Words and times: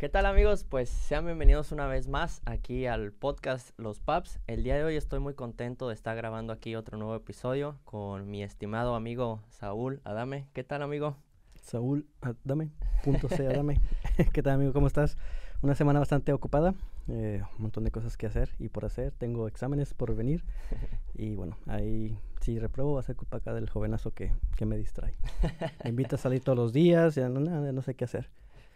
¿Qué 0.00 0.08
tal 0.08 0.24
amigos? 0.24 0.64
Pues 0.64 0.88
sean 0.88 1.26
bienvenidos 1.26 1.72
una 1.72 1.86
vez 1.86 2.08
más 2.08 2.40
aquí 2.46 2.86
al 2.86 3.12
podcast 3.12 3.78
Los 3.78 4.00
Pubs. 4.00 4.40
El 4.46 4.62
día 4.62 4.74
de 4.76 4.82
hoy 4.82 4.96
estoy 4.96 5.20
muy 5.20 5.34
contento 5.34 5.88
de 5.88 5.94
estar 5.94 6.16
grabando 6.16 6.54
aquí 6.54 6.74
otro 6.74 6.96
nuevo 6.96 7.14
episodio 7.14 7.76
con 7.84 8.30
mi 8.30 8.42
estimado 8.42 8.94
amigo 8.94 9.42
Saúl 9.50 10.00
Adame. 10.04 10.46
¿Qué 10.54 10.64
tal 10.64 10.80
amigo? 10.80 11.18
Saúl 11.54 12.06
Adame, 12.22 12.70
punto 13.04 13.28
C 13.28 13.46
Adame. 13.46 13.78
¿Qué 14.32 14.42
tal 14.42 14.54
amigo? 14.54 14.72
¿Cómo 14.72 14.86
estás? 14.86 15.18
Una 15.60 15.74
semana 15.74 15.98
bastante 15.98 16.32
ocupada, 16.32 16.72
eh, 17.08 17.42
un 17.58 17.64
montón 17.64 17.84
de 17.84 17.90
cosas 17.90 18.16
que 18.16 18.24
hacer 18.24 18.48
y 18.58 18.70
por 18.70 18.86
hacer. 18.86 19.12
Tengo 19.12 19.48
exámenes 19.48 19.92
por 19.92 20.16
venir 20.16 20.46
y 21.14 21.34
bueno, 21.34 21.58
ahí 21.66 22.18
si 22.40 22.58
repruebo 22.58 22.94
va 22.94 23.00
a 23.00 23.02
ser 23.02 23.16
culpa 23.16 23.36
acá 23.36 23.52
del 23.52 23.68
jovenazo 23.68 24.14
que, 24.14 24.32
que 24.56 24.64
me 24.64 24.78
distrae. 24.78 25.12
Me 25.84 25.90
invita 25.90 26.16
a 26.16 26.18
salir 26.18 26.42
todos 26.42 26.56
los 26.56 26.72
días, 26.72 27.16
ya 27.16 27.28
no, 27.28 27.40
no, 27.40 27.70
no 27.70 27.82
sé 27.82 27.94
qué 27.94 28.06
hacer. 28.06 28.30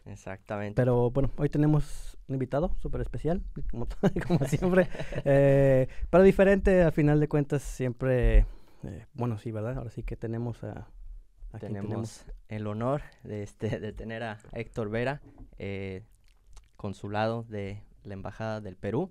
Exactamente. 0.07 0.75
Pero 0.77 1.11
bueno, 1.11 1.31
hoy 1.37 1.49
tenemos 1.49 2.19
un 2.29 2.35
invitado 2.35 2.75
súper 2.81 3.01
especial, 3.01 3.43
como, 3.71 3.87
como 4.27 4.39
siempre. 4.47 4.89
eh, 5.25 5.89
pero 6.11 6.23
diferente, 6.25 6.83
al 6.83 6.93
final 6.93 7.21
de 7.21 7.29
cuentas, 7.29 7.63
siempre. 7.63 8.47
Eh, 8.85 9.07
bueno, 9.15 9.39
sí, 9.39 9.51
¿verdad? 9.51 9.79
Ahora 9.79 9.91
sí 9.91 10.03
que 10.03 10.17
tenemos 10.17 10.63
a. 10.63 10.89
a 11.53 11.59
tenemos, 11.59 11.89
tenemos, 11.89 12.27
el 12.49 12.67
honor 12.67 13.03
de, 13.23 13.43
este, 13.43 13.81
de 13.81 13.93
tener 13.93 14.23
a 14.23 14.39
Héctor 14.53 14.91
Vera, 14.91 15.23
eh, 15.59 16.03
consulado 16.77 17.45
de 17.45 17.83
la 18.03 18.15
Embajada 18.15 18.61
del 18.61 18.77
Perú. 18.77 19.11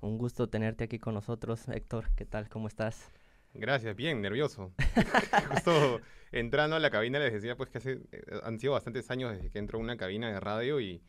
Un 0.00 0.16
gusto 0.18 0.48
tenerte 0.48 0.84
aquí 0.84 1.00
con 1.00 1.14
nosotros, 1.14 1.68
Héctor. 1.68 2.10
¿Qué 2.14 2.24
tal? 2.24 2.48
¿Cómo 2.48 2.68
estás? 2.68 3.10
Gracias, 3.58 3.96
bien, 3.96 4.22
nervioso. 4.22 4.72
Justo 5.50 6.00
entrando 6.30 6.76
a 6.76 6.78
la 6.78 6.90
cabina 6.90 7.18
les 7.18 7.32
decía 7.32 7.56
pues 7.56 7.70
que 7.70 7.78
hace, 7.78 8.00
eh, 8.12 8.22
han 8.44 8.60
sido 8.60 8.74
bastantes 8.74 9.10
años 9.10 9.32
desde 9.32 9.50
que 9.50 9.58
entro 9.58 9.78
a 9.78 9.82
una 9.82 9.96
cabina 9.96 10.30
de 10.32 10.38
radio 10.38 10.80
y, 10.80 11.02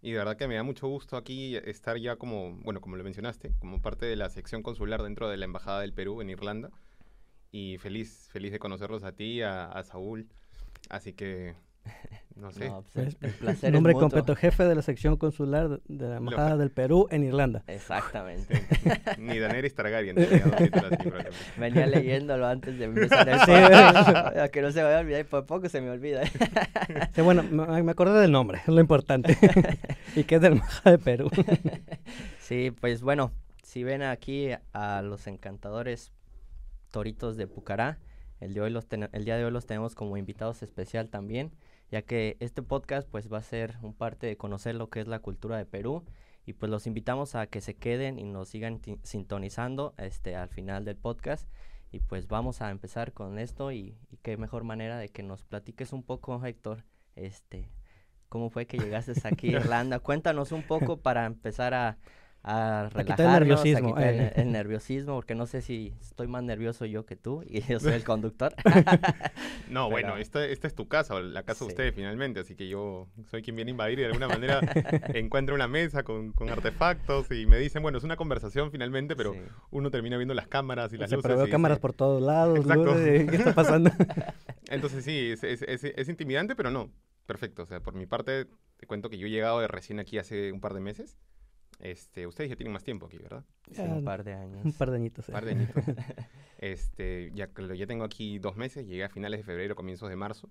y 0.00 0.12
de 0.12 0.18
verdad 0.18 0.38
que 0.38 0.48
me 0.48 0.54
da 0.54 0.62
mucho 0.62 0.88
gusto 0.88 1.18
aquí 1.18 1.56
estar 1.56 1.98
ya 1.98 2.16
como, 2.16 2.56
bueno, 2.62 2.80
como 2.80 2.96
lo 2.96 3.04
mencionaste, 3.04 3.52
como 3.58 3.82
parte 3.82 4.06
de 4.06 4.16
la 4.16 4.30
sección 4.30 4.62
consular 4.62 5.02
dentro 5.02 5.28
de 5.28 5.36
la 5.36 5.44
Embajada 5.44 5.82
del 5.82 5.92
Perú 5.92 6.22
en 6.22 6.30
Irlanda. 6.30 6.70
Y 7.52 7.76
feliz, 7.78 8.28
feliz 8.32 8.52
de 8.52 8.58
conocerlos 8.58 9.04
a 9.04 9.12
ti, 9.12 9.42
a, 9.42 9.66
a 9.66 9.84
Saúl. 9.84 10.28
Así 10.88 11.12
que 11.12 11.54
no 12.40 12.50
sé. 12.50 12.68
No, 12.68 12.84
pues 12.92 13.16
el, 13.20 13.28
el 13.28 13.32
placer 13.34 13.72
Nombre 13.72 13.92
completo, 13.94 14.34
jefe 14.34 14.64
de 14.64 14.74
la 14.74 14.82
sección 14.82 15.16
consular 15.16 15.80
de 15.86 16.08
la 16.08 16.16
Embajada 16.16 16.56
del 16.56 16.70
Perú 16.70 17.06
en 17.10 17.24
Irlanda. 17.24 17.62
Exactamente. 17.66 18.66
Ni 19.18 19.38
Daenerys 19.38 19.74
Targaryen. 19.74 20.16
Venía 21.58 21.86
leyéndolo 21.86 22.46
antes 22.46 22.78
de 22.78 22.84
empezar 22.86 23.28
el 23.28 23.38
sí, 23.40 24.50
que 24.50 24.62
no 24.62 24.72
se 24.72 24.82
vaya 24.82 24.98
a 24.98 25.00
olvidar, 25.00 25.26
por 25.26 25.46
poco 25.46 25.68
se 25.68 25.80
me 25.80 25.90
olvida. 25.90 26.24
sí, 27.14 27.20
bueno, 27.22 27.42
me, 27.42 27.82
me 27.82 27.92
acordé 27.92 28.20
del 28.20 28.32
nombre, 28.32 28.58
es 28.58 28.68
lo 28.68 28.80
importante. 28.80 29.36
y 30.16 30.24
que 30.24 30.36
es 30.36 30.40
de 30.40 30.50
la 30.50 30.56
Embajada 30.56 30.96
de 30.96 30.98
Perú. 30.98 31.30
sí, 32.38 32.70
pues 32.80 33.02
bueno, 33.02 33.32
si 33.62 33.84
ven 33.84 34.02
aquí 34.02 34.48
a 34.72 35.02
los 35.02 35.26
encantadores 35.26 36.12
toritos 36.90 37.36
de 37.36 37.46
Pucará, 37.46 37.98
el, 38.40 38.54
de 38.54 38.62
hoy 38.62 38.70
los 38.70 38.86
el 38.90 39.24
día 39.24 39.36
de 39.36 39.44
hoy 39.44 39.50
los 39.50 39.66
tenemos 39.66 39.94
como 39.94 40.16
invitados 40.16 40.62
especial 40.62 41.10
también 41.10 41.52
ya 41.90 42.02
que 42.02 42.36
este 42.40 42.62
podcast 42.62 43.08
pues 43.08 43.32
va 43.32 43.38
a 43.38 43.42
ser 43.42 43.76
un 43.82 43.94
parte 43.94 44.26
de 44.26 44.36
conocer 44.36 44.74
lo 44.74 44.88
que 44.88 45.00
es 45.00 45.08
la 45.08 45.20
cultura 45.20 45.56
de 45.56 45.66
Perú. 45.66 46.04
Y 46.46 46.54
pues 46.54 46.70
los 46.70 46.86
invitamos 46.86 47.34
a 47.34 47.46
que 47.46 47.60
se 47.60 47.74
queden 47.74 48.18
y 48.18 48.24
nos 48.24 48.48
sigan 48.48 48.80
sintonizando 49.02 49.94
este 49.98 50.36
al 50.36 50.48
final 50.48 50.84
del 50.84 50.96
podcast. 50.96 51.48
Y 51.92 52.00
pues 52.00 52.28
vamos 52.28 52.62
a 52.62 52.70
empezar 52.70 53.12
con 53.12 53.38
esto 53.38 53.72
y, 53.72 53.98
y, 54.10 54.16
qué 54.22 54.36
mejor 54.36 54.64
manera 54.64 54.98
de 54.98 55.08
que 55.08 55.22
nos 55.22 55.44
platiques 55.44 55.92
un 55.92 56.02
poco 56.02 56.44
Héctor 56.44 56.84
este 57.16 57.70
cómo 58.30 58.48
fue 58.48 58.66
que 58.66 58.78
llegaste 58.78 59.12
aquí 59.24 59.54
a 59.54 59.58
Irlanda. 59.60 59.98
Cuéntanos 59.98 60.52
un 60.52 60.62
poco 60.62 60.96
para 60.96 61.26
empezar 61.26 61.74
a, 61.74 61.98
a 62.42 62.88
relajarnos, 62.92 63.20
el 63.20 63.32
nerviosismo, 63.32 63.96
a 63.96 64.10
eh. 64.10 64.32
el, 64.34 64.42
el, 64.42 64.52
nerviosismo, 64.52 65.14
porque 65.14 65.34
no 65.34 65.46
sé 65.46 65.60
si 65.60 65.92
estoy 66.00 66.26
más 66.26 66.42
nervioso 66.42 66.86
yo 66.86 67.04
que 67.04 67.14
tú 67.14 67.42
y 67.46 67.60
yo 67.62 67.78
soy 67.78 67.92
el 67.92 68.04
conductor. 68.04 68.54
no, 69.68 69.88
Pero, 69.88 69.90
bueno, 69.90 70.16
esta, 70.16 70.44
esta, 70.46 70.66
es 70.66 70.74
tu 70.74 70.88
casa, 70.88 71.20
la 71.20 71.42
casa 71.42 71.60
sí. 71.60 71.64
de 71.66 71.68
ustedes 71.68 71.94
finalmente, 71.94 72.40
así 72.40 72.56
que 72.56 72.68
yo 72.68 73.08
soy 73.26 73.42
quien 73.42 73.56
viene 73.56 73.70
a 73.70 73.72
invadir 73.72 73.98
y 73.98 74.02
de 74.02 74.06
alguna 74.08 74.28
manera 74.28 74.60
encuentro 75.14 75.54
una 75.54 75.68
mesa 75.68 76.02
con, 76.02 76.32
con, 76.32 76.48
artefactos 76.48 77.30
y 77.30 77.46
me 77.46 77.58
dicen, 77.58 77.82
bueno, 77.82 77.98
es 77.98 78.04
una 78.04 78.16
conversación 78.16 78.70
finalmente, 78.70 79.16
pero 79.16 79.34
sí. 79.34 79.40
uno 79.70 79.90
termina 79.90 80.16
viendo 80.16 80.34
las 80.34 80.48
cámaras 80.48 80.92
y 80.94 80.96
las 80.96 81.08
o 81.08 81.10
sea, 81.10 81.16
luces. 81.16 81.28
Pero 81.28 81.38
veo 81.38 81.46
y 81.46 81.50
cámaras 81.50 81.76
dice, 81.76 81.82
por 81.82 81.92
todos 81.92 82.22
lados, 82.22 82.58
Exacto. 82.58 82.94
¿qué 82.94 83.36
está 83.36 83.54
pasando? 83.54 83.90
Entonces 84.70 85.04
sí, 85.04 85.30
es, 85.32 85.44
es, 85.44 85.62
es, 85.62 85.84
es 85.84 86.08
intimidante, 86.08 86.56
pero 86.56 86.70
no, 86.70 86.90
perfecto. 87.26 87.64
O 87.64 87.66
sea, 87.66 87.80
por 87.80 87.94
mi 87.94 88.06
parte, 88.06 88.46
te 88.78 88.86
cuento 88.86 89.10
que 89.10 89.18
yo 89.18 89.26
he 89.26 89.30
llegado 89.30 89.60
de 89.60 89.68
recién 89.68 90.00
aquí 90.00 90.16
hace 90.16 90.52
un 90.52 90.60
par 90.60 90.72
de 90.72 90.80
meses. 90.80 91.18
Este, 91.80 92.26
ustedes 92.26 92.50
ya 92.50 92.56
tienen 92.56 92.72
más 92.72 92.84
tiempo 92.84 93.06
aquí, 93.06 93.18
¿verdad? 93.18 93.44
Sí, 93.72 93.80
un 93.82 94.04
par 94.04 94.22
de 94.22 94.34
años. 94.34 94.64
Un 94.64 94.72
par 94.72 94.90
de 94.90 94.96
añitos. 94.96 95.28
Un 95.28 95.32
par 95.32 95.44
de 95.44 95.52
añitos. 95.52 95.84
este, 96.58 97.32
ya, 97.34 97.48
ya 97.74 97.86
tengo 97.86 98.04
aquí 98.04 98.38
dos 98.38 98.56
meses, 98.56 98.86
llegué 98.86 99.04
a 99.04 99.08
finales 99.08 99.40
de 99.40 99.44
febrero, 99.44 99.74
comienzos 99.74 100.10
de 100.10 100.16
marzo, 100.16 100.50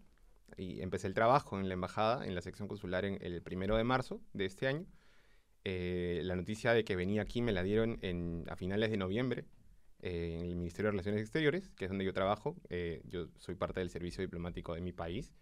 y 0.58 0.82
empecé 0.82 1.08
el 1.08 1.14
trabajo 1.14 1.60
en 1.60 1.68
la 1.68 1.74
embajada, 1.74 2.26
en 2.26 2.36
la 2.36 2.42
sección 2.42 2.68
consular, 2.68 3.06
en 3.06 3.18
el 3.22 3.42
primero 3.42 3.78
de 3.78 3.84
marzo 3.84 4.22
de 4.34 4.46
este 4.46 4.68
año. 4.68 4.86
Eh, 5.66 6.22
la 6.24 6.36
noticia 6.36 6.74
de 6.74 6.84
que 6.84 6.96
venía 6.96 7.22
aquí 7.22 7.42
me 7.42 7.52
la 7.52 7.64
dieron 7.64 8.00
en, 8.02 8.46
a 8.50 8.56
finales 8.56 8.90
de 8.92 8.98
noviembre 8.98 9.46
eh, 10.02 10.38
en 10.40 10.46
el 10.48 10.56
Ministerio 10.56 10.88
de 10.88 10.92
Relaciones 10.92 11.22
Exteriores, 11.22 11.70
que 11.72 11.86
es 11.86 11.90
donde 11.90 12.06
yo 12.06 12.14
trabajo. 12.14 12.56
Eh, 12.70 13.02
yo 13.06 13.28
soy 13.38 13.56
parte 13.56 13.82
del 13.82 13.90
servicio 13.90 14.22
diplomático 14.22 14.74
de 14.74 14.82
mi 14.82 14.94
país. 14.94 15.34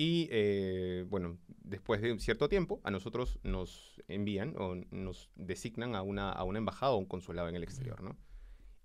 Y 0.00 0.28
eh, 0.30 1.04
bueno, 1.10 1.36
después 1.62 2.00
de 2.00 2.10
un 2.10 2.20
cierto 2.20 2.48
tiempo, 2.48 2.80
a 2.84 2.90
nosotros 2.90 3.38
nos 3.42 4.00
envían 4.08 4.54
o 4.56 4.74
nos 4.90 5.30
designan 5.34 5.94
a 5.94 6.00
una, 6.00 6.32
a 6.32 6.42
una 6.44 6.58
embajada 6.58 6.92
o 6.92 6.96
un 6.96 7.04
consulado 7.04 7.50
en 7.50 7.54
el 7.54 7.62
exterior, 7.62 8.02
¿no? 8.02 8.16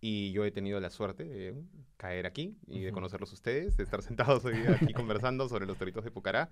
Y 0.01 0.33
yo 0.33 0.43
he 0.43 0.51
tenido 0.51 0.77
la 0.81 0.89
suerte 0.89 1.23
de 1.23 1.55
caer 1.95 2.25
aquí 2.25 2.57
y 2.67 2.81
de 2.81 2.91
conocerlos 2.91 3.31
ustedes, 3.31 3.77
de 3.77 3.85
estar 3.85 4.01
sentados 4.03 4.43
hoy 4.43 4.55
aquí 4.67 4.91
conversando 4.91 5.47
sobre 5.47 5.65
los 5.65 5.77
toritos 5.77 6.03
de 6.03 6.11
Pucará. 6.11 6.51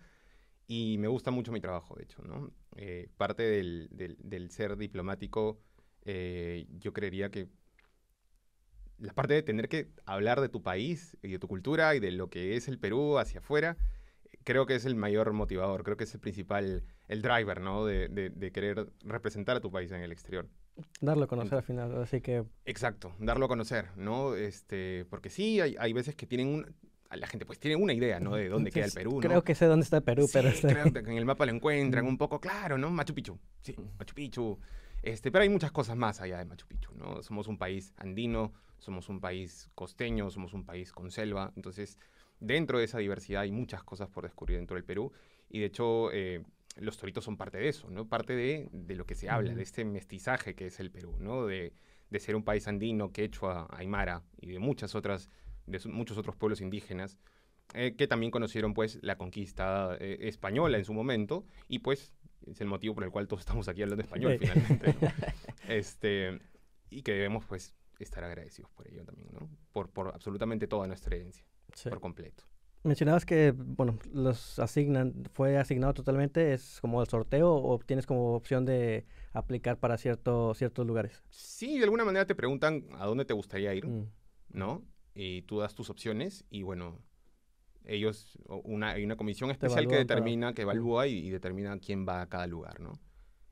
Y 0.66 0.96
me 0.98 1.10
gusta 1.10 1.30
mucho 1.30 1.52
mi 1.52 1.60
trabajo, 1.60 1.96
de 1.96 2.04
hecho, 2.04 2.24
¿no? 2.24 2.50
Eh, 2.78 3.10
parte 3.18 3.44
del, 3.44 3.90
del, 3.92 4.16
del, 4.22 4.50
ser 4.50 4.78
diplomático, 4.78 5.60
eh, 6.06 6.68
yo 6.80 6.94
creería 6.94 7.30
que 7.30 7.50
la 8.98 9.12
parte 9.12 9.34
de 9.34 9.44
tener 9.44 9.68
que 9.68 9.90
hablar 10.06 10.40
de 10.40 10.48
tu 10.48 10.64
país 10.64 11.18
y 11.22 11.32
de 11.34 11.40
tu 11.40 11.50
cultura 11.50 11.96
y 11.96 12.00
de 12.00 12.12
lo 12.12 12.30
que 12.30 12.56
es 12.56 12.70
el 12.70 12.80
Perú 12.80 13.18
hacia 13.18 13.42
afuera, 13.42 13.76
creo 14.44 14.66
que 14.66 14.76
es 14.76 14.86
el 14.86 14.96
mayor 14.96 15.34
motivador, 15.34 15.84
creo 15.84 15.98
que 15.98 16.04
es 16.04 16.14
el 16.14 16.20
principal, 16.20 16.84
el 17.08 17.22
driver, 17.22 17.62
¿no? 17.62 17.86
De, 17.86 18.08
de, 18.08 18.30
de 18.30 18.52
querer 18.52 18.92
representar 19.04 19.58
a 19.58 19.60
tu 19.62 19.72
país 19.72 19.92
en 19.92 20.02
el 20.02 20.12
exterior. 20.12 20.48
Darlo 21.02 21.26
a 21.26 21.28
conocer 21.28 21.56
al 21.56 21.64
final, 21.64 22.02
así 22.02 22.22
que... 22.22 22.46
Exacto, 22.66 23.14
darlo 23.20 23.46
a 23.46 23.48
conocer, 23.48 23.90
¿no? 23.96 24.36
Este, 24.36 25.06
porque 25.10 25.30
sí, 25.30 25.62
hay, 25.62 25.76
hay 25.80 25.94
veces 25.94 26.16
que 26.16 26.26
tienen 26.26 26.48
un... 26.48 26.76
La 27.12 27.28
gente 27.28 27.46
pues 27.46 27.60
tiene 27.60 27.76
una 27.76 27.94
idea, 27.94 28.20
¿no? 28.20 28.36
De 28.36 28.50
dónde 28.50 28.72
queda 28.72 28.86
el 28.86 28.92
Perú, 28.92 29.20
Creo 29.22 29.36
¿no? 29.36 29.44
que 29.44 29.54
sé 29.54 29.68
dónde 29.68 29.84
está 29.84 29.98
el 29.98 30.04
Perú, 30.04 30.24
sí, 30.26 30.32
pero... 30.34 30.50
Está... 30.50 30.70
creo 30.70 30.92
que 30.92 31.00
en 31.12 31.18
el 31.18 31.26
mapa 31.26 31.46
lo 31.46 31.52
encuentran 31.52 32.08
un 32.08 32.18
poco, 32.18 32.40
claro, 32.40 32.78
¿no? 32.78 32.90
Machu 32.90 33.14
Picchu, 33.14 33.38
sí, 33.62 33.76
Machu 34.00 34.16
Picchu. 34.16 34.60
Este, 35.04 35.32
pero 35.32 35.44
hay 35.44 35.50
muchas 35.50 35.72
cosas 35.72 35.96
más 35.96 36.22
allá 36.22 36.40
de 36.40 36.46
Machu 36.46 36.66
Picchu, 36.66 36.92
¿no? 36.96 37.22
Somos 37.22 37.48
un 37.48 37.60
país 37.60 37.94
andino, 37.98 38.54
somos 38.80 39.10
un 39.10 39.20
país 39.20 39.70
costeño, 39.76 40.32
somos 40.32 40.54
un 40.54 40.66
país 40.66 40.92
con 40.92 41.12
selva, 41.12 41.54
entonces 41.56 42.00
dentro 42.40 42.80
de 42.80 42.86
esa 42.86 43.00
diversidad 43.00 43.42
hay 43.42 43.52
muchas 43.52 43.84
cosas 43.84 44.10
por 44.10 44.24
descubrir 44.24 44.58
dentro 44.58 44.76
del 44.76 44.84
Perú 44.84 45.12
y 45.50 45.60
de 45.60 45.66
hecho 45.66 46.12
eh, 46.12 46.44
los 46.78 46.98
toritos 46.98 47.24
son 47.24 47.38
parte 47.38 47.58
de 47.58 47.70
eso, 47.70 47.90
¿no? 47.90 48.08
Parte 48.08 48.36
de, 48.36 48.70
de 48.72 48.96
lo 48.96 49.06
que 49.06 49.16
se 49.16 49.30
habla, 49.30 49.52
mm. 49.52 49.56
de 49.56 49.64
este 49.64 49.86
mestizaje 49.86 50.56
que 50.56 50.68
es 50.68 50.80
el 50.80 50.92
Perú, 50.92 51.16
¿no? 51.20 51.46
De, 51.46 51.74
de 52.10 52.20
ser 52.20 52.36
un 52.36 52.44
país 52.44 52.68
andino, 52.68 53.12
quechua, 53.12 53.68
aymara 53.72 54.24
y 54.40 54.52
de 54.52 54.60
muchas 54.60 54.96
otras, 54.96 55.30
de 55.66 55.80
muchos 55.90 56.18
otros 56.18 56.36
pueblos 56.36 56.62
indígenas 56.62 57.18
eh, 57.74 57.96
que 57.96 58.08
también 58.08 58.32
conocieron 58.32 58.74
pues 58.74 59.00
la 59.02 59.18
conquista 59.18 59.98
eh, 60.00 60.18
española 60.22 60.78
en 60.78 60.86
su 60.86 60.94
momento 60.94 61.46
y 61.68 61.80
pues 61.80 62.14
es 62.46 62.62
el 62.62 62.68
motivo 62.68 62.94
por 62.94 63.04
el 63.04 63.10
cual 63.10 63.28
todos 63.28 63.42
estamos 63.42 63.68
aquí 63.68 63.82
hablando 63.82 64.04
español 64.04 64.38
finalmente, 64.40 64.96
¿no? 65.02 65.08
este, 65.70 66.40
y 66.90 67.02
que 67.02 67.14
debemos 67.14 67.46
pues 67.46 67.74
estar 68.00 68.24
agradecidos 68.24 68.70
por 68.72 68.88
ello 68.88 69.04
también, 69.06 69.30
¿no? 69.32 69.50
Por, 69.72 69.90
por 69.90 70.10
absolutamente 70.10 70.68
toda 70.68 70.86
nuestra 70.88 71.16
herencia 71.16 71.46
sí. 71.74 71.90
por 71.90 72.00
completo. 72.00 72.44
Mencionabas 72.84 73.26
que, 73.26 73.54
bueno, 73.56 73.98
los 74.12 74.60
asignan, 74.60 75.14
fue 75.32 75.58
asignado 75.58 75.94
totalmente, 75.94 76.54
¿es 76.54 76.82
como 76.82 77.02
el 77.02 77.08
sorteo 77.08 77.54
o 77.56 77.80
tienes 77.80 78.06
como 78.06 78.36
opción 78.36 78.66
de 78.66 79.06
aplicar 79.32 79.80
para 79.80 79.98
cierto, 79.98 80.54
ciertos 80.54 80.86
lugares? 80.86 81.24
Sí, 81.30 81.78
de 81.78 81.86
alguna 81.86 82.04
manera 82.04 82.26
te 82.26 82.36
preguntan 82.36 82.86
a 83.00 83.06
dónde 83.06 83.24
te 83.24 83.34
gustaría 83.34 83.74
ir, 83.74 83.88
mm. 83.88 84.10
¿no? 84.50 84.84
Y 85.16 85.44
tú 85.44 85.60
das 85.60 85.76
tus 85.76 85.90
opciones 85.90 86.44
y 86.50 86.64
bueno, 86.64 87.00
ellos, 87.86 88.38
una, 88.48 88.92
hay 88.92 89.06
una 89.06 89.16
comisión 89.16 89.50
especial 89.50 89.88
que 89.88 89.96
determina, 89.96 90.48
para... 90.48 90.56
que 90.56 90.62
evalúa 90.64 91.08
y, 91.08 91.20
y, 91.20 91.30
determina 91.30 91.78
quién 91.80 92.06
va 92.06 92.22
a 92.22 92.28
cada 92.28 92.48
lugar, 92.48 92.82
¿no? 92.82 93.00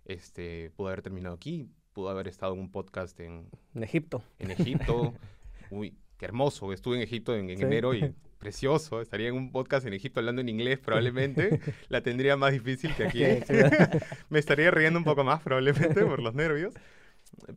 Este, 0.03 0.71
pudo 0.71 0.87
haber 0.87 1.03
terminado 1.03 1.35
aquí, 1.35 1.69
pudo 1.93 2.09
haber 2.09 2.27
estado 2.27 2.53
en 2.53 2.59
un 2.59 2.71
podcast 2.71 3.17
en... 3.21 3.49
En 3.73 3.83
Egipto. 3.83 4.23
En 4.39 4.51
Egipto. 4.51 5.13
Uy, 5.71 5.97
qué 6.21 6.25
hermoso, 6.27 6.71
estuve 6.71 6.97
en 6.97 7.01
Egipto 7.01 7.35
en, 7.35 7.49
en 7.49 7.57
Sí. 7.57 7.63
enero 7.63 7.95
y 7.95 8.13
precioso, 8.37 9.01
estaría 9.01 9.27
en 9.29 9.33
un 9.33 9.51
podcast 9.51 9.87
en 9.87 9.93
Egipto 9.93 10.19
hablando 10.19 10.39
en 10.41 10.49
inglés 10.49 10.77
probablemente, 10.77 11.59
la 11.89 12.01
tendría 12.01 12.37
más 12.37 12.51
difícil 12.53 12.93
que 12.93 13.05
aquí. 13.05 13.23
Me 14.29 14.37
estaría 14.37 14.69
riendo 14.69 14.99
un 14.99 15.03
poco 15.03 15.23
más 15.23 15.41
probablemente 15.41 16.05
por 16.05 16.21
los 16.21 16.35
nervios, 16.35 16.75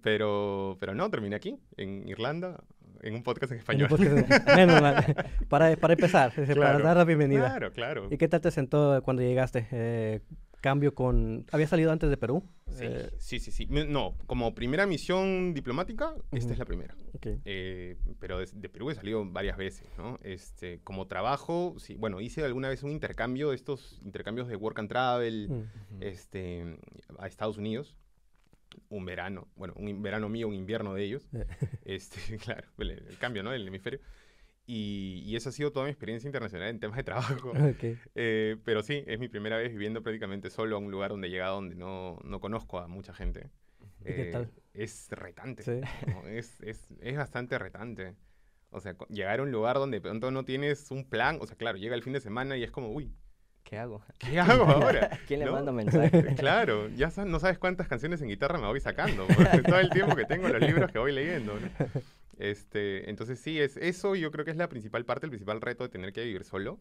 pero, 0.03 0.79
pero 0.81 0.95
no, 0.95 1.11
terminé 1.11 1.37
aquí, 1.37 1.59
en 1.77 2.09
Irlanda, 2.09 2.65
en 3.03 3.15
un 3.15 3.23
podcast 3.23 3.53
en 3.53 3.59
español. 3.59 3.89
podcast 3.91 4.47
Menos 4.57 4.81
mal. 4.81 5.15
Para, 5.51 5.77
para 5.77 5.93
empezar, 5.93 6.33
para 6.35 6.79
dar 6.79 6.97
la 6.97 7.05
bienvenida. 7.05 7.49
Claro, 7.51 7.73
claro. 7.73 8.09
¿Y 8.11 8.17
qué 8.17 8.29
tal 8.29 8.41
te 8.41 8.51
sentó 8.51 9.03
cuando 9.03 9.21
llegaste? 9.23 9.69
Eh, 9.73 10.21
cambio 10.65 10.95
con... 10.95 11.45
¿Había 11.53 11.67
salido 11.67 11.93
antes 11.93 12.09
de 12.09 12.17
Perú? 12.17 12.43
Sí, 12.69 12.85
Eh, 12.87 13.11
sí, 13.19 13.39
sí, 13.39 13.53
sí. 13.53 13.67
No, 13.69 14.17
como 14.27 14.55
primera 14.55 14.87
misión 14.87 15.53
diplomática, 15.53 16.15
esta 16.33 16.47
Ujú. 16.47 16.53
es 16.55 16.59
la 16.59 16.65
primera. 16.65 16.95
ok. 17.13 17.27
Eh, 17.45 17.97
pero 18.19 18.39
de, 18.39 18.47
de 18.55 18.69
Perú 18.71 18.91
he 18.91 18.95
salido 18.95 19.25
varias 19.31 19.59
veces, 19.59 19.87
¿no? 19.99 20.19
Este, 20.23 20.81
como 20.83 21.07
trabajo, 21.07 21.75
sí, 21.79 21.97
bueno, 21.97 22.21
hice 22.23 22.43
alguna 22.45 22.71
vez 22.71 22.83
un 22.83 22.91
intercambio, 22.93 23.53
estos 23.53 24.01
intercambios 24.03 24.49
de 24.49 24.57
work 24.57 24.79
and 24.79 24.89
travel, 24.89 25.49
Mm. 25.51 25.53
Ujú. 25.53 25.69
este, 26.01 26.79
a 27.19 27.27
Estados 27.27 27.59
Unidos, 27.59 27.95
un 28.89 29.05
verano, 29.05 29.47
bueno, 29.57 29.75
un 29.77 30.03
verano 30.03 30.29
mío, 30.31 30.49
un 30.49 30.55
invierno 30.55 30.95
de 30.95 31.05
ellos, 31.05 31.29
Eh. 31.35 31.45
este, 31.85 32.17
claro, 32.39 32.67
el, 32.79 32.91
el 32.91 33.19
cambio, 33.19 33.43
¿no? 33.43 33.53
El 33.53 33.69
hemisferio. 33.69 34.01
Y, 34.67 35.23
y 35.27 35.37
esa 35.37 35.51
ha 35.51 35.53
sido 35.53 35.73
toda 35.73 35.85
mi 35.85 35.91
experiencia 35.91 36.27
internacional 36.27 36.69
en 36.71 36.81
temas 36.81 36.97
de 36.97 37.05
trabajo. 37.05 37.51
Ok. 37.51 37.99
Eh, 38.15 38.57
pero 38.65 38.83
sí, 38.83 39.05
es 39.07 39.19
mi 39.19 39.29
primera 39.29 39.57
vez 39.59 39.71
viviendo 39.73 40.03
prácticamente 40.03 40.49
solo 40.51 40.77
a 40.77 40.79
un 40.79 40.91
lugar 40.91 41.11
donde 41.11 41.29
he 41.29 41.31
llegado 41.31 41.57
donde 41.57 41.75
no, 41.77 42.19
no 42.25 42.41
conozco 42.41 42.79
a 42.79 42.87
mucha 42.89 43.13
gente. 43.13 43.51
¿Y 44.01 44.05
qué 44.05 44.29
Eh, 44.29 44.33
tal? 44.33 44.51
Es 44.73 45.09
retante. 45.11 45.63
Sí. 45.63 45.81
¿no? 46.07 46.27
Es, 46.29 46.61
es, 46.63 46.89
es 47.01 47.17
bastante 47.17 47.59
retante. 47.59 48.15
O 48.71 48.81
sea, 48.81 48.97
llegar 49.09 49.39
a 49.39 49.43
un 49.43 49.53
lugar 49.53 49.77
donde 49.77 49.99
de 49.99 50.01
pronto 50.01 50.31
no 50.31 50.45
tienes 50.45 50.91
un 50.91 51.09
plan, 51.09 51.39
o 51.41 51.47
sea, 51.47 51.57
claro, 51.57 51.79
llega 51.79 51.95
el 51.95 52.03
fin 52.03 52.13
de 52.15 52.21
semana 52.21 52.57
y 52.57 52.65
es 52.65 52.71
como, 52.71 52.91
uy, 52.91 53.15
¿Qué 53.63 53.79
hago? 53.79 54.03
¿qué 54.19 54.39
hago 54.41 54.65
ahora? 54.65 55.09
¿Quién 55.27 55.41
le 55.41 55.47
¿No? 55.47 55.53
manda 55.53 55.73
mensaje? 55.73 56.35
Claro, 56.37 56.89
ya 56.91 57.11
sa- 57.11 57.25
no 57.25 57.39
sabes 57.39 57.59
cuántas 57.59 57.89
canciones 57.89 58.21
en 58.21 58.29
guitarra 58.29 58.59
me 58.59 58.67
voy 58.67 58.81
sacando, 58.81 59.27
porque 59.27 59.63
todo 59.63 59.79
el 59.79 59.89
tiempo 59.91 60.15
que 60.17 60.25
tengo 60.27 60.49
los 60.49 60.61
libros 60.61 60.91
que 60.93 60.99
voy 60.99 61.13
leyendo. 61.13 61.55
¿no? 61.55 61.69
Este, 62.39 63.09
entonces 63.11 63.39
sí, 63.41 63.61
es 63.61 63.77
eso 63.77 64.15
yo 64.17 64.31
creo 64.31 64.45
que 64.45 64.51
es 64.51 64.57
la 64.57 64.69
principal 64.69 65.05
parte, 65.05 65.27
el 65.27 65.31
principal 65.31 65.61
reto 65.61 65.85
de 65.85 65.91
tener 65.91 66.13
que 66.13 66.25
vivir 66.25 66.45
solo. 66.45 66.81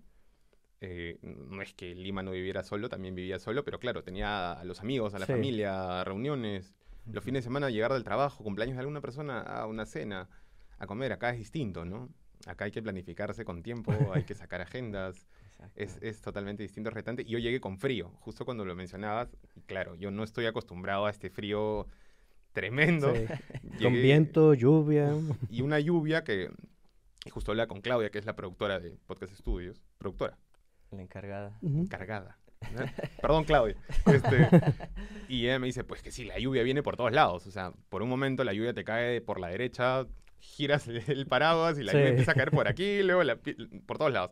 Eh, 0.81 1.17
no 1.21 1.61
es 1.61 1.73
que 1.73 1.95
Lima 1.95 2.23
no 2.23 2.31
viviera 2.31 2.61
solo, 2.63 2.89
también 2.89 3.15
vivía 3.15 3.39
solo, 3.39 3.63
pero 3.63 3.79
claro, 3.79 4.03
tenía 4.03 4.51
a 4.51 4.65
los 4.65 4.81
amigos, 4.81 5.13
a 5.13 5.19
la 5.19 5.25
Sí. 5.25 5.31
familia, 5.31 6.03
reuniones, 6.03 6.75
los 7.05 7.23
fines 7.23 7.43
de 7.43 7.43
semana 7.43 7.69
llegar 7.69 7.93
del 7.93 8.03
trabajo, 8.03 8.43
cumpleaños 8.43 8.75
de 8.75 8.81
alguna 8.81 8.99
persona, 9.01 9.39
a 9.41 9.65
una 9.65 9.85
cena, 9.85 10.29
a 10.79 10.87
comer. 10.87 11.13
Acá 11.13 11.29
es 11.29 11.37
distinto, 11.37 11.85
¿no? 11.85 12.09
Acá 12.45 12.65
hay 12.65 12.71
que 12.71 12.81
planificarse 12.81 13.45
con 13.45 13.63
tiempo, 13.63 14.11
hay 14.13 14.25
que 14.25 14.35
sacar 14.35 14.59
agendas, 14.59 15.29
es, 15.75 15.97
es 16.01 16.19
totalmente 16.21 16.63
distinto, 16.63 16.89
retante. 16.89 17.21
Y 17.21 17.27
yo 17.31 17.39
llegué 17.39 17.61
con 17.61 17.77
frío, 17.77 18.09
justo 18.19 18.43
cuando 18.43 18.65
lo 18.65 18.75
mencionabas. 18.75 19.37
Y 19.55 19.61
claro, 19.61 19.95
yo 19.95 20.11
no 20.11 20.23
estoy 20.23 20.47
acostumbrado 20.47 21.05
a 21.05 21.09
este 21.11 21.29
frío 21.29 21.87
tremendo. 22.53 23.13
Sí. 23.15 23.25
Con 23.83 23.93
viento, 23.93 24.53
lluvia. 24.53 25.13
Y 25.49 25.61
una 25.61 25.79
lluvia 25.79 26.23
que... 26.23 26.49
Y 27.25 27.29
justo 27.29 27.51
hablaba 27.51 27.67
con 27.67 27.79
Claudia, 27.81 28.09
que 28.09 28.19
es 28.19 28.25
la 28.25 28.35
productora 28.35 28.79
de 28.79 28.97
Podcast 29.07 29.33
Studios. 29.33 29.81
Productora, 29.97 30.37
La 30.91 31.01
encargada. 31.01 31.57
Encargada. 31.61 32.37
¿no? 32.75 32.81
Perdón, 33.21 33.45
Claudia. 33.45 33.75
Este, 34.05 34.49
y 35.29 35.45
ella 35.45 35.57
me 35.59 35.67
dice, 35.67 35.83
pues 35.85 36.01
que 36.01 36.11
sí, 36.11 36.25
la 36.25 36.37
lluvia 36.37 36.63
viene 36.63 36.83
por 36.83 36.97
todos 36.97 37.13
lados. 37.13 37.47
O 37.47 37.51
sea, 37.51 37.71
por 37.89 38.01
un 38.03 38.09
momento 38.09 38.43
la 38.43 38.51
lluvia 38.53 38.73
te 38.73 38.83
cae 38.83 39.21
por 39.21 39.39
la 39.39 39.47
derecha, 39.47 40.05
giras 40.39 40.87
el 40.87 41.25
paraguas 41.27 41.79
y 41.79 41.83
la 41.83 41.91
Sí. 41.93 41.97
lluvia 41.97 42.09
empieza 42.09 42.31
a 42.31 42.35
caer 42.35 42.51
por 42.51 42.67
aquí, 42.67 43.01
luego 43.03 43.23
la 43.23 43.37
por 43.85 43.97
todos 43.97 44.11
lados. 44.11 44.31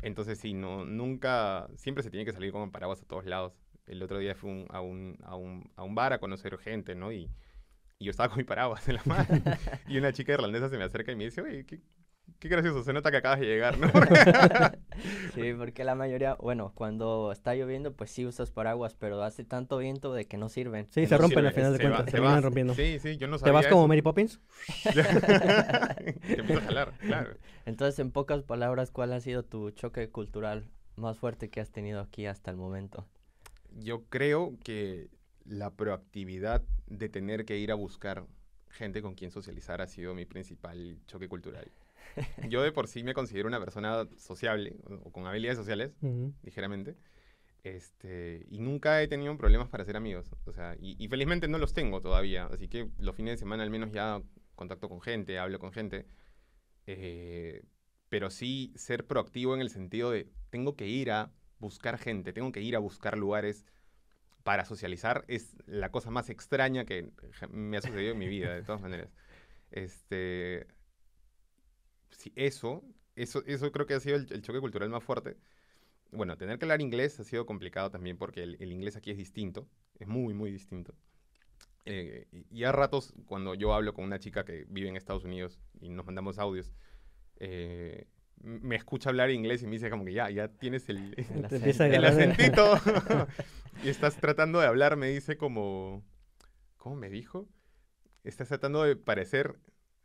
Entonces 0.00 0.38
sí, 0.38 0.54
no, 0.54 0.84
nunca, 0.86 1.68
siempre 1.76 2.02
se 2.02 2.10
tiene 2.10 2.24
que 2.24 2.32
salir 2.32 2.50
con 2.50 2.62
el 2.62 2.70
paraguas 2.70 3.02
a 3.02 3.06
todos 3.06 3.26
lados. 3.26 3.52
El 3.86 4.02
otro 4.02 4.18
día 4.18 4.34
fui 4.34 4.50
un- 4.50 4.66
a, 4.70 4.80
un, 4.80 5.18
a, 5.22 5.36
un, 5.36 5.70
a 5.76 5.82
un 5.84 5.94
bar 5.94 6.12
a 6.14 6.18
conocer 6.18 6.56
gente, 6.58 6.94
¿no? 6.94 7.12
Y, 7.12 7.28
y 8.02 8.06
yo 8.06 8.10
estaba 8.10 8.28
con 8.28 8.38
mi 8.38 8.44
paraguas 8.44 8.88
en 8.88 8.96
la 8.96 9.02
mano. 9.06 9.26
y 9.88 9.98
una 9.98 10.12
chica 10.12 10.32
irlandesa 10.32 10.68
se 10.68 10.76
me 10.78 10.84
acerca 10.84 11.12
y 11.12 11.16
me 11.16 11.24
dice, 11.24 11.40
oye, 11.42 11.64
qué, 11.66 11.80
qué 12.38 12.48
gracioso, 12.48 12.82
se 12.82 12.92
nota 12.92 13.10
que 13.10 13.18
acabas 13.18 13.40
de 13.40 13.46
llegar, 13.46 13.78
¿no? 13.78 13.90
Sí, 15.34 15.54
porque 15.56 15.84
la 15.84 15.94
mayoría, 15.94 16.34
bueno, 16.34 16.72
cuando 16.74 17.32
está 17.32 17.54
lloviendo, 17.54 17.94
pues 17.94 18.10
sí 18.10 18.26
usas 18.26 18.50
paraguas, 18.50 18.94
pero 18.94 19.22
hace 19.22 19.44
tanto 19.44 19.78
viento 19.78 20.12
de 20.12 20.26
que 20.26 20.36
no 20.36 20.48
sirven. 20.48 20.86
Sí, 20.90 21.02
Que 21.02 21.06
se 21.06 21.16
no 21.16 21.22
rompen 21.22 21.44
sirve, 21.44 21.48
al 21.48 21.54
final 21.54 21.72
de 21.72 21.78
cuentas. 21.80 22.04
se 22.04 22.10
Se 22.10 22.10
terminan 22.12 22.36
va. 22.36 22.40
rompiendo. 22.42 22.74
Sí, 22.74 22.98
sí, 23.00 23.16
yo 23.16 23.26
no 23.28 23.38
¿Te 23.38 23.40
sabía 23.40 23.52
vas 23.52 23.66
como. 23.68 23.88
Mary 23.88 24.02
Poppins? 24.02 24.40
Te 24.82 26.40
empieza 26.40 26.62
a 26.62 26.64
jalar, 26.66 26.92
claro. 27.00 27.34
Entonces, 27.66 27.98
en 27.98 28.10
pocas 28.10 28.42
palabras, 28.42 28.90
¿cuál 28.90 29.12
ha 29.12 29.20
sido 29.20 29.44
tu 29.44 29.70
choque 29.70 30.10
cultural 30.10 30.70
más 30.96 31.18
fuerte 31.18 31.48
que 31.50 31.60
has 31.60 31.70
tenido 31.70 32.00
aquí 32.00 32.26
hasta 32.26 32.50
el 32.50 32.56
momento? 32.56 33.06
Yo 33.70 34.04
creo 34.08 34.58
que 34.64 35.08
la 35.44 35.70
proactividad 35.74 36.62
de 36.86 37.08
tener 37.08 37.44
que 37.44 37.58
ir 37.58 37.72
a 37.72 37.74
buscar 37.74 38.26
gente 38.68 39.02
con 39.02 39.14
quien 39.14 39.30
socializar 39.30 39.80
ha 39.80 39.86
sido 39.86 40.14
mi 40.14 40.24
principal 40.24 40.98
choque 41.06 41.28
cultural. 41.28 41.70
Yo 42.48 42.62
de 42.62 42.72
por 42.72 42.88
sí 42.88 43.02
me 43.04 43.14
considero 43.14 43.48
una 43.48 43.60
persona 43.60 44.08
sociable 44.16 44.76
o 45.04 45.12
con 45.12 45.26
habilidades 45.26 45.58
sociales, 45.58 45.92
ligeramente. 46.42 46.96
Este, 47.62 48.44
y 48.50 48.58
nunca 48.58 49.00
he 49.02 49.08
tenido 49.08 49.36
problemas 49.36 49.68
para 49.68 49.84
ser 49.84 49.96
amigos. 49.96 50.30
O 50.46 50.52
sea, 50.52 50.76
y, 50.80 50.96
y 51.02 51.08
felizmente 51.08 51.48
no 51.48 51.58
los 51.58 51.74
tengo 51.74 52.00
todavía. 52.00 52.46
Así 52.46 52.68
que 52.68 52.88
los 52.98 53.14
fines 53.14 53.34
de 53.34 53.38
semana 53.38 53.62
al 53.62 53.70
menos 53.70 53.92
ya 53.92 54.20
contacto 54.54 54.88
con 54.88 55.00
gente, 55.00 55.38
hablo 55.38 55.58
con 55.58 55.72
gente. 55.72 56.06
Eh, 56.86 57.62
pero 58.08 58.30
sí 58.30 58.72
ser 58.74 59.06
proactivo 59.06 59.54
en 59.54 59.60
el 59.60 59.70
sentido 59.70 60.10
de 60.10 60.28
tengo 60.50 60.76
que 60.76 60.86
ir 60.86 61.10
a 61.10 61.32
buscar 61.58 61.96
gente, 61.98 62.32
tengo 62.32 62.52
que 62.52 62.60
ir 62.60 62.76
a 62.76 62.80
buscar 62.80 63.16
lugares 63.16 63.64
para 64.42 64.64
socializar. 64.64 65.24
Es 65.28 65.56
la 65.66 65.90
cosa 65.90 66.10
más 66.10 66.30
extraña 66.30 66.84
que 66.84 67.10
me 67.50 67.76
ha 67.76 67.82
sucedido 67.82 68.12
en 68.12 68.18
mi 68.18 68.28
vida, 68.28 68.54
de 68.54 68.62
todas 68.62 68.80
maneras. 68.82 69.10
Este, 69.70 70.66
sí, 72.10 72.32
eso, 72.36 72.82
eso, 73.16 73.42
eso 73.46 73.70
creo 73.72 73.86
que 73.86 73.94
ha 73.94 74.00
sido 74.00 74.16
el, 74.16 74.26
el 74.30 74.42
choque 74.42 74.60
cultural 74.60 74.88
más 74.90 75.02
fuerte. 75.04 75.36
Bueno, 76.12 76.36
tener 76.36 76.58
que 76.58 76.66
hablar 76.66 76.80
inglés 76.82 77.20
ha 77.20 77.24
sido 77.24 77.46
complicado 77.46 77.90
también 77.90 78.18
porque 78.18 78.42
el, 78.42 78.56
el 78.60 78.72
inglés 78.72 78.96
aquí 78.96 79.10
es 79.10 79.18
distinto, 79.18 79.68
es 79.98 80.08
muy, 80.08 80.34
muy 80.34 80.50
distinto. 80.52 80.94
Eh, 81.84 82.26
y- 82.50 82.64
a 82.64 82.72
ratos, 82.72 83.14
cuando 83.26 83.54
yo 83.54 83.74
hablo 83.74 83.94
con 83.94 84.04
una 84.04 84.18
chica 84.20 84.44
que 84.44 84.66
vive 84.68 84.88
en 84.88 84.96
Estados 84.96 85.24
Unidos 85.24 85.60
y 85.80 85.90
nos 85.90 86.06
mandamos 86.06 86.38
audios, 86.38 86.72
eh, 87.38 88.06
me 88.42 88.76
escucha 88.76 89.10
hablar 89.10 89.30
inglés 89.30 89.62
y 89.62 89.66
me 89.66 89.72
dice 89.72 89.90
como 89.90 90.04
que 90.04 90.12
ya, 90.14 90.30
ya 90.30 90.48
tienes 90.48 90.88
el, 90.88 91.14
El 91.16 91.46
el 91.94 92.04
acentito. 92.04 92.74
y 93.84 93.88
estás 93.88 94.16
tratando 94.16 94.60
de 94.60 94.66
hablar, 94.66 94.96
me 94.96 95.08
dice 95.08 95.36
como... 95.36 96.02
¿Cómo 96.76 96.96
me 96.96 97.08
dijo? 97.10 97.48
Estás 98.24 98.48
tratando 98.48 98.82
de 98.82 98.96
parecer 98.96 99.56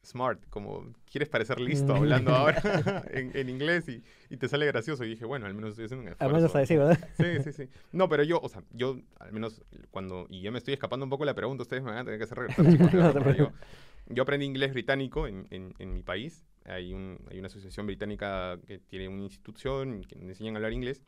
smart, 0.05 0.41
como 0.49 0.93
quieres 1.11 1.27
parecer 1.27 1.59
listo 1.59 1.93
Mm. 1.93 1.97
hablando 1.97 2.31
ahora 2.31 2.61
en, 3.11 3.35
en 3.35 3.49
inglés 3.49 3.89
y, 3.89 4.03
y 4.29 4.37
te 4.37 4.47
sale 4.47 4.65
gracioso. 4.67 5.03
Y 5.03 5.09
dije, 5.09 5.25
bueno, 5.25 5.47
al 5.47 5.53
menos 5.53 5.71
estoy 5.71 5.85
haciendo 5.85 6.03
un 6.09 6.15
Al 6.19 6.27
menos 6.31 6.43
esfuerzo. 6.45 6.57
ahí 6.59 6.65
sí, 6.67 6.77
¿verdad? 6.77 7.09
Sí, 7.17 7.43
sí, 7.43 7.51
sí. 7.51 7.69
No, 7.91 8.07
pero 8.07 8.23
yo, 8.23 8.39
o 8.41 8.47
sea, 8.49 8.63
yo 8.71 8.99
al 9.19 9.31
menos 9.33 9.61
cuando, 9.91 10.27
y 10.29 10.41
ya 10.41 10.51
me 10.51 10.59
estoy 10.59 10.73
escapando 10.75 11.05
un 11.05 11.09
poco 11.09 11.25
la 11.25 11.33
pregunta, 11.33 11.63
ustedes 11.63 11.83
me 11.83 11.89
van 11.89 11.99
a 11.99 12.03
tener 12.05 12.19
que 12.19 12.23
hacer 12.25 12.37
regresar, 12.37 12.65
chicos, 12.71 12.93
No 12.93 13.13
pero 13.13 13.33
yo, 13.35 13.51
yo 14.07 14.23
aprendí 14.23 14.45
inglés 14.45 14.71
británico 14.71 15.27
en, 15.27 15.47
en, 15.49 15.73
en 15.79 15.93
mi 15.93 16.03
país. 16.03 16.45
Hay, 16.65 16.93
un, 16.93 17.19
hay 17.31 17.39
una 17.39 17.47
asociación 17.47 17.85
británica 17.87 18.59
que 18.67 18.79
tiene 18.79 19.07
una 19.07 19.23
institución 19.23 20.03
que 20.03 20.15
me 20.15 20.29
enseñan 20.29 20.55
a 20.55 20.57
hablar 20.59 20.73
inglés. 20.73 21.01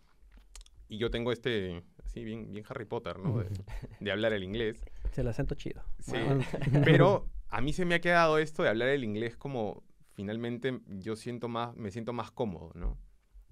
Y 0.87 0.97
yo 0.97 1.11
tengo 1.11 1.31
este, 1.31 1.83
así, 2.09 2.23
bien, 2.23 2.51
bien 2.51 2.65
Harry 2.69 2.85
Potter, 2.85 3.19
¿no? 3.19 3.39
De, 3.39 3.49
de 3.99 4.11
hablar 4.11 4.33
el 4.33 4.43
inglés. 4.43 4.81
Es 5.11 5.17
el 5.17 5.27
acento 5.27 5.55
chido. 5.55 5.81
Sí, 5.99 6.11
Bueno. 6.11 6.43
pero 6.83 7.27
a 7.49 7.61
mí 7.61 7.73
se 7.73 7.85
me 7.85 7.95
ha 7.95 8.01
quedado 8.01 8.37
esto 8.37 8.63
de 8.63 8.69
hablar 8.69 8.89
el 8.89 9.03
inglés 9.03 9.37
como 9.37 9.83
finalmente 10.13 10.79
yo 10.87 11.15
siento 11.15 11.47
más, 11.47 11.75
me 11.75 11.91
siento 11.91 12.13
más 12.13 12.31
cómodo, 12.31 12.71
¿no? 12.75 12.97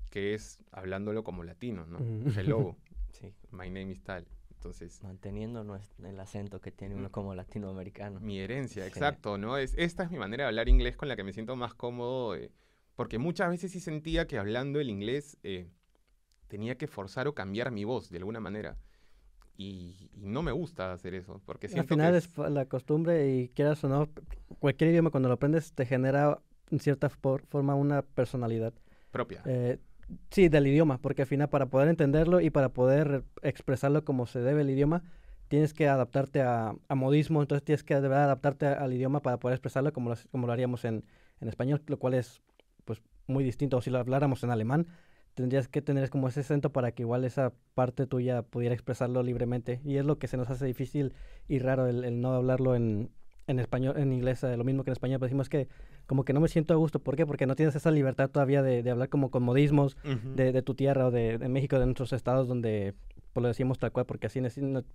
Que 0.09 0.33
es 0.33 0.59
hablándolo 0.71 1.23
como 1.23 1.43
latino, 1.43 1.85
¿no? 1.85 1.97
Ujú. 1.99 2.39
Hello, 2.39 2.77
Sí, 3.13 3.33
my 3.51 3.67
name 3.69 3.91
is 3.91 4.03
tal. 4.03 4.27
Entonces, 4.53 5.01
manteniendo 5.03 5.63
nues- 5.63 5.93
el 6.03 6.19
acento 6.19 6.59
que 6.59 6.71
tiene 6.71 6.95
uno 6.95 7.07
Mm. 7.09 7.11
como 7.11 7.35
latinoamericano. 7.35 8.19
mi 8.19 8.39
herencia, 8.39 8.83
Sí. 8.83 8.89
exacto, 8.89 9.37
¿no? 9.37 9.57
Es, 9.57 9.75
esta 9.77 10.03
es 10.03 10.11
mi 10.11 10.17
manera 10.17 10.43
de 10.43 10.47
hablar 10.49 10.67
inglés 10.67 10.97
con 10.97 11.07
la 11.07 11.15
que 11.15 11.23
me 11.23 11.31
siento 11.31 11.55
más 11.55 11.73
cómodo, 11.75 12.35
eh, 12.35 12.51
porque 12.95 13.17
muchas 13.19 13.49
veces 13.49 13.71
sí 13.71 13.79
sentía 13.79 14.25
que 14.27 14.37
hablando 14.39 14.79
el 14.79 14.89
inglés 14.89 15.37
eh, 15.43 15.69
tenía 16.47 16.77
que 16.77 16.87
forzar 16.87 17.27
o 17.27 17.33
cambiar 17.35 17.71
mi 17.71 17.83
voz 17.83 18.09
de 18.09 18.17
alguna 18.17 18.39
manera. 18.39 18.77
Y, 19.57 20.09
y 20.13 20.27
no 20.27 20.43
me 20.43 20.51
gusta 20.51 20.93
hacer 20.93 21.15
eso, 21.15 21.41
porque 21.45 21.67
Al 21.67 21.85
final 21.85 22.13
que 22.13 22.17
es 22.19 22.27
fa- 22.27 22.49
la 22.49 22.65
costumbre 22.65 23.35
y 23.35 23.49
quieras 23.49 23.83
o 23.83 23.89
no, 23.89 24.07
cualquier 24.59 24.91
idioma 24.91 25.09
cuando 25.09 25.29
lo 25.29 25.33
aprendes 25.35 25.73
te 25.73 25.85
genera 25.85 26.39
en 26.69 26.79
cierta 26.79 27.09
for- 27.09 27.43
forma 27.47 27.73
una 27.75 28.01
personalidad. 28.03 28.73
propia. 29.11 29.41
Eh, 29.45 29.79
sí, 30.29 30.47
del 30.47 30.67
idioma, 30.67 30.99
porque 30.99 31.23
al 31.23 31.27
final 31.27 31.49
para 31.49 31.65
poder 31.67 31.89
entenderlo 31.89 32.39
y 32.39 32.49
para 32.49 32.69
poder 32.69 33.23
expresarlo 33.41 34.05
como 34.05 34.27
se 34.27 34.39
debe 34.39 34.61
el 34.61 34.69
idioma, 34.69 35.03
tienes 35.47 35.73
que 35.73 35.87
adaptarte 35.87 36.41
a, 36.41 36.75
a 36.87 36.95
modismo, 36.95 37.41
entonces 37.41 37.63
tienes 37.63 37.83
que 37.83 37.95
de 37.95 38.01
verdad 38.01 38.25
adaptarte 38.25 38.67
a- 38.67 38.73
al 38.73 38.93
idioma 38.93 39.21
para 39.21 39.37
poder 39.39 39.55
expresarlo 39.55 39.91
como 39.91 40.09
lo, 40.11 40.15
como 40.31 40.45
lo 40.47 40.53
haríamos 40.53 40.85
en, 40.85 41.03
en 41.41 41.47
español, 41.49 41.81
lo 41.87 41.97
cual 41.97 42.13
es 42.13 42.41
pues 42.85 43.01
muy 43.27 43.43
distinto. 43.43 43.77
O 43.77 43.81
si 43.81 43.89
lo 43.89 43.97
habláramos 43.99 44.43
en 44.43 44.51
alemán, 44.51 44.87
tendrías 45.37 45.67
que 45.67 45.83
tener 45.83 46.09
como 46.09 46.27
ese 46.27 46.39
acento 46.39 46.71
para 46.71 46.91
que 46.91 47.03
igual 47.03 47.23
esa 47.23 47.53
parte 47.75 48.07
tuya 48.07 48.41
pudiera 48.41 48.73
expresarlo 48.73 49.21
libremente. 49.21 49.79
Y 49.85 49.97
es 49.97 50.05
lo 50.05 50.17
que 50.17 50.27
se 50.27 50.35
nos 50.35 50.49
hace 50.49 50.65
difícil 50.65 51.13
y 51.47 51.59
raro 51.59 51.85
el, 51.85 52.19
no 52.19 52.33
hablarlo 52.33 52.75
en, 52.75 53.11
en, 53.45 53.59
español, 53.59 53.97
en 53.99 54.11
inglés, 54.11 54.43
eh, 54.43 54.57
lo 54.57 54.63
mismo 54.63 54.83
que 54.83 54.89
en 54.89 54.93
español, 54.93 55.19
pero 55.19 55.27
decimos 55.27 55.47
que 55.47 55.67
como 56.07 56.25
que 56.25 56.33
no 56.33 56.39
me 56.39 56.47
siento 56.47 56.73
a 56.73 56.77
gusto. 56.77 56.97
¿Por 56.97 57.15
qué? 57.15 57.27
Porque 57.27 57.45
no 57.45 57.55
tienes 57.55 57.75
esa 57.75 57.91
libertad 57.91 58.31
todavía 58.31 58.63
de, 58.63 58.81
de 58.81 58.89
hablar 58.89 59.09
como 59.09 59.29
con 59.29 59.43
modismos 59.43 59.95
de, 60.35 60.51
de, 60.51 60.61
tu 60.63 60.73
tierra 60.73 61.05
o 61.05 61.11
de, 61.11 61.37
de, 61.37 61.49
México, 61.49 61.77
de 61.77 61.85
nuestros 61.85 62.13
estados 62.13 62.47
donde 62.47 62.95
pues 63.33 63.43
lo 63.43 63.49
decimos 63.49 63.77
tal 63.77 63.91
cual, 63.91 64.07
porque 64.07 64.25
así 64.25 64.41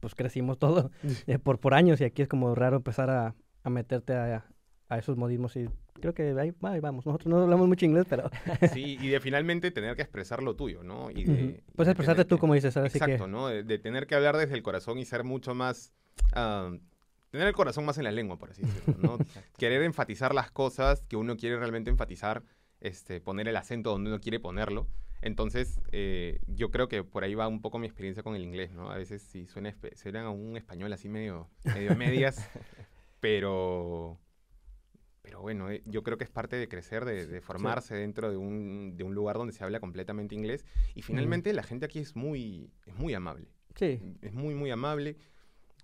pues 0.00 0.16
crecimos 0.16 0.58
todo 0.58 0.90
eh, 1.28 1.38
por, 1.38 1.61
por 1.61 1.75
años 1.75 2.00
y 2.00 2.04
aquí 2.04 2.22
es 2.22 2.28
como 2.28 2.56
raro 2.56 2.78
empezar 2.78 3.11
a, 3.11 3.37
a 3.62 3.70
meterte 3.70 4.14
a, 4.14 4.44
a 4.92 4.99
esos 4.99 5.16
modismos 5.16 5.56
y 5.56 5.68
creo 6.00 6.14
que 6.14 6.34
ahí, 6.38 6.52
vamos. 6.80 7.06
Nosotros 7.06 7.26
no 7.26 7.42
hablamos 7.42 7.66
mucho 7.66 7.87
inglés, 7.87 8.04
pero... 8.08 8.30
sí, 8.72 8.99
y 9.00 9.08
de 9.08 9.20
finalmente 9.20 9.70
tener 9.70 9.96
que 9.96 10.02
expresar 10.02 10.42
lo 10.42 10.54
tuyo, 10.54 10.82
¿no? 10.82 11.11
Y 11.11 11.25
de, 11.25 11.62
Puedes 11.75 11.90
expresarte 11.90 12.25
tú, 12.25 12.38
como 12.38 12.54
dices, 12.54 12.76
ahora 12.76 12.88
Exacto, 12.88 13.26
¿no? 13.26 13.49
De, 13.49 13.78
tener 13.78 14.06
que 14.06 14.14
hablar 14.14 14.37
desde 14.37 14.54
el 14.54 14.62
corazón 14.62 14.99
y 14.99 15.04
ser 15.04 15.25
mucho 15.25 15.54
más... 15.54 15.92
Uh, 16.37 16.78
tener 17.30 17.49
el 17.49 17.54
corazón 17.54 17.87
más 17.87 17.96
en 17.96 18.04
la 18.04 18.12
lengua, 18.12 18.38
por 18.38 18.50
así 18.50 18.62
decirlo, 18.62 18.96
¿no? 18.99 19.18
Querer 19.58 19.82
enfatizar 19.82 20.34
las 20.34 20.50
cosas 20.50 21.02
que 21.08 21.16
uno 21.16 21.37
quiere 21.37 21.56
realmente 21.56 21.90
enfatizar, 21.90 22.42
este, 22.80 23.20
poner 23.20 23.49
el 23.49 23.56
acento 23.56 23.90
donde 23.90 24.11
uno 24.11 24.20
quiere 24.20 24.38
ponerlo. 24.40 24.88
Entonces, 25.22 25.80
eh, 25.92 26.40
yo 26.49 26.70
creo 26.70 26.88
que 26.88 27.04
por 27.04 27.25
ahí 27.25 27.34
va 27.34 27.49
un 27.49 27.62
poco 27.62 27.78
mi 27.78 27.87
experiencia 27.87 28.22
con 28.22 28.34
el 28.34 28.42
inglés, 28.42 28.72
¿no? 28.72 28.90
A 28.90 28.96
veces 28.96 29.22
sí 29.22 29.46
suena, 29.46 29.75
suena 29.94 30.25
a 30.25 30.30
un 30.30 30.56
español 30.56 30.92
así 30.92 31.08
medio, 31.08 31.49
medio 31.64 31.96
medias, 31.96 32.50
pero 33.20 34.18
pero 35.23 35.41
bueno, 35.41 35.71
eh, 35.71 35.83
yo 35.87 36.02
creo 36.02 36.19
que 36.19 36.25
es 36.25 36.31
parte 36.31 36.57
de 36.57 36.69
crecer, 36.69 37.05
de, 37.05 37.41
formarse 37.41 37.95
dentro 37.95 38.31
de 38.31 38.37
un, 38.37 38.97
de 38.97 39.05
un, 39.05 39.14
lugar 39.14 39.37
donde 39.37 39.52
se 39.52 39.62
habla 39.62 39.79
completamente 39.79 40.35
inglés. 40.35 40.64
Y 40.95 41.02
finalmente 41.02 41.52
la 41.52 41.62
gente 41.62 41.87
aquí 41.87 42.00
es 42.00 42.17
muy, 42.17 42.71
es 42.87 42.95
muy 42.97 43.14
amable. 43.14 43.49
Sí. 43.76 44.00
Es 44.21 44.33
muy, 44.33 44.55
muy 44.55 44.71
amable. 44.71 45.17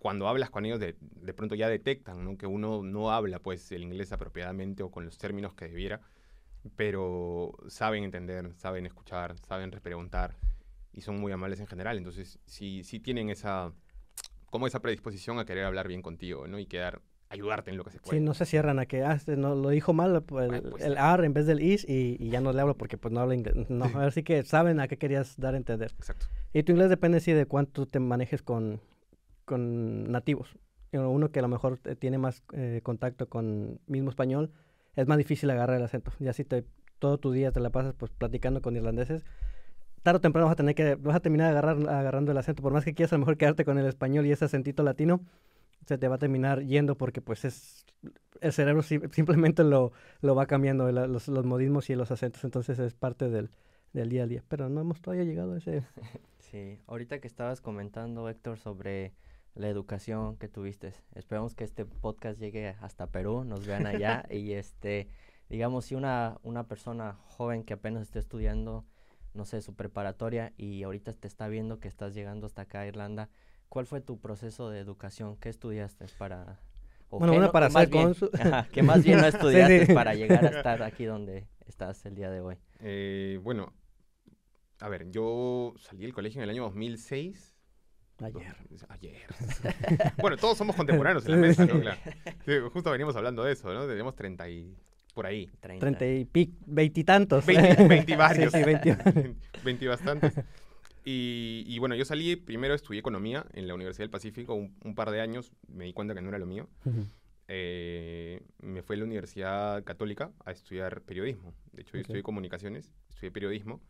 Cuando 0.00 0.28
hablas 0.28 0.50
con 0.50 0.66
ellos, 0.66 0.80
de, 0.80 0.96
de 1.00 1.34
pronto 1.34 1.54
ya 1.54 1.68
detectan 1.68 2.24
¿no? 2.24 2.36
que 2.36 2.46
uno 2.46 2.82
no 2.82 3.12
habla 3.12 3.38
pues 3.38 3.70
el 3.72 3.82
inglés 3.82 4.12
apropiadamente 4.12 4.82
o 4.82 4.90
con 4.90 5.04
los 5.04 5.18
términos 5.18 5.54
que 5.54 5.68
debiera, 5.68 6.00
pero 6.76 7.52
saben 7.68 8.04
entender, 8.04 8.54
saben 8.54 8.86
escuchar, 8.86 9.36
saben 9.46 9.70
preguntar 9.70 10.36
y 10.92 11.00
son 11.00 11.20
muy 11.20 11.30
amables 11.30 11.60
en 11.60 11.68
general. 11.68 11.96
Entonces, 11.96 12.40
sí, 12.44 12.82
sí 12.82 12.98
tienen 12.98 13.30
esa, 13.30 13.72
como 14.50 14.66
esa 14.66 14.80
predisposición 14.80 15.38
a 15.38 15.44
querer 15.44 15.64
hablar 15.64 15.86
bien 15.86 16.02
contigo 16.02 16.48
¿no? 16.48 16.58
y 16.58 16.66
quedar 16.66 17.02
ayudarte 17.30 17.70
en 17.70 17.76
lo 17.76 17.84
que 17.84 17.90
se 17.90 18.00
puede. 18.00 18.18
Sí, 18.18 18.24
no 18.24 18.34
se 18.34 18.46
cierran 18.46 18.78
a 18.78 18.86
que, 18.86 19.02
ah, 19.02 19.12
este 19.12 19.36
no, 19.36 19.54
lo 19.54 19.68
dijo 19.70 19.92
mal, 19.92 20.22
pues, 20.22 20.62
pues 20.62 20.84
el 20.84 20.96
AR 20.96 21.24
en 21.24 21.34
vez 21.34 21.46
del 21.46 21.60
IS 21.60 21.84
y, 21.88 22.28
ya 22.28 22.40
no 22.40 22.52
le 22.52 22.60
hablo 22.60 22.76
porque 22.76 22.96
pues 22.96 23.12
no 23.12 23.20
hablo 23.20 23.34
inglés. 23.34 23.68
No, 23.68 23.84
así 24.00 24.22
que 24.22 24.42
saben 24.44 24.80
a 24.80 24.88
qué 24.88 24.96
querías 24.96 25.36
dar 25.36 25.54
a 25.54 25.56
entender. 25.56 25.92
Exacto. 25.98 26.26
Y 26.52 26.62
tu 26.62 26.72
inglés 26.72 26.88
depende 26.88 27.20
sí 27.20 27.32
de 27.32 27.46
cuánto 27.46 27.86
te 27.86 28.00
manejes 28.00 28.42
con, 28.42 28.80
con 29.44 30.10
nativos. 30.10 30.56
Uno 30.92 31.30
que 31.30 31.40
a 31.40 31.42
lo 31.42 31.48
mejor 31.48 31.78
tiene 31.98 32.16
más 32.16 32.42
eh, 32.54 32.80
contacto 32.82 33.28
con 33.28 33.78
mismo 33.86 34.08
español, 34.08 34.50
es 34.96 35.06
más 35.06 35.18
difícil 35.18 35.50
agarrar 35.50 35.76
el 35.76 35.82
acento. 35.82 36.12
Ya 36.18 36.32
si 36.32 36.44
te, 36.44 36.64
todo 36.98 37.18
tu 37.18 37.30
día 37.30 37.52
te 37.52 37.60
la 37.60 37.70
pasas 37.70 37.94
pues 37.94 38.10
platicando 38.10 38.62
con 38.62 38.74
irlandeses, 38.74 39.22
tarde 40.02 40.16
o 40.16 40.20
temprano 40.20 40.46
vas 40.46 40.54
a 40.54 40.56
tener 40.56 40.74
que, 40.74 40.94
vas 40.94 41.16
a 41.16 41.20
terminar 41.20 41.50
agarrar, 41.50 41.76
agarrando 41.88 42.32
el 42.32 42.38
acento. 42.38 42.62
Por 42.62 42.72
más 42.72 42.84
que 42.84 42.94
quieras 42.94 43.12
a 43.12 43.16
lo 43.16 43.20
mejor 43.20 43.36
quedarte 43.36 43.66
con 43.66 43.76
el 43.76 43.86
español 43.86 44.24
y 44.24 44.32
ese 44.32 44.46
acentito 44.46 44.82
latino, 44.82 45.20
se 45.86 45.98
te 45.98 46.08
va 46.08 46.16
a 46.16 46.18
terminar 46.18 46.64
yendo 46.64 46.96
porque 46.96 47.20
pues 47.20 47.44
es 47.44 47.86
el 48.40 48.52
cerebro 48.52 48.82
simplemente 48.82 49.64
lo, 49.64 49.92
lo 50.20 50.34
va 50.34 50.46
cambiando 50.46 50.90
los, 50.92 51.28
los, 51.28 51.44
modismos 51.44 51.90
y 51.90 51.94
los 51.94 52.10
acentos, 52.10 52.44
entonces 52.44 52.78
es 52.78 52.94
parte 52.94 53.28
del, 53.28 53.50
del 53.92 54.08
día 54.08 54.24
a 54.24 54.26
día. 54.26 54.44
Pero 54.48 54.68
no 54.68 54.80
hemos 54.80 55.00
todavía 55.00 55.24
llegado 55.24 55.54
a 55.54 55.58
ese... 55.58 55.84
Sí, 56.38 56.80
ahorita 56.86 57.20
que 57.20 57.28
estabas 57.28 57.60
comentando, 57.60 58.26
Héctor, 58.26 58.58
sobre 58.58 59.12
la 59.54 59.68
educación 59.68 60.38
que 60.38 60.48
tuviste, 60.48 60.94
esperamos 61.14 61.54
que 61.54 61.64
este 61.64 61.84
podcast 61.84 62.40
llegue 62.40 62.68
hasta 62.80 63.08
Perú, 63.08 63.44
nos 63.44 63.66
vean 63.66 63.86
allá 63.86 64.24
y 64.30 64.52
este, 64.52 65.08
digamos, 65.50 65.84
si 65.84 65.94
una, 65.94 66.38
una 66.42 66.66
persona 66.66 67.18
joven 67.26 67.64
que 67.64 67.74
apenas 67.74 68.04
esté 68.04 68.18
estudiando, 68.18 68.86
no 69.34 69.44
sé, 69.44 69.60
su 69.60 69.74
preparatoria 69.74 70.54
y 70.56 70.84
ahorita 70.84 71.12
te 71.12 71.28
está 71.28 71.48
viendo 71.48 71.80
que 71.80 71.88
estás 71.88 72.14
llegando 72.14 72.46
hasta 72.46 72.62
acá 72.62 72.80
a 72.80 72.86
Irlanda, 72.86 73.28
¿Cuál 73.68 73.86
fue 73.86 74.00
tu 74.00 74.18
proceso 74.18 74.70
de 74.70 74.80
educación? 74.80 75.36
¿Qué 75.36 75.48
estudiaste 75.48 76.06
para...? 76.18 76.58
bueno, 77.10 77.34
una 77.34 77.50
para 77.52 77.70
ser 77.70 77.88
cónsul. 77.90 78.30
que 78.72 78.82
más 78.82 79.02
bien 79.02 79.20
no 79.20 79.26
estudiaste 79.26 79.94
para 79.94 80.14
llegar 80.14 80.44
a 80.44 80.48
estar 80.48 80.82
aquí 80.82 81.04
donde 81.04 81.46
estás 81.66 82.04
el 82.06 82.14
día 82.14 82.30
de 82.30 82.40
hoy. 82.40 82.56
Eh, 82.80 83.38
bueno, 83.42 83.72
a 84.80 84.88
ver, 84.88 85.10
yo 85.10 85.74
salí 85.78 86.02
del 86.02 86.12
colegio 86.12 86.40
en 86.40 86.44
el 86.44 86.50
año 86.50 86.62
2006. 86.64 87.54
Ayer. 88.20 88.56
Ayer. 88.88 89.16
bueno, 90.18 90.36
todos 90.36 90.58
somos 90.58 90.74
contemporáneos 90.74 91.24
en 91.26 91.32
la 91.32 91.36
mesa, 91.36 91.66
¿no? 91.66 91.80
Claro. 91.80 92.70
justo 92.70 92.90
venimos 92.90 93.14
hablando 93.16 93.44
de 93.44 93.52
eso, 93.52 93.72
¿no? 93.72 93.86
Tenemos 93.86 94.16
30 94.16 94.48
y... 94.48 94.76
por 95.14 95.26
ahí. 95.26 95.48
30, 95.60 96.06
y 96.06 96.24
pic, 96.24 96.50
veintitantos. 96.66 97.46
Veinti, 97.46 98.16
varios. 98.16 98.52
Sí, 98.52 98.58
sí, 98.58 99.36
veinti 99.62 99.86
bastantes. 99.86 100.34
Y, 101.10 101.78
bueno, 101.78 101.94
yo 101.94 102.04
salí, 102.04 102.36
primero 102.36 102.74
estudié 102.74 103.00
economía 103.00 103.46
en 103.54 103.66
la 103.66 103.74
Universidad 103.74 104.02
del 104.02 104.10
Pacífico 104.10 104.52
un, 104.52 104.94
par 104.94 105.10
de 105.10 105.22
años, 105.22 105.52
me 105.66 105.86
di 105.86 105.94
cuenta 105.94 106.14
que 106.14 106.20
no 106.20 106.28
era 106.28 106.38
lo 106.38 106.44
mío. 106.44 106.68
Eh, 107.46 108.42
me 108.58 108.82
fui 108.82 108.96
a 108.96 108.98
la 108.98 109.04
Universidad 109.06 109.84
Católica 109.84 110.32
a 110.44 110.52
estudiar 110.52 111.00
periodismo. 111.00 111.54
De 111.72 111.80
hecho, 111.80 111.94
yo 111.94 112.02
estudié 112.02 112.22
comunicaciones, 112.22 112.92
estudié 113.08 113.30
periodismo. 113.30 113.80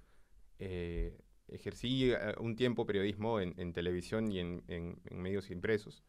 Eh, 0.60 1.18
ejercí 1.48 2.12
eh, 2.12 2.37
un 2.38 2.54
tiempo 2.54 2.87
periodismo 2.87 3.40
en, 3.40 3.72
televisión 3.72 4.30
y 4.30 4.38
en, 4.38 5.00
medios 5.10 5.50
impresos. 5.50 6.04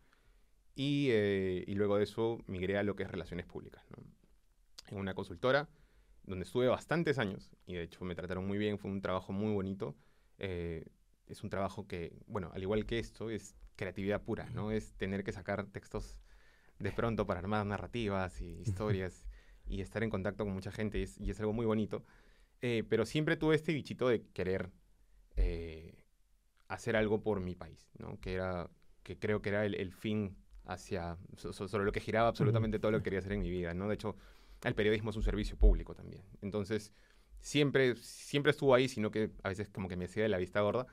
Y, 0.76 1.10
y, 1.10 1.74
luego 1.74 1.98
de 1.98 2.04
eso 2.04 2.38
migré 2.46 2.78
a 2.78 2.84
lo 2.84 2.96
que 2.96 3.02
es 3.02 3.10
relaciones 3.10 3.48
públicas. 3.48 3.84
En 4.90 4.98
una 5.00 5.16
consultora 5.16 5.70
donde 6.22 6.46
estuve 6.46 6.68
bastantes 6.68 7.18
años 7.18 7.50
y 7.66 7.74
de 7.74 7.82
hecho 7.82 8.06
me 8.06 8.14
trataron 8.14 8.46
muy 8.46 8.60
bien, 8.60 8.78
fue 8.78 8.92
un 8.92 9.02
trabajo 9.02 9.34
muy 9.34 9.52
bonito 9.52 9.96
es 11.30 11.44
un 11.44 11.50
trabajo 11.50 11.88
que, 11.88 12.12
bueno, 12.28 12.52
al 12.54 12.62
igual 12.62 12.86
que 12.86 13.00
esto, 13.00 13.30
es 13.30 13.56
creatividad 13.76 14.22
pura, 14.22 14.50
¿no? 14.50 14.72
Es 14.72 14.94
tener 14.96 15.24
que 15.24 15.32
sacar 15.32 15.66
textos 15.68 16.18
de 16.80 16.92
pronto 16.92 17.26
para 17.26 17.40
armar 17.40 17.66
narrativas 17.66 18.42
y 18.42 18.60
historias 18.62 19.26
y 19.68 19.82
estar 19.82 20.04
en 20.04 20.10
contacto 20.10 20.44
con 20.44 20.54
mucha 20.54 20.72
gente 20.72 21.00
y 21.00 21.04
es, 21.04 21.20
y 21.20 21.30
es 21.30 21.40
algo 21.40 21.54
muy 21.54 21.66
bonito. 21.66 22.04
Eh, 22.62 22.84
pero 22.90 23.06
siempre 23.06 23.38
tuve 23.38 23.56
este 23.56 23.74
bichito 23.74 24.10
de 24.10 24.26
querer 24.34 24.72
eh, 25.38 26.04
hacer 26.68 26.96
algo 26.96 27.22
por 27.22 27.40
mi 27.40 27.56
país, 27.56 27.90
¿no? 28.00 28.20
Que, 28.20 28.34
era, 28.34 28.70
que 29.04 29.18
creo 29.18 29.42
que 29.42 29.50
era 29.50 29.66
el, 29.66 29.94
fin 29.94 30.36
hacia, 30.66 31.18
sobre 31.38 31.86
lo 31.86 31.92
que 31.92 32.02
giraba 32.02 32.28
absolutamente 32.28 32.80
todo 32.80 32.92
lo 32.92 32.98
que 32.98 33.06
quería 33.06 33.20
hacer 33.20 33.34
en 33.34 33.42
mi 33.42 33.50
vida, 33.50 33.74
¿no? 33.74 33.88
De 33.88 33.94
hecho, 33.94 34.18
el 34.64 34.76
periodismo 34.76 35.12
es 35.12 35.16
un 35.16 35.24
servicio 35.24 35.58
público 35.58 35.94
también. 35.96 36.24
Entonces, 36.42 36.92
siempre, 37.40 37.96
siempre 37.96 38.52
estuvo 38.52 38.76
ahí, 38.76 38.90
sino 38.90 39.12
que 39.12 39.32
a 39.44 39.50
veces 39.50 39.70
como 39.70 39.88
que 39.88 39.96
me 39.96 40.06
hacía 40.06 40.24
de 40.24 40.30
la 40.30 40.38
vista 40.38 40.60
gorda 40.62 40.88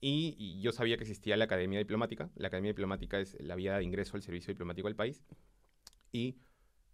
y, 0.00 0.60
yo 0.60 0.72
sabía 0.72 0.96
que 0.96 1.02
existía 1.02 1.36
la 1.36 1.44
Academia 1.44 1.78
Diplomática. 1.78 2.30
La 2.36 2.48
Academia 2.48 2.70
Diplomática 2.70 3.20
es 3.20 3.36
la 3.40 3.54
vía 3.54 3.76
de 3.76 3.84
ingreso 3.84 4.16
al 4.16 4.22
servicio 4.22 4.52
diplomático 4.52 4.88
del 4.88 4.96
país. 4.96 5.22
Y 6.10 6.38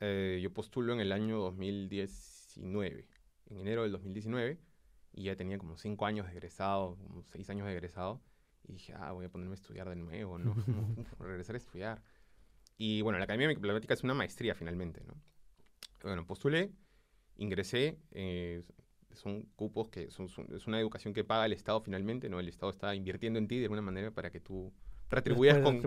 eh, 0.01 0.41
yo 0.43 0.53
postulo 0.53 0.93
en 0.93 1.01
el 1.01 1.13
año 1.13 1.39
2019, 1.39 3.09
en 3.51 3.59
enero 3.59 3.83
del 3.83 3.93
2019, 3.93 4.59
y 5.13 5.25
ya 5.25 5.37
tenía 5.37 5.57
como 5.59 5.77
cinco 5.77 6.07
años 6.07 6.27
de 6.27 6.33
egresado, 6.33 6.97
como 6.97 7.23
seis 7.23 7.49
años 7.49 7.67
de 7.67 7.73
egresado. 7.73 8.21
Y 8.65 8.73
dije, 8.73 8.95
ah, 8.95 9.13
voy 9.13 9.27
a 9.27 9.29
ponerme 9.29 9.53
a 9.53 9.55
estudiar 9.55 9.89
de 9.89 9.97
nuevo, 9.97 10.39
¿no? 10.39 10.55
regresar 11.21 11.55
a 11.55 11.59
estudiar. 11.59 12.03
Y 12.77 13.03
bueno, 13.03 13.19
la 13.19 13.25
Academia 13.25 13.49
Diplomática 13.49 13.95
es 13.95 14.03
una 14.03 14.15
maestría 14.15 14.55
finalmente, 14.55 15.03
¿no? 15.05 15.15
Bueno, 16.03 16.27
postulé, 16.27 16.73
ingresé, 17.37 17.99
eh, 18.11 18.65
son 19.17 19.43
cupos 19.57 19.89
que 19.89 20.11
son, 20.11 20.29
es 20.55 20.67
una 20.67 20.79
educación 20.79 21.13
que 21.15 21.25
paga 21.25 21.47
el 21.47 21.53
Estado 21.53 21.81
finalmente, 21.81 22.29
¿no? 22.29 22.41
El 22.41 22.49
Estado 22.49 22.71
está 22.71 22.95
invirtiendo 22.95 23.39
en 23.39 23.49
ti 23.49 23.59
de 23.59 23.65
alguna 23.65 23.83
manera 23.83 24.11
para 24.11 24.31
que 24.31 24.41
tú 24.41 24.73
retribuyas 25.11 25.59
con, 25.59 25.83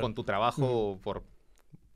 con, 0.00 0.14
tu 0.14 0.24
trabajo 0.24 0.98
por 1.02 1.24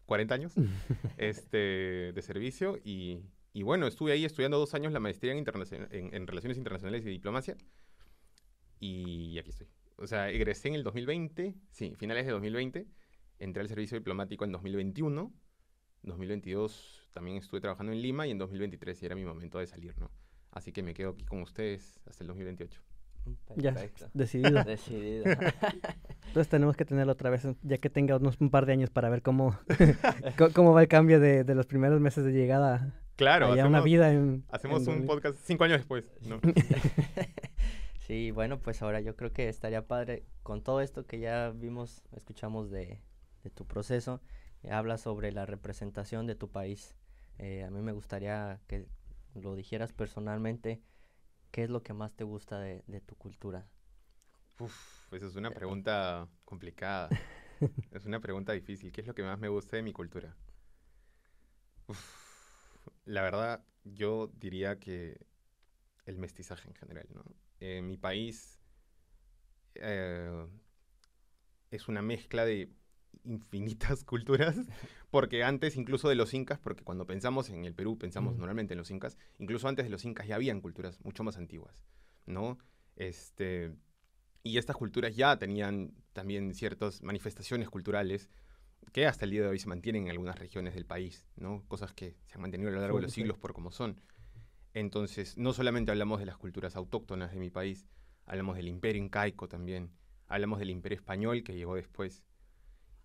40 0.07 0.35
años 0.35 0.55
este, 1.19 2.13
de 2.13 2.23
servicio. 2.23 2.79
Y, 2.85 3.21
y, 3.53 3.63
bueno, 3.63 3.87
estuve 3.87 4.13
ahí 4.13 4.25
estudiando 4.25 4.59
dos 4.59 4.75
años 4.75 4.93
la 4.93 5.01
maestría 5.01 5.33
en, 5.33 5.45
en, 5.91 6.15
en, 6.15 6.27
Relaciones 6.27 6.59
Internacionales 6.59 7.05
y 7.05 7.11
Diplomacia. 7.11 7.57
Y 8.81 9.39
aquí 9.39 9.51
estoy. 9.51 9.69
O 9.97 10.07
sea, 10.07 10.31
egresé 10.31 10.69
en 10.69 10.75
el 10.75 10.85
2020, 10.85 11.55
sí, 11.71 11.95
finales 11.97 12.27
de 12.27 12.33
2020. 12.33 12.87
Entré 13.39 13.61
al 13.63 13.69
servicio 13.69 13.99
diplomático 13.99 14.45
en 14.45 14.53
2021. 14.53 15.33
2022 16.03 17.09
también 17.13 17.39
estuve 17.39 17.61
trabajando 17.61 17.93
en 17.93 18.03
Lima 18.03 18.27
y 18.27 18.31
en 18.31 18.39
2023 18.39 19.01
ya 19.01 19.07
era 19.07 19.17
mi 19.17 19.25
momento 19.25 19.59
de 19.59 19.67
salir, 19.67 19.99
¿no? 19.99 20.11
Así 20.57 20.73
que 20.73 20.83
me 20.83 20.95
quedo 20.95 21.11
aquí 21.11 21.23
con 21.27 21.43
ustedes 21.43 22.01
hasta 22.09 22.25
el 22.25 22.29
2028. 22.29 22.81
Ya, 23.57 23.75
decidido. 24.15 24.65
decidido. 24.65 25.25
Entonces 26.29 26.49
tenemos 26.49 26.79
que 26.79 26.87
tenerlo 26.87 27.13
otra 27.13 27.29
vez, 27.29 27.47
ya 27.63 27.77
que 27.77 27.91
tenga 27.91 28.17
unos 28.17 28.41
un 28.41 28.49
par 28.49 28.65
de 28.65 28.73
años 28.73 28.89
para 28.89 29.11
ver 29.11 29.21
cómo, 29.29 29.59
cómo 30.55 30.73
va 30.73 30.81
el 30.81 30.89
cambio 30.89 31.21
de, 31.21 31.45
de, 31.45 31.55
los 31.55 31.67
primeros 31.67 32.01
meses 32.01 32.25
de 32.25 32.33
llegada 32.33 32.95
Claro, 33.17 33.53
allá 33.53 33.67
una 33.67 33.81
hacemos- 33.81 33.85
vida 33.85 34.11
en... 34.13 34.45
Hacemos 34.49 34.89
en 34.89 35.01
un 35.03 35.07
podcast 35.07 35.37
cinco 35.45 35.65
años 35.65 35.77
después, 35.77 36.05
¿no? 36.23 36.41
Sí, 38.01 38.31
bueno, 38.31 38.59
pues 38.59 38.81
ahora 38.81 39.01
yo 39.01 39.15
creo 39.15 39.33
que 39.35 39.51
estaría 39.51 39.87
padre 39.87 40.25
con 40.43 40.63
todo 40.63 40.81
esto 40.81 41.05
que 41.05 41.19
ya 41.19 41.53
vimos, 41.55 42.03
escuchamos 42.13 42.71
de, 42.71 43.03
de 43.45 43.51
tu 43.51 43.67
proceso, 43.67 44.23
eh, 44.63 44.71
habla 44.71 44.97
sobre 44.97 45.33
la 45.33 45.45
representación 45.45 46.27
de 46.27 46.35
tu 46.35 46.49
país. 46.51 46.95
Eh, 47.39 47.63
a 47.65 47.71
mí 47.71 47.83
me 47.83 47.93
gustaría 47.93 48.59
que 48.69 48.87
lo 49.37 49.55
dijeras 49.57 49.93
personalmente, 49.93 50.83
¿qué 51.53 51.65
es 51.65 51.71
lo 51.71 51.83
que 51.85 51.95
más 51.95 52.15
te 52.17 52.25
gusta 52.25 52.61
de, 52.61 52.85
de 52.89 53.01
tu 53.03 53.17
cultura? 53.17 53.69
Uf, 54.59 55.13
esa 55.13 55.27
es 55.27 55.37
una 55.37 55.53
pregunta 55.55 56.29
complicada. 56.45 57.17
Es 57.91 58.07
una 58.07 58.21
pregunta 58.21 58.53
difícil. 58.53 58.93
¿Qué 58.93 59.01
es 59.03 59.07
lo 59.07 59.15
que 59.15 59.23
más 59.23 59.39
me 59.39 59.49
gusta 59.49 59.77
de 59.77 59.83
mi 59.83 59.93
cultura? 59.93 60.37
Uf, 61.89 62.89
la 63.05 63.23
verdad, 63.23 63.65
yo 63.85 64.29
diría 64.29 64.79
que 64.79 65.27
el 66.07 66.19
mestizaje 66.19 66.69
en 66.69 66.75
general, 66.77 67.09
¿no? 67.15 67.25
Eh, 67.61 67.83
mi 67.83 67.97
país 67.99 68.61
eh, 69.75 70.47
es 71.71 71.89
una 71.89 72.03
mezcla 72.03 72.45
de 72.45 72.73
infinitas 73.25 74.05
culturas, 74.05 74.57
porque 75.11 75.43
antes 75.45 75.77
incluso 75.77 76.09
de 76.09 76.15
los 76.15 76.35
incas, 76.35 76.59
porque 76.59 76.85
cuando 76.85 77.07
pensamos 77.07 77.51
en 77.51 77.65
el 77.65 77.75
Perú, 77.75 77.99
pensamos 77.99 78.37
normalmente 78.37 78.75
en 78.75 78.79
los 78.79 78.91
incas, 78.91 79.17
incluso 79.39 79.69
antes 79.69 79.85
de 79.85 79.91
los 79.91 80.05
incas 80.05 80.27
ya 80.27 80.35
habían 80.37 80.61
culturas 80.61 80.99
mucho 81.05 81.25
más 81.25 81.37
antiguas, 81.37 81.83
¿no? 82.27 82.59
Este, 82.97 83.73
y 84.43 84.59
estas 84.59 84.77
culturas 84.77 85.17
ya 85.17 85.39
tenían 85.39 85.93
también 86.13 86.55
ciertas 86.55 87.03
manifestaciones 87.03 87.69
culturales 87.69 88.31
que 88.93 89.07
hasta 89.07 89.25
el 89.25 89.33
día 89.33 89.43
de 89.43 89.49
hoy 89.49 89.59
se 89.59 89.69
mantienen 89.69 90.05
en 90.05 90.11
algunas 90.11 90.39
regiones 90.39 90.75
del 90.75 90.87
país, 90.87 91.27
¿no? 91.37 91.65
Cosas 91.67 91.93
que 91.93 92.17
se 92.27 92.35
han 92.35 92.43
mantenido 92.43 92.71
a 92.71 92.75
lo 92.75 92.81
largo 92.81 92.99
de 92.99 93.03
los 93.03 93.13
Sí, 93.13 93.17
sí. 93.17 93.21
siglos 93.23 93.39
por 93.39 93.53
como 93.53 93.73
son. 93.73 94.01
Entonces, 94.75 95.37
no 95.39 95.53
solamente 95.53 95.91
hablamos 95.91 96.21
de 96.21 96.27
las 96.27 96.37
culturas 96.37 96.77
autóctonas 96.77 97.33
de 97.33 97.39
mi 97.39 97.51
país, 97.51 97.87
hablamos 98.27 98.57
del 98.57 98.69
imperio 98.69 99.03
incaico 99.03 99.49
también, 99.49 99.91
hablamos 100.27 100.59
del 100.59 100.71
imperio 100.71 100.97
español 100.97 101.43
que 101.43 101.55
llegó 101.55 101.75
después, 101.75 102.23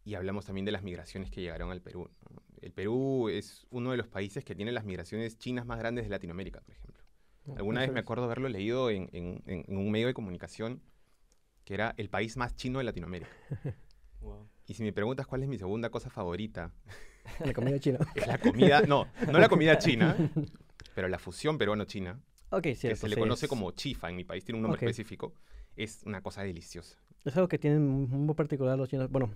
y 0.03 0.15
hablamos 0.15 0.45
también 0.45 0.65
de 0.65 0.71
las 0.71 0.83
migraciones 0.83 1.29
que 1.31 1.41
llegaron 1.41 1.71
al 1.71 1.81
Perú. 1.81 2.09
¿no? 2.29 2.41
El 2.61 2.71
Perú 2.71 3.29
es 3.29 3.65
uno 3.69 3.91
de 3.91 3.97
los 3.97 4.07
países 4.07 4.43
que 4.43 4.55
tiene 4.55 4.71
las 4.71 4.85
migraciones 4.85 5.37
chinas 5.37 5.65
más 5.65 5.79
grandes 5.79 6.05
de 6.05 6.09
Latinoamérica, 6.09 6.61
por 6.61 6.75
ejemplo. 6.75 7.03
Alguna 7.55 7.81
vez 7.81 7.91
me 7.91 7.99
acuerdo 7.99 8.23
haberlo 8.25 8.49
leído 8.49 8.89
en, 8.91 9.09
en- 9.13 9.65
un 9.77 9.91
medio 9.91 10.07
de 10.07 10.13
comunicación 10.13 10.81
que 11.65 11.73
era 11.73 11.93
el 11.97 12.09
país 12.09 12.37
más 12.37 12.55
chino 12.55 12.79
de 12.79 12.85
Latinoamérica. 12.85 13.31
Y 14.67 14.73
si 14.75 14.83
me 14.83 14.93
preguntas 14.93 15.27
cuál 15.27 15.43
es 15.43 15.49
mi 15.49 15.57
segunda 15.57 15.89
cosa 15.89 16.09
favorita, 16.09 16.71
La 17.45 17.53
comida 17.53 17.79
china. 17.79 17.99
es 18.15 18.27
la 18.27 18.37
comida, 18.37 18.81
no, 18.81 19.07
no 19.31 19.39
la 19.39 19.49
comida 19.49 19.77
china, 19.79 20.15
pero 20.95 21.07
la 21.09 21.19
fusión 21.19 21.57
peruano-china, 21.57 22.21
Ok, 22.51 22.61
que 22.61 22.95
se 22.95 23.09
le 23.09 23.15
conoce 23.17 23.47
es- 23.47 23.49
como 23.49 23.71
chifa 23.71 24.09
en 24.09 24.15
mi 24.15 24.23
país, 24.23 24.45
tiene 24.45 24.57
un 24.59 24.63
nombre 24.63 24.79
específico, 24.79 25.33
es 25.75 26.03
una 26.05 26.21
cosa 26.21 26.43
deliciosa. 26.43 26.97
Es 27.23 27.35
algo 27.37 27.47
que 27.47 27.59
tienen 27.59 27.87
muy 27.87 28.33
particular 28.35 28.77
los 28.77 28.89
chinos. 28.89 29.11
Bueno, 29.11 29.29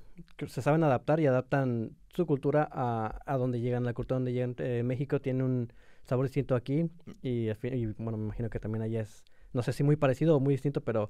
se 0.48 0.62
saben 0.62 0.84
adaptar 0.84 1.20
y 1.20 1.28
adaptan 1.28 1.92
su 2.16 2.26
cultura 2.26 2.68
a, 2.72 3.20
a 3.26 3.38
donde 3.38 3.62
llegan. 3.62 3.84
La 3.84 3.94
cultura 3.94 4.18
donde 4.18 4.34
llegan. 4.34 4.56
Eh, 4.58 4.82
México 4.84 5.22
tiene 5.22 5.44
un 5.44 5.72
sabor 6.06 6.26
distinto 6.26 6.56
aquí 6.56 6.90
y, 7.22 7.50
y, 7.50 7.86
bueno, 7.98 8.18
me 8.18 8.26
imagino 8.26 8.50
que 8.50 8.60
también 8.60 8.84
allá 8.84 9.02
es, 9.02 9.24
no 9.54 9.64
sé 9.64 9.74
si 9.74 9.84
muy 9.84 9.96
parecido 9.96 10.36
o 10.36 10.40
muy 10.40 10.54
distinto, 10.54 10.82
pero 10.82 11.10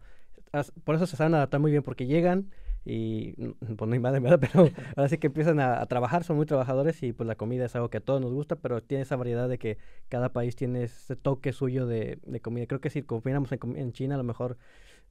por 0.83 0.95
eso 0.95 1.05
se 1.05 1.17
saben 1.17 1.33
adaptar 1.33 1.59
muy 1.59 1.71
bien 1.71 1.83
porque 1.83 2.07
llegan 2.07 2.49
y, 2.85 3.33
pues 3.77 3.87
no 3.87 3.93
hay 3.93 3.99
madre, 3.99 4.19
¿verdad? 4.19 4.39
Pero 4.51 4.69
ahora 4.95 5.09
sí 5.09 5.17
que 5.17 5.27
empiezan 5.27 5.59
a, 5.59 5.85
trabajar, 5.87 6.23
son 6.23 6.37
muy 6.37 6.45
trabajadores 6.45 7.01
y 7.03 7.13
pues 7.13 7.27
la 7.27 7.35
comida 7.35 7.65
es 7.65 7.75
algo 7.75 7.89
que 7.89 7.97
a 7.97 8.01
todos 8.01 8.21
nos 8.21 8.31
gusta, 8.31 8.55
pero 8.57 8.81
tiene 8.81 9.01
esa 9.01 9.15
variedad 9.15 9.49
de 9.49 9.57
que 9.57 9.77
cada 10.07 10.29
país 10.29 10.55
tiene 10.55 10.83
ese 10.83 11.15
toque 11.15 11.51
suyo 11.51 11.87
de, 11.87 12.19
de 12.25 12.39
comida. 12.39 12.67
Creo 12.67 12.79
que 12.79 12.89
si 12.89 13.01
comiéramos 13.01 13.51
en, 13.51 13.59
en 13.75 13.91
China, 13.91 14.15
a 14.15 14.17
lo 14.19 14.23
mejor 14.23 14.57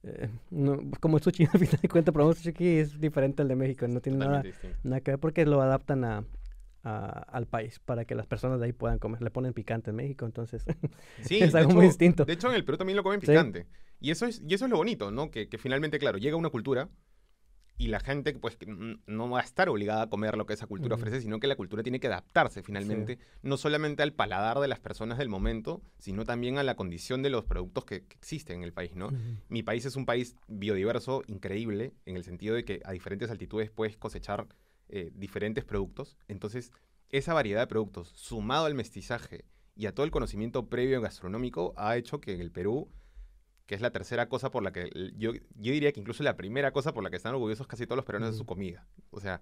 eh, 0.05 0.29
no, 0.51 0.79
como 0.99 1.17
el 1.17 1.23
sushi, 1.23 1.45
al 1.51 1.59
final 1.59 1.79
de 1.81 1.89
cuentas, 1.89 2.13
pero 2.13 2.29
el 2.29 2.35
sushi 2.35 2.67
es 2.77 2.99
diferente 2.99 3.41
al 3.41 3.47
de 3.47 3.55
México, 3.55 3.87
no 3.87 3.99
tiene 4.01 4.19
nada, 4.19 4.43
nada 4.83 5.01
que 5.01 5.11
ver 5.11 5.19
porque 5.19 5.45
lo 5.45 5.61
adaptan 5.61 6.03
a, 6.05 6.23
a- 6.83 7.09
al 7.31 7.47
país 7.47 7.79
para 7.79 8.05
que 8.05 8.13
las 8.15 8.27
personas 8.27 8.59
de 8.59 8.67
ahí 8.67 8.73
puedan 8.73 8.99
comer. 8.99 9.21
Le 9.21 9.31
ponen 9.31 9.53
picante 9.53 9.89
en 9.89 9.95
México, 9.95 10.25
entonces 10.25 10.65
Sí, 11.21 11.39
es 11.39 11.55
algo 11.55 11.69
hecho- 11.71 11.77
muy 11.77 11.85
distinto. 11.87 12.25
De 12.25 12.33
hecho, 12.33 12.49
en 12.49 12.55
el 12.55 12.65
Perú 12.65 12.77
también 12.77 12.97
lo 12.97 13.03
comen 13.03 13.19
Sí. 13.21 13.27
picante. 13.27 13.67
Y 13.99 14.11
eso 14.11 14.25
es, 14.25 14.41
y 14.47 14.53
eso 14.53 14.65
es 14.65 14.71
lo 14.71 14.77
bonito, 14.77 15.09
¿no? 15.09 15.31
Que, 15.31 15.47
que 15.49 15.57
finalmente, 15.57 15.97
claro, 15.99 16.17
llega 16.17 16.35
una 16.35 16.49
cultura 16.49 16.89
y 17.77 17.87
la 17.87 17.99
gente, 17.99 18.33
pues, 18.33 18.57
no 19.05 19.29
va 19.29 19.39
a 19.39 19.43
estar 19.43 19.69
obligada 19.69 20.03
a 20.03 20.09
comer 20.09 20.37
lo 20.37 20.45
que 20.45 20.53
esa 20.53 20.67
cultura 20.67 20.95
ofrece, 20.95 21.21
sino 21.21 21.39
que 21.39 21.47
la 21.47 21.55
cultura 21.55 21.83
tiene 21.83 21.99
que 21.99 22.07
adaptarse 22.07 22.63
finalmente, 22.63 23.19
no 23.41 23.57
solamente 23.57 24.01
al 24.01 24.13
paladar 24.13 24.59
de 24.59 24.67
las 24.67 24.79
personas 24.79 25.17
del 25.17 25.29
momento, 25.29 25.81
sino 25.97 26.23
también 26.23 26.57
a 26.57 26.63
la 26.63 26.75
condición 26.75 27.21
de 27.21 27.29
los 27.29 27.43
productos 27.43 27.85
que, 27.85 28.03
que 28.03 28.15
existen 28.15 28.57
en 28.57 28.63
el 28.63 28.73
país, 28.73 28.95
¿no? 28.95 29.11
Mi 29.49 29.61
país 29.63 29.85
es 29.85 29.95
un 29.95 30.05
país 30.05 30.35
biodiverso, 30.47 31.23
increíble, 31.27 31.93
en 32.05 32.15
el 32.15 32.23
sentido 32.23 32.55
de 32.55 32.63
que 32.63 32.81
a 32.85 32.91
diferentes 32.91 33.29
altitudes 33.29 33.69
puedes 33.71 33.97
cosechar 33.97 34.47
eh, 34.87 35.11
diferentes 35.15 35.65
productos. 35.65 36.15
Entonces, 36.27 36.71
esa 37.09 37.33
variedad 37.33 37.61
de 37.61 37.67
productos, 37.67 38.09
sumado 38.15 38.65
al 38.65 38.75
mestizaje 38.75 39.45
y 39.75 39.87
a 39.87 39.93
todo 39.93 40.05
el 40.05 40.11
conocimiento 40.11 40.67
previo 40.67 41.01
gastronómico, 41.01 41.73
ha 41.75 41.97
hecho 41.97 42.21
que 42.21 42.33
en 42.33 42.41
el 42.41 42.51
Perú, 42.51 42.89
que 43.65 43.75
es 43.75 43.81
la 43.81 43.89
tercera 43.91 44.27
cosa 44.29 44.51
por 44.51 44.61
la 44.63 44.71
que, 44.71 44.89
yo, 45.17 45.33
yo 45.33 45.71
diría 45.73 45.91
que 45.91 45.99
incluso 45.99 46.21
la 46.23 46.35
primera 46.37 46.71
cosa 46.71 46.93
por 46.93 47.03
la 47.03 47.09
que 47.09 47.15
están 47.17 47.33
orgullosos 47.33 47.67
casi 47.67 47.85
todos 47.85 47.97
los 47.97 48.05
peruanos 48.05 48.29
es 48.31 48.37
su 48.37 48.45
comida. 48.45 48.85
O 49.11 49.19
sea, 49.19 49.41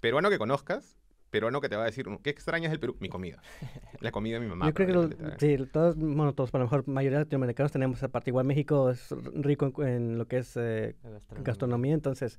peruano 0.00 0.28
que 0.30 0.36
conozcas, 0.38 0.98
peruano 1.30 1.60
que 1.60 1.68
te 1.68 1.76
va 1.76 1.82
a 1.82 1.86
decir, 1.86 2.06
¿qué 2.22 2.30
extrañas 2.30 2.70
del 2.70 2.78
Perú? 2.78 2.96
Mi 3.00 3.08
comida. 3.08 3.42
La 4.00 4.10
comida 4.12 4.34
de 4.34 4.40
mi 4.44 4.48
mamá. 4.50 4.66
Yo 4.66 4.74
creo 4.74 4.86
que 4.86 4.92
lo- 4.92 5.38
sí, 5.38 5.56
todos, 5.72 5.96
bueno, 5.96 6.34
todos, 6.34 6.54
a 6.54 6.58
lo 6.58 6.64
mejor 6.64 6.86
mayoría 6.86 7.18
de 7.18 7.24
latinoamericanos 7.24 7.72
tenemos 7.72 7.96
esa 7.98 8.08
parte. 8.08 8.30
Igual 8.30 8.44
México 8.46 8.90
es 8.90 9.08
rico 9.34 9.72
en, 9.82 9.88
en 9.88 10.18
lo 10.18 10.26
que 10.28 10.38
es 10.38 10.52
eh, 10.56 10.94
gastronomía. 11.02 11.44
gastronomía, 11.44 11.94
entonces, 11.94 12.38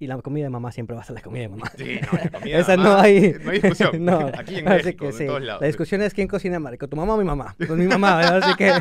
y 0.00 0.06
la 0.08 0.20
comida 0.20 0.44
de 0.44 0.50
mamá 0.50 0.72
siempre 0.72 0.96
va 0.96 1.02
a 1.02 1.04
ser 1.04 1.14
la 1.14 1.22
comida 1.22 1.42
de 1.42 1.48
mamá. 1.50 1.70
Sí, 1.78 2.00
no, 2.02 2.18
la 2.18 2.30
comida 2.30 2.56
de 2.56 2.60
Esa 2.62 2.76
no 2.76 2.82
mamá, 2.84 3.02
hay. 3.02 3.34
No 3.42 3.50
hay 3.50 3.60
discusión. 3.60 4.04
No, 4.04 4.18
Aquí 4.36 4.56
en 4.56 4.68
así 4.68 4.84
México, 4.86 5.04
que 5.04 5.06
en 5.10 5.12
sí, 5.12 5.26
todos 5.26 5.42
lados. 5.42 5.60
La 5.60 5.66
discusión 5.68 6.02
es 6.02 6.12
quién 6.12 6.26
cocina, 6.26 6.58
marico, 6.58 6.88
tu 6.88 6.96
mamá 6.96 7.14
o 7.14 7.18
mi 7.18 7.24
mamá. 7.24 7.54
Pues 7.56 7.70
mi 7.70 7.86
mamá, 7.86 8.16
¿verdad? 8.16 8.42
Así 8.42 8.54
que 8.56 8.72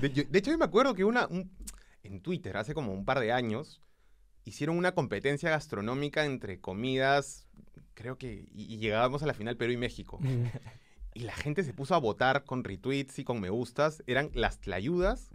De, 0.00 0.10
yo- 0.12 0.24
de 0.28 0.38
hecho, 0.38 0.50
yo 0.50 0.58
me 0.58 0.64
acuerdo 0.64 0.94
que 0.94 1.04
una, 1.04 1.26
un- 1.26 1.50
en 2.02 2.20
Twitter, 2.20 2.56
hace 2.56 2.74
como 2.74 2.92
un 2.92 3.04
par 3.04 3.20
de 3.20 3.32
años, 3.32 3.80
hicieron 4.44 4.76
una 4.76 4.92
competencia 4.92 5.50
gastronómica 5.50 6.24
entre 6.24 6.60
comidas, 6.60 7.46
creo 7.94 8.16
que, 8.18 8.46
y, 8.52 8.72
y 8.74 8.78
llegábamos 8.78 9.22
a 9.22 9.26
la 9.26 9.34
final 9.34 9.56
Perú 9.56 9.72
y 9.72 9.76
México. 9.76 10.18
Y 11.14 11.20
la 11.20 11.32
gente 11.34 11.62
se 11.64 11.72
puso 11.72 11.94
a 11.94 11.98
votar 11.98 12.44
con 12.44 12.62
retweets 12.62 13.18
y 13.18 13.24
con 13.24 13.40
me 13.40 13.48
gustas. 13.48 14.02
Eran 14.06 14.30
las 14.34 14.58
tlayudas 14.60 15.30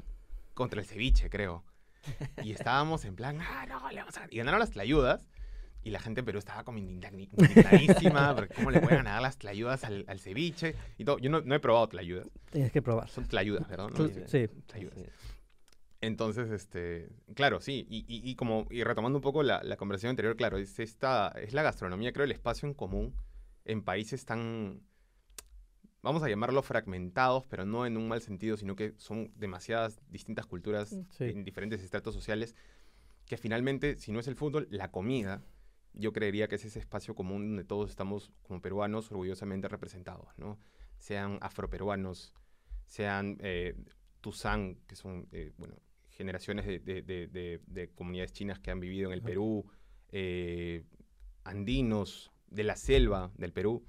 contra 0.53 0.79
el 0.79 0.85
ceviche, 0.85 1.31
creo. 1.31 1.63
Y 2.43 2.51
estábamos 2.51 3.03
en 3.03 3.15
plan, 3.15 3.39
ah, 3.41 3.65
no, 3.67 3.89
le 3.89 3.97
vamos 3.97 4.15
a 4.15 4.19
ganar". 4.19 4.31
Y 4.31 4.37
ganaron 4.37 4.59
las 4.59 4.69
tlayudas. 4.69 5.27
Y 5.83 5.89
la 5.89 5.99
gente 5.99 6.19
en 6.19 6.25
Perú 6.25 6.37
estaba 6.39 6.63
como 6.63 6.77
indignadísima, 6.77 7.35
porque 8.35 8.53
cómo 8.53 8.69
le 8.71 8.81
pueden 8.81 8.97
ganar 8.97 9.21
las 9.21 9.37
tlayudas 9.37 9.83
al, 9.83 10.05
al 10.07 10.19
ceviche 10.19 10.75
y 10.97 11.05
todo. 11.05 11.17
Yo 11.17 11.29
no, 11.29 11.41
no 11.41 11.55
he 11.55 11.59
probado 11.59 11.87
tlayudas. 11.89 12.29
tienes 12.51 12.71
que 12.71 12.81
probar. 12.81 13.09
Son 13.09 13.25
tlayudas, 13.25 13.67
¿verdad? 13.67 13.89
¿No? 13.89 14.07
Sí. 14.27 14.47
Tlayudas. 14.67 14.95
Sí. 14.97 15.05
Entonces, 16.01 16.49
este, 16.49 17.09
claro, 17.35 17.61
sí, 17.61 17.85
y, 17.89 17.99
y- 18.07 18.27
y 18.29 18.35
como, 18.35 18.65
y 18.71 18.83
retomando 18.83 19.17
un 19.19 19.21
poco 19.23 19.43
la, 19.43 19.61
la 19.63 19.77
conversación 19.77 20.09
anterior, 20.11 20.35
claro, 20.35 20.57
es 20.57 20.79
esta, 20.79 21.27
es 21.29 21.53
la 21.53 21.61
gastronomía, 21.61 22.11
creo, 22.11 22.25
el 22.25 22.31
espacio 22.31 22.67
en 22.67 22.73
común 22.73 23.13
en 23.65 23.83
países 23.83 24.25
tan, 24.25 24.81
vamos 26.01 26.23
a 26.23 26.29
llamarlo 26.29 26.63
fragmentados, 26.63 27.45
pero 27.45 27.65
no 27.65 27.85
en 27.85 27.97
un 27.97 28.07
mal 28.07 28.21
sentido, 28.21 28.57
sino 28.57 28.75
que 28.75 28.93
son 28.97 29.31
demasiadas 29.35 29.99
distintas 30.09 30.47
culturas 30.47 30.93
Mm, 30.93 31.01
Sí. 31.11 31.23
en 31.25 31.43
diferentes 31.45 31.81
estratos 31.83 32.15
sociales, 32.15 32.55
que 33.27 33.37
finalmente, 33.37 33.95
si 33.97 34.11
no 34.11 34.19
es 34.19 34.27
el 34.27 34.35
fútbol, 34.35 34.67
la 34.71 34.89
comida, 34.89 35.43
yo 35.93 36.13
creería 36.13 36.47
que 36.47 36.55
es 36.55 36.65
ese 36.65 36.79
espacio 36.79 37.15
común 37.15 37.49
donde 37.49 37.63
todos 37.63 37.89
estamos 37.89 38.31
como 38.43 38.61
peruanos 38.61 39.11
orgullosamente 39.11 39.67
representados, 39.67 40.27
¿no? 40.37 40.57
Sean 40.97 41.37
afroperuanos, 41.41 42.33
sean 42.85 43.37
eh, 43.41 43.75
Tuzán, 44.21 44.75
que 44.87 44.95
son, 44.95 45.27
eh, 45.31 45.51
bueno, 45.57 45.75
generaciones 46.09 46.65
de, 46.65 46.79
de- 46.79 47.01
de- 47.01 47.27
de- 47.27 47.61
de 47.67 47.89
comunidades 47.89 48.31
chinas 48.33 48.59
que 48.59 48.69
han 48.71 48.79
vivido 48.79 49.07
en 49.09 49.13
el. 49.13 49.21
Perú, 49.23 49.65
eh, 50.11 50.83
andinos, 51.43 52.31
de 52.47 52.63
la 52.63 52.75
selva 52.75 53.31
del 53.37 53.53
Perú. 53.53 53.85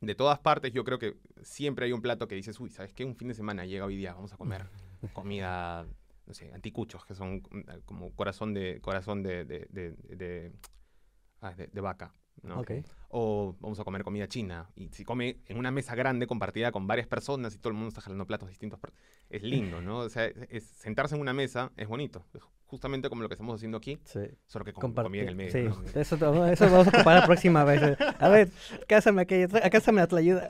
De 0.00 0.14
todas 0.14 0.38
partes, 0.38 0.72
yo 0.72 0.84
creo 0.84 0.98
que 0.98 1.16
siempre 1.42 1.86
hay 1.86 1.92
un 1.92 2.02
plato 2.02 2.28
que 2.28 2.34
dices, 2.36 2.60
uy, 2.60 2.70
¿sabes 2.70 2.92
qué? 2.92 3.04
Un 3.04 3.16
fin 3.16 3.28
de 3.28 3.34
semana 3.34 3.64
llega 3.66 3.84
hoy 3.84 3.96
día, 3.96 4.14
vamos 4.14 4.32
a 4.32 4.36
comer 4.36 4.66
comida, 5.12 5.86
no 6.26 6.34
sé, 6.34 6.52
anticuchos, 6.52 7.04
que 7.04 7.14
son 7.14 7.42
mm, 7.50 7.80
como 7.84 8.14
corazón 8.14 8.54
de, 8.54 8.80
corazón 8.80 9.22
de, 9.22 9.44
de, 9.44 9.66
de- 9.70 9.92
de- 10.16 10.52
ah, 11.40 11.54
de, 11.54 11.66
de 11.68 11.80
vaca, 11.80 12.14
¿no? 12.42 12.60
Ok. 12.60 12.70
O 13.10 13.56
vamos 13.60 13.78
a 13.80 13.84
comer 13.84 14.02
comida 14.04 14.28
china. 14.28 14.68
Y 14.76 14.88
si 14.88 15.04
come 15.04 15.38
en 15.46 15.56
una 15.58 15.70
mesa 15.70 15.94
grande 15.94 16.26
compartida 16.26 16.70
con 16.72 16.86
varias 16.86 17.06
personas 17.06 17.54
y 17.54 17.58
todo 17.58 17.68
el 17.70 17.74
mundo 17.74 17.88
está 17.88 18.00
jalando 18.00 18.26
platos 18.26 18.48
distintos, 18.48 18.78
es 19.30 19.42
lindo, 19.42 19.80
¿no? 19.80 19.98
O 20.00 20.08
sea, 20.08 20.26
es- 20.26 20.36
es- 20.50 20.64
sentarse 20.64 21.14
en 21.14 21.20
una 21.20 21.32
mesa 21.32 21.72
es 21.76 21.88
bonito. 21.88 22.24
Es 22.34 22.42
justamente 22.66 23.08
como 23.08 23.22
lo 23.22 23.28
que 23.28 23.34
estamos 23.34 23.54
haciendo 23.56 23.78
aquí, 23.78 23.98
Sí. 24.04 24.20
solo 24.46 24.64
que 24.64 24.72
con 24.74 24.92
comida 24.92 25.22
en 25.22 25.28
el 25.28 25.36
medio. 25.36 25.52
Sí, 25.52 25.62
¿no? 25.62 26.00
eso, 26.00 26.16
eso 26.46 26.70
vamos 26.70 26.86
a 26.86 26.90
ocupar 26.90 27.20
la 27.20 27.24
próxima 27.26 27.64
vez. 27.64 27.98
A 28.18 28.28
ver, 28.28 28.50
cásame 28.86 29.22
aquí, 29.22 29.46
cásame 29.72 30.06
la 30.06 30.18
ayuda. 30.18 30.48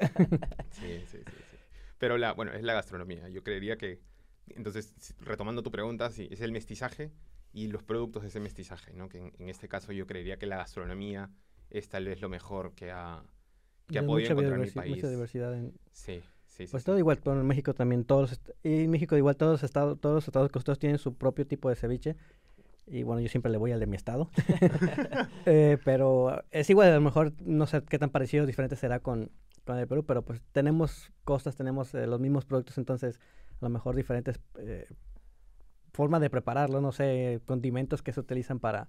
Sí, 0.73 0.83
sí, 1.11 1.19
sí, 1.19 1.19
sí. 1.25 1.57
Pero 1.99 2.19
la, 2.19 2.33
bueno, 2.33 2.53
es 2.53 2.63
la 2.63 2.73
gastronomía. 2.75 3.29
Yo 3.29 3.43
creería 3.45 3.77
que, 3.77 4.01
entonces, 4.49 4.93
retomando 5.21 5.63
tu 5.63 5.71
pregunta, 5.71 6.11
sí, 6.11 6.29
es 6.31 6.41
el 6.41 6.51
mestizaje 6.53 7.13
y 7.53 7.69
los 7.69 7.83
productos 7.83 8.23
de 8.23 8.29
ese 8.29 8.41
mestizaje, 8.41 8.93
¿no? 8.93 9.09
Que 9.09 9.19
en, 9.19 9.33
en 9.39 9.49
este 9.49 9.69
caso 9.69 9.93
yo 9.93 10.07
creería 10.07 10.39
que 10.39 10.47
la 10.47 10.57
gastronomía 10.59 11.31
es 11.71 11.89
tal 11.89 12.07
vez 12.07 12.21
lo 12.21 12.29
mejor 12.29 12.75
que 12.75 12.91
ha, 12.91 13.23
que 13.89 13.99
ha 13.99 14.07
podido 14.07 14.31
encontrar 14.33 14.59
mi 14.59 14.67
diversi- 14.67 14.75
país. 14.75 14.97
Mucha 14.97 15.09
diversidad 15.09 15.55
en, 15.55 15.73
Sí, 15.93 16.21
sí, 16.47 16.67
sí. 16.67 16.71
Pues 16.71 16.83
sí. 16.83 16.87
todo 16.87 16.99
igual, 16.99 17.21
bueno, 17.25 17.41
en 17.41 17.47
México 17.47 17.75
también, 17.75 18.05
todos 18.05 18.41
y 18.63 18.85
en 18.85 18.91
México 18.91 19.17
igual 19.17 19.37
todos 19.37 19.53
los 19.53 19.63
estados, 19.63 19.99
todos 20.01 20.15
los 20.17 20.27
estados 20.29 20.51
costeros 20.51 20.79
tienen 20.79 20.99
su 20.99 21.15
propio 21.15 21.47
tipo 21.47 21.69
de 21.69 21.77
ceviche. 21.77 22.17
Y 22.91 23.03
bueno, 23.03 23.21
yo 23.21 23.29
siempre 23.29 23.53
le 23.53 23.59
voy 23.59 23.73
al 23.73 23.81
de 23.81 23.87
mi 23.87 23.97
estado. 23.97 24.31
Eh, 25.47 25.79
pero 25.85 26.43
es 26.51 26.69
igual, 26.71 26.91
a 26.91 26.95
lo 26.95 27.01
mejor 27.01 27.33
no 27.43 27.67
sé 27.67 27.83
qué 27.85 27.99
tan 27.99 28.11
parecido 28.11 28.45
o 28.45 28.47
diferente 28.47 28.77
será 28.77 29.01
con, 29.01 29.31
con 29.65 29.79
el 29.79 29.87
Perú, 29.87 30.05
pero 30.05 30.23
pues 30.23 30.43
tenemos 30.53 31.11
costas, 31.25 31.57
tenemos 31.57 31.95
eh, 31.95 32.07
los 32.07 32.21
mismos 32.21 32.45
productos, 32.45 32.77
entonces 32.79 33.19
a 33.61 33.65
lo 33.65 33.69
mejor 33.71 33.95
diferentes 33.97 34.41
eh, 34.59 34.87
formas 35.99 36.21
de 36.21 36.31
prepararlo, 36.31 36.81
no 36.81 36.93
sé, 36.93 37.41
condimentos 37.45 38.03
que 38.03 38.13
se 38.13 38.21
utilizan 38.21 38.61
para, 38.61 38.89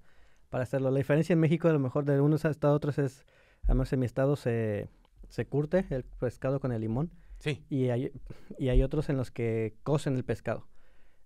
para 0.50 0.62
hacerlo. 0.63 0.91
La 0.91 1.00
diferencia 1.00 1.34
en 1.34 1.39
México 1.39 1.67
a 1.67 1.74
lo 1.74 1.80
mejor 1.80 2.06
de 2.06 2.22
unos 2.22 2.45
estados 2.45 2.74
a 2.74 2.78
otros 2.78 3.00
es, 3.00 3.26
además 3.63 3.91
en 3.93 4.00
mi 4.02 4.06
estado 4.06 4.36
se, 4.36 4.89
se 5.28 5.48
curte 5.48 5.88
el 5.89 6.04
pescado 6.04 6.60
con 6.60 6.72
el 6.72 6.82
limón 6.82 7.10
Sí, 7.39 7.63
y 7.69 7.89
hay, 7.89 8.12
y 8.60 8.69
hay 8.69 8.84
otros 8.84 9.10
en 9.10 9.17
los 9.17 9.32
que 9.32 9.74
cocen 9.84 10.15
el 10.17 10.24
pescado. 10.24 10.67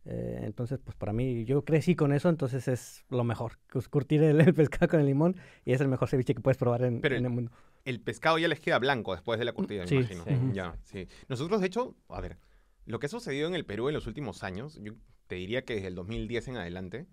Eh, 0.05 0.41
entonces, 0.43 0.79
pues 0.83 0.95
para 0.95 1.11
mí, 1.11 1.43
yo 1.43 1.63
crecí 1.65 1.95
con 1.95 2.13
eso, 2.13 2.29
entonces 2.29 2.67
es 2.69 3.03
lo 3.09 3.23
mejor. 3.25 3.53
Curtir 3.89 4.23
el, 4.23 4.39
el 4.41 4.53
pescado 4.53 4.87
con 4.89 4.99
el 5.01 5.05
limón 5.07 5.35
y 5.65 5.73
es 5.73 5.81
el 5.81 5.87
mejor 5.89 6.07
ceviche 6.07 6.33
que 6.33 6.41
puedes 6.41 6.57
probar 6.57 6.83
en, 6.83 7.01
Pero 7.01 7.15
en 7.17 7.25
el- 7.25 7.31
mundo. 7.31 7.51
el 7.83 7.99
pescado 7.99 8.37
ya 8.37 8.47
les 8.47 8.59
queda 8.61 8.79
blanco 8.79 9.13
después 9.13 9.37
de 9.39 9.43
la 9.45 9.51
curtida, 9.53 9.85
Sí, 9.87 9.95
me 9.95 10.01
imagino. 10.01 10.23
sí. 10.25 10.53
Ya, 10.53 10.77
sí. 10.83 11.07
Nosotros, 11.27 11.59
de 11.61 11.67
hecho, 11.67 11.95
a 12.07 12.21
ver, 12.21 12.37
lo 12.85 12.99
que 12.99 13.07
ha 13.07 13.09
sucedido 13.09 13.47
en 13.49 13.55
el 13.55 13.65
Perú 13.65 13.87
en 13.89 13.93
los 13.95 14.07
últimos 14.07 14.43
años, 14.43 14.77
yo 14.81 14.93
te 15.33 15.39
diría 15.39 15.65
que 15.65 15.75
desde 15.75 15.87
el 15.87 15.95
2010 15.95 16.47
en 16.47 16.57
adelante, 16.57 17.07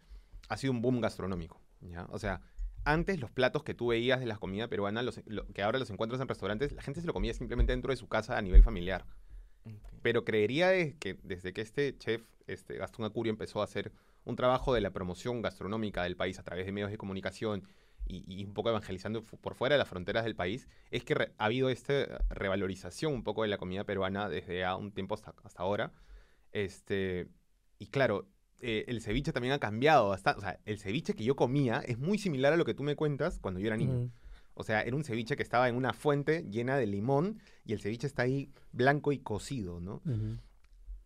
ha 0.48 0.56
sido 0.56 0.72
un 0.72 0.82
boom 0.82 1.00
gastronómico, 1.00 1.60
¿ya? 1.80 2.06
O 2.10 2.18
sea, 2.18 2.42
antes 2.84 3.18
los 3.20 3.30
platos 3.30 3.62
que 3.64 3.74
tú 3.74 3.88
veías 3.88 4.20
de 4.20 4.26
la 4.26 4.36
comida 4.36 4.68
peruana, 4.68 5.02
los- 5.02 5.20
lo- 5.26 5.46
que 5.48 5.62
ahora 5.62 5.78
los 5.78 5.90
encuentras 5.90 6.20
en 6.20 6.28
restaurantes, 6.28 6.72
la 6.72 6.82
gente 6.82 7.00
se 7.00 7.06
lo 7.06 7.12
comía 7.14 7.34
simplemente 7.34 7.72
dentro 7.72 7.92
de 7.92 7.96
su 7.96 8.08
casa 8.08 8.36
a 8.38 8.42
nivel 8.42 8.62
familiar. 8.62 9.06
Pero 10.02 10.24
creería 10.24 10.68
de 10.68 10.96
que 10.98 11.18
desde 11.22 11.52
que 11.52 11.60
este 11.60 11.96
chef, 11.98 12.22
este 12.46 12.76
Gastón 12.76 13.04
Acurio, 13.04 13.30
empezó 13.30 13.60
a 13.60 13.64
hacer 13.64 13.92
un 14.24 14.36
trabajo 14.36 14.74
de 14.74 14.80
la 14.80 14.90
promoción 14.92 15.42
gastronómica 15.42 16.02
del 16.02 16.16
país 16.16 16.38
a 16.38 16.42
través 16.42 16.66
de 16.66 16.72
medios 16.72 16.90
de 16.90 16.98
comunicación 16.98 17.68
y, 18.06 18.24
y 18.26 18.44
un 18.44 18.54
poco 18.54 18.70
evangelizando 18.70 19.22
por 19.22 19.54
fuera 19.54 19.74
de 19.74 19.78
las 19.78 19.88
fronteras 19.88 20.24
del 20.24 20.34
país, 20.36 20.68
es 20.90 21.04
que 21.04 21.14
re- 21.14 21.32
ha 21.38 21.44
habido 21.46 21.68
esta 21.70 22.24
revalorización 22.30 23.12
un 23.12 23.22
poco 23.22 23.42
de 23.42 23.48
la 23.48 23.58
comida 23.58 23.84
peruana 23.84 24.28
desde 24.28 24.64
a 24.64 24.76
un 24.76 24.92
tiempo 24.92 25.14
hasta, 25.14 25.34
hasta 25.44 25.62
ahora. 25.62 25.92
Este, 26.52 27.28
y 27.80 27.86
claro, 27.88 28.28
eh, 28.60 28.84
el 28.86 29.00
ceviche 29.00 29.32
también 29.32 29.54
ha 29.54 29.58
cambiado 29.58 30.10
bastante. 30.10 30.38
O 30.38 30.42
sea, 30.42 30.60
el 30.66 30.78
ceviche 30.78 31.14
que 31.14 31.24
yo 31.24 31.34
comía 31.34 31.80
es 31.84 31.98
muy 31.98 32.18
similar 32.18 32.52
a 32.52 32.56
lo 32.56 32.64
que 32.64 32.74
tú 32.74 32.82
me 32.84 32.94
cuentas 32.94 33.38
cuando 33.40 33.58
yo 33.58 33.66
era 33.66 33.76
niño. 33.76 34.10
O 34.54 34.62
sea, 34.62 34.82
era 34.82 34.94
un 34.94 35.02
ceviche 35.04 35.34
que 35.36 35.42
estaba 35.42 35.68
en 35.68 35.74
una 35.76 35.92
fuente 35.94 36.44
llena 36.50 36.76
de 36.76 36.86
limón 36.86 37.40
y 37.64 37.72
el 37.72 37.80
ceviche 37.80 38.06
está 38.06 38.22
ahí 38.22 38.50
blanco 38.72 39.10
y 39.12 39.18
cocido, 39.18 39.80
¿no? 39.80 40.02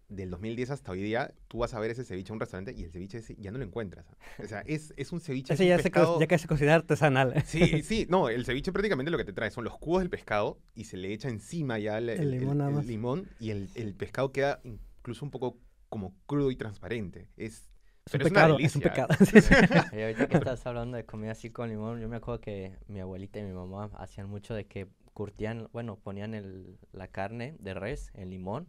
Del 0.09 0.31
2010 0.31 0.71
hasta 0.71 0.93
hoy 0.93 1.01
día, 1.03 1.33
tú 1.49 1.59
vas 1.59 1.73
a 1.73 1.81
ver 1.81 1.91
ese 1.91 2.05
ceviche 2.05 2.29
en 2.29 2.35
un 2.35 2.41
restaurante 2.41 2.75
y 2.77 2.85
el 2.85 2.91
ceviche 2.91 3.19
ese 3.19 3.37
ya 3.37 3.51
no 3.51 3.59
lo 3.59 3.65
encuentras. 3.65 4.05
O 4.39 4.47
sea, 4.47 4.61
es, 4.67 4.93
es 4.99 5.13
un 5.13 5.21
ceviche. 5.21 5.55
Ese 5.55 5.67
ya, 5.67 5.77
se, 5.79 5.85
pescado- 5.85 6.21
ya 6.21 6.27
que 6.27 6.37
se 6.39 6.47
considera 6.47 6.75
artesanal. 6.75 7.43
Sí, 7.47 7.83
sí, 7.83 8.07
no, 8.11 8.29
el 8.29 8.45
ceviche 8.45 8.71
prácticamente 8.71 9.11
lo 9.11 9.17
que 9.17 9.25
te 9.25 9.33
trae 9.33 9.51
son 9.51 9.65
los 9.65 9.79
cubos 9.79 10.01
del 10.03 10.11
pescado 10.11 10.59
y 10.75 10.85
se 10.85 10.99
le 10.99 11.13
echa 11.13 11.29
encima 11.31 11.79
ya 11.79 11.99
el, 11.99 12.11
El 12.11 12.31
limón 12.33 12.59
nada 12.59 12.71
más. 12.71 12.87
limón 12.87 13.29
y 13.41 13.51
el, 13.51 13.71
el 13.75 13.95
pescado 13.95 14.31
queda 14.31 14.61
incluso 14.65 15.25
un 15.25 15.31
poco 15.31 15.59
como 15.95 16.15
crudo 16.27 16.51
y 16.51 16.57
transparente. 16.57 17.29
Es, 17.37 17.71
Es 18.07 18.15
un 18.15 18.21
pero 18.21 18.23
pecado, 18.23 18.61
es 18.61 18.75
un 18.77 18.83
delicia. 18.83 18.83
pecado. 18.83 19.15
Y 19.93 20.01
ahorita 20.03 20.27
que 20.27 20.35
estás 20.35 20.67
hablando 20.67 20.97
de 20.97 21.07
comida 21.07 21.33
así 21.33 21.51
con 21.51 21.69
limón, 21.69 22.01
yo 22.01 22.09
me 22.09 22.17
acuerdo 22.17 22.41
que 22.41 22.77
mi 22.89 23.01
abuelita 23.01 23.39
y 23.39 23.45
mi 23.45 23.53
mamá 23.53 23.91
hacían 23.99 24.29
mucho 24.29 24.55
de 24.55 24.67
que 24.67 24.89
curtían, 25.15 25.69
bueno, 25.73 25.97
ponían 25.97 26.35
el, 26.35 26.79
la 26.93 27.09
carne 27.09 27.57
de 27.61 27.75
res 27.75 28.11
en 28.15 28.31
limón 28.31 28.69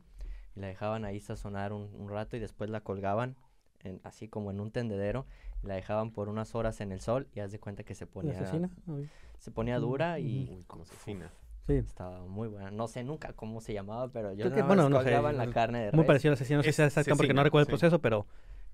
y 0.55 0.59
la 0.59 0.67
dejaban 0.67 1.05
ahí 1.05 1.19
sazonar 1.19 1.73
un, 1.73 1.89
un 1.95 2.09
rato 2.09 2.38
y 2.38 2.39
después 2.39 2.69
la 2.69 2.81
colgaban 2.81 3.35
en- 3.79 4.01
así 4.03 4.27
como 4.27 4.51
en 4.51 4.59
un 4.59 4.71
tendedero 4.71 5.25
y 5.63 5.67
la 5.67 5.75
dejaban 5.75 6.11
por 6.11 6.29
unas 6.29 6.55
horas 6.55 6.79
en 6.81 6.91
el 6.91 7.01
sol 7.01 7.27
y 7.33 7.39
haz 7.41 7.51
de 7.51 7.59
cuenta 7.59 7.83
que 7.83 7.95
se 7.95 8.07
¿La 8.21 8.33
ponía, 8.33 8.69
se 9.39 9.51
ponía 9.51 9.79
dura 9.79 10.19
y 10.19 10.49
Uy, 10.49 10.63
cómo 10.67 10.85
se 10.85 10.95
fina. 10.95 11.31
Sí. 11.67 11.73
estaba 11.73 12.25
muy 12.25 12.47
buena. 12.47 12.69
No 12.71 12.88
sé 12.88 13.04
nunca 13.04 13.34
cómo 13.34 13.60
se 13.62 13.73
llamaba, 13.73 14.12
pero 14.12 14.32
yo 14.34 14.45
Creo 14.45 14.54
que, 14.56 14.62
bueno, 14.62 14.88
no 14.89 15.01
sé, 15.01 15.12
la 15.12 15.43
es 15.45 15.49
carne 15.51 15.86
de 15.86 15.91
Muy 15.91 16.01
res. 16.01 16.08
parecido 16.08 16.32
al 16.32 16.34
asesino, 16.36 16.58
no 16.58 16.63
sé 16.63 16.69
Es 16.69 16.75
si 16.75 16.78
sea 16.78 16.86
exacto 16.86 17.15
porque 17.15 17.34
no 17.34 17.43
recuerdo 17.43 17.63
el 17.63 17.67
proceso, 17.67 17.99
pero 17.99 18.28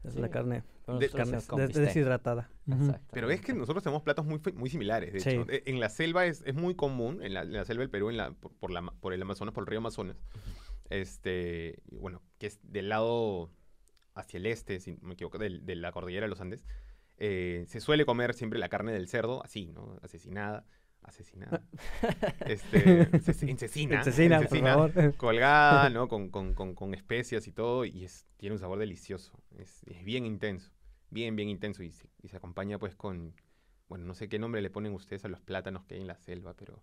es 0.04 0.16
la 0.16 0.30
carne, 0.30 0.64
de- 0.88 1.08
des- 1.08 1.74
deshidratada. 1.74 2.50
Exacto. 2.68 3.08
Pero 3.14 3.30
es 3.30 3.40
que 3.42 3.54
nosotros 3.54 3.84
tenemos 3.84 4.02
platos 4.04 4.26
muy, 4.26 4.42
muy 4.56 4.70
similares, 4.70 5.14
de 5.14 5.20
Sí. 5.20 5.30
hecho. 5.30 5.46
E- 5.50 5.64
En 5.68 5.80
la 5.80 5.90
selva 5.90 6.26
es, 6.26 6.42
es 6.46 6.56
muy 6.56 6.76
común, 6.76 7.24
en 7.24 7.34
la, 7.36 7.42
en 7.44 7.54
la 7.54 7.64
selva 7.66 7.82
del 7.82 7.90
Perú, 7.90 8.10
en 8.10 8.18
la, 8.18 8.32
por, 8.32 8.52
por 8.54 8.72
la, 8.72 8.82
por 8.82 9.14
el 9.14 9.22
Amazonas, 9.22 9.54
por 9.54 9.64
el 9.64 9.68
río 9.68 9.80
Amazonas, 9.80 10.18
este, 10.90 11.82
bueno, 11.92 12.22
que 12.38 12.48
es 12.48 12.60
del 12.64 12.90
lado 12.90 13.52
hacia 14.16 14.38
el 14.38 14.46
este, 14.48 14.80
si 14.80 14.94
no 14.94 14.98
me 15.08 15.14
equivoco, 15.14 15.38
del- 15.38 15.66
de, 15.66 15.76
la 15.76 15.92
cordillera 15.92 16.26
de 16.26 16.30
los 16.30 16.42
Andes, 16.42 16.66
eh, 17.18 17.66
se 17.68 17.80
suele 17.80 18.06
comer 18.06 18.34
siempre 18.34 18.60
la 18.60 18.68
carne 18.70 18.92
del 18.92 19.08
cerdo, 19.08 19.44
así, 19.44 19.68
¿no? 19.68 19.98
Asesinada, 20.02 20.66
asesinada, 21.04 21.64
este, 22.46 23.02
en 23.04 23.10
por 24.48 24.60
favor. 24.60 24.92
colgada, 25.18 25.90
¿no? 25.90 26.08
Con, 26.08 26.30
con, 26.30 26.54
con, 26.54 26.76
con 26.76 26.94
especias 26.94 27.48
y 27.48 27.52
todo, 27.52 27.86
y 27.86 28.06
es, 28.06 28.28
tiene 28.38 28.54
un 28.56 28.60
sabor 28.60 28.80
delicioso. 28.80 29.34
Es, 29.58 29.84
es 29.88 30.04
bien 30.04 30.26
intenso, 30.26 30.72
bien, 31.10 31.36
bien 31.36 31.50
intenso, 31.50 31.84
y 31.84 31.92
se, 31.92 32.08
y 32.22 32.28
se 32.30 32.38
acompaña 32.38 32.78
pues 32.80 32.96
con, 32.96 33.34
bueno, 33.90 34.06
no 34.06 34.14
sé 34.14 34.30
qué 34.30 34.40
nombre 34.40 34.62
le 34.62 34.70
ponen 34.70 34.94
ustedes 34.94 35.26
a 35.26 35.28
los 35.28 35.42
plátanos 35.42 35.86
que 35.86 35.96
hay 35.96 36.02
en 36.02 36.08
la 36.08 36.16
selva, 36.18 36.54
pero 36.56 36.82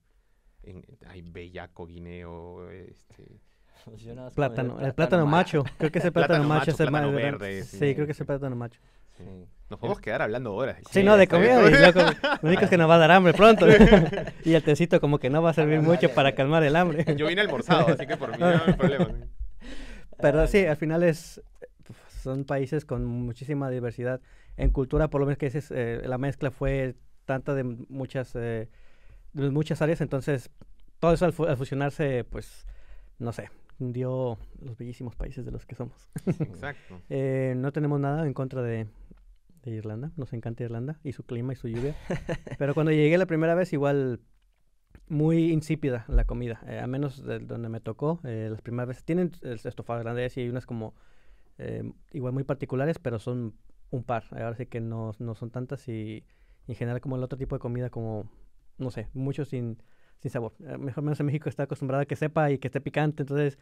en- 0.62 0.85
hay 1.07 1.22
bellaco, 1.22 1.87
guineo, 1.87 2.70
este... 2.70 3.40
Plátano, 4.35 4.81
el 4.81 4.92
plátano 4.92 5.24
macho. 5.24 5.64
Creo 5.78 5.92
que 5.92 6.00
es 6.00 6.04
el 6.04 6.12
plátano, 6.12 6.44
Plátano 6.44 6.48
macho. 6.48 6.61
macho, 6.61 6.70
es 6.72 6.81
el 6.81 6.88
plátano 6.88 7.12
más 7.12 7.22
verde, 7.22 7.62
Sí, 7.64 7.78
sí, 7.78 7.94
creo 7.94 8.07
que 8.07 8.12
es 8.12 8.16
sí. 8.16 8.22
el 8.22 8.26
plátano 8.26 8.57
macho. 8.57 8.81
Sí. 9.24 9.46
Nos 9.70 9.78
podemos 9.81 10.00
quedar 10.00 10.22
hablando 10.22 10.54
horas. 10.54 10.78
Sí, 10.90 11.02
no, 11.02 11.16
de 11.18 11.26
comida. 11.26 11.61
Y 11.70 11.74
loco, 11.85 12.00
lo 12.40 12.48
único 12.48 12.64
es 12.64 12.70
que 12.70 12.78
nos 12.78 12.88
va 12.88 12.94
a 12.94 12.98
dar 12.98 13.11
hambre 13.11 13.35
pronto. 13.35 13.66
y 14.44 14.54
el 14.54 14.62
tecito 14.62 14.98
como 14.98 15.18
que 15.18 15.28
no 15.28 15.42
va 15.42 15.50
a 15.50 15.54
servir 15.54 15.83
mucho 15.83 16.09
para 16.14 16.35
calmar 16.35 16.62
el 16.64 16.74
hambre. 16.74 17.04
Yo 17.16 17.26
vine 17.26 17.42
almorzado, 17.42 17.88
así 17.92 18.07
que 18.07 18.16
por 18.16 18.31
mí 18.33 18.37
no 18.38 18.46
hay 18.46 18.72
problema. 18.72 19.09
Pero 20.20 20.46
sí, 20.46 20.64
al 20.64 20.76
final 20.76 21.02
es 21.02 21.42
son 22.22 22.44
países 22.44 22.85
con 22.85 23.04
muchísima 23.04 23.70
diversidad 23.70 24.20
en 24.57 24.70
cultura, 24.70 25.09
por 25.09 25.20
lo 25.20 25.26
menos 25.26 25.38
que 25.38 25.46
dices, 25.46 25.70
eh, 25.70 26.00
la 26.04 26.18
mezcla 26.18 26.50
fue 26.50 26.96
tanta 27.26 27.54
de 27.54 27.62
muchas 27.62 28.35
eh, 28.35 28.68
de 29.35 29.50
muchas 29.50 29.81
áreas, 29.83 30.00
entonces 30.00 30.50
todo 30.98 31.12
eso 31.12 31.26
al, 31.26 31.33
fu- 31.33 31.44
al 31.44 31.57
fusionarse, 31.57 32.24
pues, 32.24 32.66
no 33.20 33.33
sé, 33.33 33.50
dio 33.78 34.37
los 34.61 34.76
bellísimos 34.76 35.14
países 35.14 35.44
de 35.44 35.52
los 35.52 35.64
que 35.64 35.76
somos. 35.76 36.11
Exacto. 36.26 37.00
Eh, 37.09 37.54
no 37.57 37.70
tenemos 37.70 38.00
nada 38.00 38.26
en 38.26 38.35
contra 38.35 38.62
de, 38.62 38.88
de 39.62 39.71
Irlanda, 39.73 40.12
nos 40.16 40.33
encanta 40.33 40.64
Irlanda 40.64 40.99
y 41.05 41.12
su 41.12 41.25
clima 41.25 41.53
y 41.53 41.57
su 41.57 41.68
lluvia, 41.68 41.94
pero 42.59 42.75
cuando 42.75 42.92
llegué 42.92 43.18
la 43.18 43.27
primera 43.27 43.55
vez 43.55 43.73
igual 43.73 44.21
muy 45.09 45.53
insípida 45.53 46.05
la 46.09 46.25
comida, 46.25 46.61
eh, 46.66 46.81
a 46.81 46.87
menos 46.87 47.25
de 47.25 47.38
donde 47.38 47.68
me 47.68 47.81
tocó, 47.81 48.21
eh, 48.25 48.49
las 48.51 48.61
primeras 48.61 48.88
veces. 48.88 49.05
Tienen 49.05 49.33
el 49.42 49.61
estofado 49.64 50.01
irlandés 50.01 50.37
y 50.37 50.42
hay 50.42 50.49
unas 50.49 50.66
como 50.66 50.94
eh, 51.59 51.90
igual 52.12 52.33
muy 52.33 52.44
particulares, 52.44 52.99
pero 52.99 53.18
son 53.18 53.55
un 53.90 54.05
par, 54.05 54.25
ahora 54.33 54.55
sí 54.55 54.66
que 54.66 54.81
no, 54.81 55.12
no 55.18 55.35
son 55.35 55.51
tantas 55.51 55.88
y 55.88 56.25
en 56.68 56.75
general 56.75 57.01
como 57.01 57.16
el 57.16 57.23
otro 57.23 57.38
tipo 57.38 57.57
de 57.57 57.61
comida 57.61 57.90
como, 57.90 58.31
no 58.77 58.90
sé, 58.90 59.09
mucho 59.14 59.44
sin, 59.44 59.83
sin 60.18 60.31
sabor. 60.31 60.53
Eh, 60.61 60.79
mejor 60.79 61.03
menos 61.03 61.18
en 61.21 61.27
México 61.27 61.49
está 61.49 61.64
acostumbrado 61.64 62.03
a 62.03 62.07
que 62.07 62.16
sepa 62.16 62.51
y 62.51 62.59
que 62.59 62.68
esté 62.68 62.81
picante, 62.81 63.23
entonces 63.23 63.59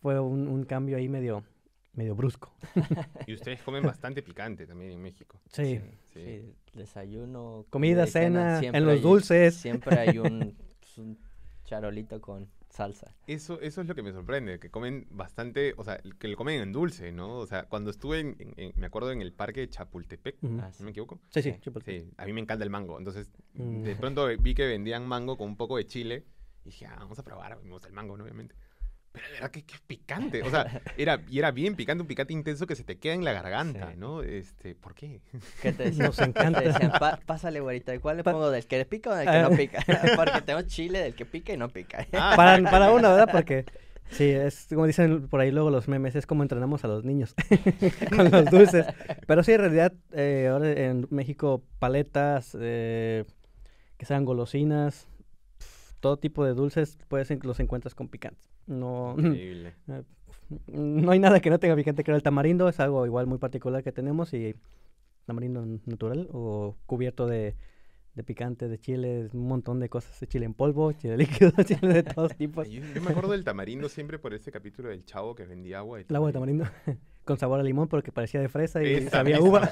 fue 0.00 0.18
un, 0.20 0.48
un 0.48 0.64
cambio 0.64 0.96
ahí 0.96 1.08
medio, 1.08 1.44
medio 1.92 2.14
brusco. 2.14 2.54
Y 3.26 3.34
ustedes 3.34 3.60
comen 3.62 3.82
bastante 3.82 4.22
picante 4.22 4.66
también 4.66 4.92
en 4.92 5.02
México. 5.02 5.40
Sí. 5.52 5.80
Sí. 6.12 6.20
Sí, 6.24 6.54
desayuno, 6.74 7.66
Comida, 7.70 8.06
cena, 8.06 8.60
en 8.60 8.84
los 8.84 8.94
hay- 8.94 9.00
dulces. 9.00 9.54
Siempre 9.56 9.98
hay 9.98 10.18
un, 10.18 10.56
pues, 10.80 10.98
un 10.98 11.18
charolito 11.64 12.20
con 12.20 12.48
salsa. 12.70 13.14
Eso, 13.26 13.60
eso 13.60 13.80
es 13.82 13.86
lo 13.88 13.94
que 13.94 14.02
me 14.02 14.12
sorprende, 14.12 14.58
que 14.58 14.70
comen 14.70 15.06
bastante, 15.10 15.74
o 15.76 15.84
sea, 15.84 15.98
que 16.18 16.28
lo 16.28 16.36
comen 16.36 16.60
en 16.60 16.72
dulce, 16.72 17.12
¿no? 17.12 17.36
O 17.38 17.46
sea, 17.46 17.64
cuando 17.64 17.90
estuve, 17.90 18.20
en, 18.20 18.36
en- 18.56 18.72
me 18.76 18.86
acuerdo 18.86 19.10
en 19.12 19.20
el 19.20 19.32
parque 19.32 19.60
de 19.60 19.68
Chapultepec. 19.70 20.36
Ah, 20.60 20.70
¿no 20.78 20.84
me 20.84 20.90
equivoco? 20.90 21.20
Sí, 21.30 21.42
sí, 21.42 21.52
Sí. 21.52 21.58
Chipotle. 21.60 22.00
Sí, 22.00 22.10
a 22.16 22.24
mí 22.26 22.32
me 22.32 22.40
encanta 22.40 22.64
el 22.64 22.70
mango, 22.70 22.98
entonces 22.98 23.30
Mm. 23.54 23.82
de 23.82 23.96
pronto 23.96 24.26
vi 24.38 24.54
que 24.54 24.66
vendían 24.66 25.06
mango 25.06 25.36
con 25.36 25.48
un 25.48 25.56
poco 25.56 25.76
de 25.76 25.86
chile 25.86 26.24
y 26.64 26.70
dije, 26.70 26.86
ah, 26.86 26.96
vamos 26.98 27.18
a 27.18 27.22
probar, 27.24 27.58
me 27.62 27.70
gusta 27.70 27.88
el 27.88 27.94
mango, 27.94 28.16
¿no? 28.16 28.24
obviamente. 28.24 28.54
Pero 29.12 29.26
de 29.26 29.32
verdad 29.34 29.50
que, 29.50 29.62
que 29.64 29.74
es 29.74 29.80
picante, 29.80 30.42
o 30.42 30.50
sea, 30.50 30.80
era, 30.96 31.20
y 31.28 31.38
era 31.38 31.50
bien 31.50 31.74
picante, 31.74 32.02
un 32.02 32.06
picante 32.06 32.32
intenso 32.32 32.66
que 32.66 32.76
se 32.76 32.84
te 32.84 32.98
queda 32.98 33.14
en 33.14 33.24
la 33.24 33.32
garganta, 33.32 33.90
Sí. 33.92 33.96
¿no? 33.98 34.22
Este, 34.22 34.74
¿por 34.74 34.94
qué? 34.94 35.20
¿Qué 35.62 35.72
te 35.72 35.84
decían? 35.90 36.06
Nos 36.06 36.16
¿Qué 36.18 36.24
encanta. 36.24 36.60
Te 36.60 36.68
decían, 36.68 36.92
"Pa- 36.98 37.18
pásale, 37.26 37.60
güerita. 37.60 37.94
¿Y 37.94 37.98
cuál 37.98 38.18
le 38.18 38.24
pongo? 38.24 38.50
¿Del 38.50 38.66
que 38.66 38.84
pica 38.84 39.10
o 39.10 39.14
del 39.14 39.26
que 39.26 39.36
Ah. 39.36 39.48
no 39.48 39.56
pica? 39.56 39.82
Porque 40.16 40.40
tengo 40.42 40.62
chile 40.62 41.00
del 41.00 41.14
que 41.14 41.24
pica 41.26 41.52
y 41.52 41.56
no 41.56 41.68
pica. 41.68 42.06
Ah, 42.12 42.34
Para, 42.36 42.62
para 42.70 42.92
uno, 42.92 43.08
¿verdad? 43.10 43.28
Porque 43.32 43.64
sí, 44.10 44.24
es 44.28 44.66
como 44.68 44.86
dicen 44.86 45.26
por 45.28 45.40
ahí 45.40 45.50
luego 45.50 45.70
los 45.70 45.88
memes, 45.88 46.14
es 46.14 46.26
como 46.26 46.42
entrenamos 46.42 46.84
a 46.84 46.88
los 46.88 47.04
niños 47.04 47.34
con 48.14 48.30
los 48.30 48.44
dulces. 48.50 48.86
Pero 49.26 49.42
sí, 49.42 49.52
en 49.52 49.58
realidad, 49.60 49.92
eh, 50.12 50.48
ahora 50.52 50.70
en 50.70 51.06
México, 51.10 51.64
paletas, 51.80 52.56
eh, 52.60 53.24
que 53.96 54.06
sean 54.06 54.24
golosinas, 54.24 55.07
todo 56.00 56.16
tipo 56.18 56.44
de 56.44 56.54
dulces, 56.54 56.98
puedes 57.08 57.28
los 57.44 57.60
encuentras 57.60 57.94
con 57.94 58.08
picantes. 58.08 58.48
No, 58.66 59.14
Increíble. 59.18 59.74
no 60.68 61.10
hay 61.10 61.18
nada 61.18 61.40
que 61.40 61.50
no 61.50 61.58
tenga 61.58 61.76
picante, 61.76 62.04
creo. 62.04 62.16
El 62.16 62.22
tamarindo 62.22 62.68
es 62.68 62.80
algo 62.80 63.04
igual 63.06 63.26
muy 63.26 63.38
particular 63.38 63.82
que 63.82 63.92
tenemos 63.92 64.32
y 64.34 64.54
tamarindo 65.26 65.64
natural 65.86 66.28
o 66.32 66.76
cubierto 66.86 67.26
de, 67.26 67.54
de 68.14 68.22
picante, 68.24 68.68
de 68.68 68.78
chile, 68.78 69.28
un 69.32 69.46
montón 69.48 69.78
de 69.80 69.88
cosas, 69.88 70.18
de 70.20 70.26
chile 70.26 70.46
en 70.46 70.54
polvo, 70.54 70.92
chile 71.00 71.16
líquido, 71.16 71.52
chile 71.64 71.92
de 71.94 72.02
todos 72.02 72.34
tipos. 72.36 72.68
Yo, 72.68 72.82
yo 72.94 73.02
me 73.02 73.10
acuerdo 73.10 73.32
del 73.32 73.44
tamarindo 73.44 73.88
siempre 73.88 74.18
por 74.18 74.32
ese 74.34 74.50
capítulo 74.52 74.88
del 74.88 75.04
chavo 75.04 75.34
que 75.34 75.44
vendía 75.44 75.78
agua. 75.78 76.00
El 76.00 76.16
agua 76.16 76.28
de 76.28 76.32
tamarindo 76.32 76.64
con 77.24 77.36
sabor 77.36 77.60
a 77.60 77.62
limón 77.62 77.88
porque 77.88 78.10
parecía 78.10 78.40
de 78.40 78.48
fresa 78.48 78.82
y 78.82 78.94
Esa 78.94 79.10
sabía 79.10 79.36
misma. 79.38 79.50
uva. 79.50 79.68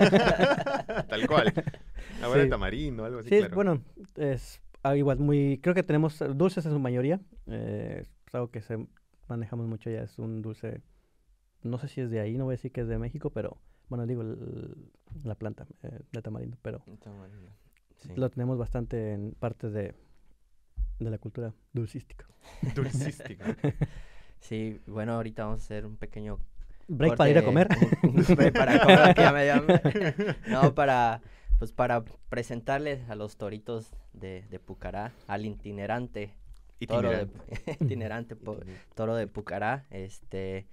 Tal 1.08 1.26
cual. 1.26 1.54
Agua 2.22 2.36
de 2.36 2.44
Sí. 2.44 2.50
tamarindo, 2.50 3.04
algo 3.06 3.20
así, 3.20 3.30
Sí, 3.30 3.38
claro. 3.38 3.54
bueno, 3.54 3.82
es 4.16 4.60
ah, 4.88 4.96
igual 4.96 5.18
muy, 5.18 5.58
creo 5.62 5.74
que 5.74 5.82
tenemos 5.82 6.18
dulces 6.36 6.64
en 6.66 6.72
su 6.72 6.78
mayoría, 6.78 7.20
eh, 7.46 8.02
es 8.26 8.34
algo 8.34 8.50
que 8.50 8.62
se 8.62 8.86
manejamos 9.28 9.66
mucho 9.66 9.90
ya, 9.90 10.02
es 10.02 10.18
un 10.18 10.42
dulce, 10.42 10.82
no 11.62 11.78
sé 11.78 11.88
si 11.88 12.00
es 12.00 12.10
de 12.10 12.20
ahí, 12.20 12.36
no 12.36 12.44
voy 12.44 12.52
a 12.52 12.56
decir 12.56 12.72
que 12.72 12.82
es 12.82 12.88
de 12.88 12.98
México, 12.98 13.30
pero 13.30 13.58
bueno, 13.88 14.06
digo 14.06 14.22
el- 14.22 14.90
la 15.24 15.34
planta 15.34 15.66
eh, 15.82 16.00
de 16.12 16.22
tamarindo, 16.22 16.56
pero 16.62 16.80
Tamarindo. 17.02 17.50
Sí. 17.96 18.10
lo 18.16 18.28
tenemos 18.30 18.58
bastante 18.58 19.12
en 19.12 19.32
parte 19.38 19.70
de, 19.70 19.94
de 21.00 21.10
la 21.10 21.18
cultura 21.18 21.52
dulcística. 21.72 22.26
Dulcística. 22.74 23.44
Sí, 24.38 24.80
bueno, 24.86 25.14
ahorita 25.14 25.44
vamos 25.46 25.60
a 25.60 25.64
hacer 25.64 25.86
un 25.86 25.96
pequeño 25.96 26.38
Break 26.88 27.16
para 27.16 27.30
ir 27.30 27.38
a 27.38 27.42
corte, 27.42 27.66
comer. 27.66 27.68
un- 28.02 28.10
un 28.28 28.36
break 28.36 28.52
para 28.56 28.78
comer, 28.80 29.14
que 29.14 29.22
ya 29.22 29.32
me. 29.62 30.14
No, 30.52 30.74
para, 30.74 31.20
pues 31.58 31.72
para 31.72 32.04
presentarles 32.28 33.08
a 33.08 33.14
los 33.14 33.36
toritos 33.36 33.92
de, 34.12 34.42
de 34.50 34.58
Pucará, 34.58 35.12
al 35.26 35.46
itinerante 35.46 36.34
toro 36.84 37.10
de, 37.10 37.28
Itinerante. 37.80 38.36
toro 38.94 39.16
de 39.16 39.26
Pucará, 39.26 39.86
este, 39.90 40.66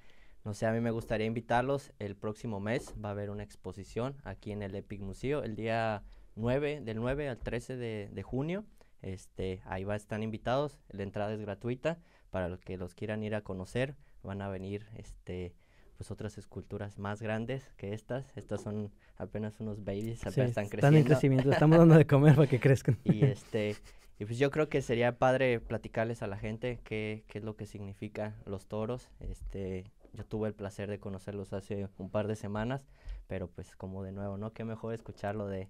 no 0.44 0.54
sé, 0.54 0.66
a 0.66 0.74
mí 0.74 0.82
me 0.82 0.92
gustaría 0.92 1.26
invitarlos. 1.26 1.94
El 2.00 2.16
próximo 2.16 2.60
mes, 2.60 2.94
va 3.04 3.10
a 3.10 3.12
haber 3.14 3.30
una 3.30 3.44
exposición 3.44 4.18
aquí 4.26 4.52
en 4.52 4.62
el 4.64 4.76
Epic 4.76 5.00
Museo, 5.00 5.44
el 5.44 5.56
día 5.56 6.04
9, 6.36 6.82
del 6.82 6.98
9 6.98 7.30
al 7.30 7.38
13 7.38 7.78
de, 7.78 8.10
de 8.12 8.24
junio, 8.24 8.66
este, 9.02 9.62
ahí 9.66 9.86
va, 9.86 9.96
están 9.96 10.24
invitados, 10.24 10.80
la 10.90 11.04
entrada 11.04 11.34
es 11.34 11.40
gratuita, 11.40 12.00
para 12.32 12.50
los 12.50 12.60
que 12.60 12.78
los 12.78 12.96
quieran 12.96 13.24
ir 13.24 13.36
a 13.36 13.42
conocer, 13.42 13.96
van 14.24 14.42
a 14.42 14.50
venir, 14.50 14.88
este, 14.98 15.54
pues 15.98 16.12
otras 16.12 16.38
esculturas 16.38 16.98
más 17.00 17.22
grandes 17.22 17.64
que 17.78 17.94
estas, 17.94 18.26
estas 18.36 18.62
son 18.62 18.92
apenas 19.18 19.60
unos 19.60 19.84
babies, 19.84 20.20
Sí, 20.20 20.28
apenas 20.30 20.50
están 20.50 20.64
están 20.66 20.70
creciendo. 20.70 20.98
en 21.00 21.04
crecimiento, 21.06 21.52
estamos 21.52 21.78
dando 21.78 21.96
de 21.96 22.06
comer 22.08 22.36
para 22.36 22.48
que 22.50 22.60
crezcan. 22.60 22.98
Y 23.06 23.24
este, 23.26 23.76
y 24.20 24.26
pues 24.26 24.38
yo 24.38 24.52
creo 24.52 24.70
que 24.70 24.82
sería 24.82 25.18
padre 25.18 25.60
platicarles 25.60 26.22
a 26.24 26.28
la 26.28 26.38
gente 26.38 26.80
qué, 26.84 27.24
qué 27.28 27.40
es 27.40 27.44
lo 27.44 27.56
que 27.56 27.66
significa 27.66 28.36
los 28.46 28.68
toros. 28.68 29.10
Este, 29.20 29.86
yo 30.14 30.24
tuve 30.26 30.48
el 30.48 30.54
placer 30.54 30.90
de 30.90 31.00
conocerlos 31.00 31.54
hace 31.54 31.88
un 31.98 32.10
par 32.10 32.28
de 32.28 32.36
semanas, 32.36 32.88
pero 33.28 33.48
pues 33.48 33.76
como 33.76 34.04
de 34.04 34.12
nuevo, 34.12 34.38
¿no? 34.38 34.52
Qué 34.54 34.64
mejor 34.64 34.94
escucharlo 34.94 35.48
de, 35.48 35.68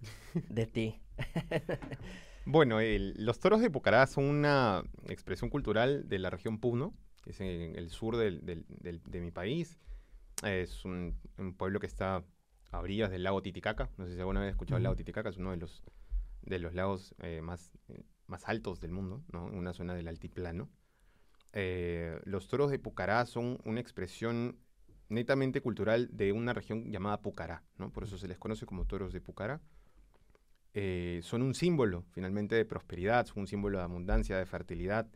de 0.50 0.66
ti. 0.66 1.00
Bueno, 2.46 2.80
el- 2.80 3.14
los 3.18 3.38
toros 3.40 3.60
de 3.60 3.70
Pucará 3.70 4.06
son 4.06 4.24
una 4.24 4.82
expresión 5.08 5.48
cultural 5.48 6.08
de 6.08 6.18
la 6.18 6.28
región 6.30 6.58
Puno, 6.58 6.92
que 7.22 7.30
es 7.30 7.40
en 7.40 7.74
el 7.76 7.88
sur 7.88 8.16
del- 8.18 8.44
del- 8.44 8.66
del- 8.68 9.02
de 9.06 9.20
mi 9.20 9.30
país. 9.30 9.78
Es 10.42 10.84
un, 10.84 11.18
un 11.38 11.54
pueblo 11.54 11.80
que 11.80 11.86
está 11.86 12.24
a 12.70 12.80
orillas 12.80 13.10
del 13.10 13.22
lago 13.22 13.42
Titicaca. 13.42 13.90
No 13.96 14.06
sé 14.06 14.14
si 14.14 14.20
alguna 14.20 14.40
vez 14.40 14.48
has 14.48 14.54
escuchado 14.54 14.78
el 14.78 14.82
lago. 14.82 14.96
Titicaca, 14.96 15.28
es 15.28 15.36
uno 15.36 15.52
de 15.52 15.58
los, 15.58 15.84
de 16.42 16.58
los 16.58 16.74
lagos 16.74 17.14
eh, 17.22 17.40
más, 17.42 17.78
eh, 17.88 18.02
más 18.26 18.48
altos 18.48 18.80
del 18.80 18.90
mundo, 18.92 19.22
¿no? 19.32 19.48
En 19.48 19.56
una 19.56 19.72
zona 19.72 19.94
del 19.94 20.08
altiplano. 20.08 20.68
Eh, 21.52 22.20
los 22.24 22.48
toros 22.48 22.70
de 22.70 22.78
Pucará 22.78 23.24
son 23.26 23.58
una 23.64 23.80
expresión 23.80 24.58
netamente 25.08 25.60
cultural 25.60 26.08
de 26.12 26.32
una 26.32 26.52
región 26.52 26.90
llamada 26.90 27.20
Pucará, 27.20 27.62
¿no? 27.78 27.90
Por 27.92 28.04
eso 28.04 28.18
se 28.18 28.26
les 28.26 28.38
conoce 28.38 28.66
como 28.66 28.86
toros 28.86 29.12
de 29.12 29.20
Pucará 29.20 29.60
eh, 30.74 31.20
son 31.22 31.42
un 31.42 31.54
símbolo 31.54 32.04
finalmente 32.10 32.56
de 32.56 32.64
prosperidad, 32.64 33.26
son 33.26 33.42
un 33.42 33.46
símbolo 33.46 33.78
de 33.78 33.84
abundancia, 33.84 34.36
de 34.36 34.44
fertilidad, 34.44 35.06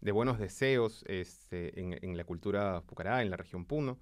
de 0.00 0.12
buenos 0.12 0.38
deseos 0.38 1.04
este, 1.06 1.78
en, 1.78 1.98
en 2.02 2.16
la 2.16 2.24
cultura 2.24 2.82
pucará, 2.86 3.22
en 3.22 3.30
la 3.30 3.36
región 3.36 3.66
Puno. 3.66 3.98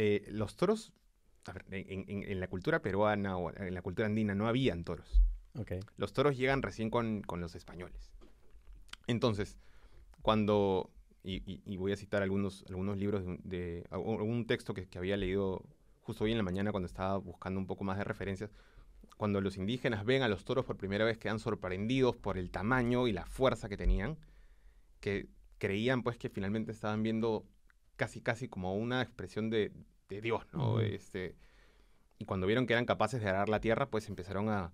Eh, 0.00 0.24
los 0.30 0.54
toros, 0.54 0.92
a 1.46 1.52
ver, 1.52 1.64
en, 1.70 2.04
en- 2.08 2.22
en 2.22 2.38
la 2.38 2.46
cultura 2.46 2.80
peruana 2.82 3.36
o 3.36 3.52
en 3.56 3.74
la 3.74 3.82
cultura 3.82 4.06
andina 4.06 4.32
no 4.32 4.46
habían 4.46 4.84
toros. 4.84 5.20
Los 5.96 6.12
toros 6.12 6.36
llegan 6.36 6.62
recién 6.62 6.88
con, 6.88 7.22
con 7.22 7.40
los 7.40 7.56
españoles. 7.56 8.12
Entonces, 9.08 9.56
cuando, 10.22 10.90
y, 11.24 11.42
y- 11.52 11.62
y 11.64 11.76
voy 11.78 11.90
a 11.90 11.96
citar 11.96 12.22
algunos, 12.22 12.64
algunos 12.68 12.96
libros 12.96 13.22
de, 13.24 13.28
un- 13.28 13.40
de 13.42 13.84
a- 13.90 13.98
un 13.98 14.20
un 14.20 14.46
texto 14.46 14.72
que, 14.72 14.86
que 14.86 14.98
había 14.98 15.16
leído 15.16 15.64
justo 16.02 16.22
hoy 16.24 16.30
en 16.30 16.36
la 16.38 16.44
mañana 16.44 16.70
cuando 16.70 16.86
estaba 16.86 17.16
buscando 17.18 17.58
un 17.58 17.66
poco 17.66 17.82
más 17.82 17.98
de 17.98 18.04
referencias, 18.04 18.50
cuando 19.16 19.40
los 19.40 19.56
indígenas 19.56 20.04
ven 20.04 20.22
a 20.22 20.28
los 20.28 20.44
toros 20.44 20.64
por 20.64 20.76
primera 20.76 21.04
vez 21.04 21.18
quedan 21.18 21.40
sorprendidos 21.40 22.16
por 22.16 22.38
el 22.38 22.50
tamaño 22.52 23.08
y 23.08 23.12
la 23.12 23.26
fuerza 23.26 23.68
que 23.68 23.76
tenían, 23.76 24.16
que 25.00 25.26
creían 25.58 26.02
pues 26.04 26.18
que 26.18 26.28
finalmente 26.28 26.70
estaban 26.72 27.02
viendo 27.02 27.44
casi 27.98 28.22
casi 28.22 28.48
como 28.48 28.74
una 28.74 29.02
expresión 29.02 29.50
de, 29.50 29.72
de 30.08 30.20
Dios, 30.22 30.46
¿no? 30.54 30.80
Este, 30.80 31.36
y 32.18 32.24
cuando 32.24 32.46
vieron 32.46 32.66
que 32.66 32.72
eran 32.72 32.86
capaces 32.86 33.20
de 33.20 33.28
arar 33.28 33.50
la 33.50 33.60
tierra, 33.60 33.90
pues 33.90 34.08
empezaron 34.08 34.48
a, 34.48 34.72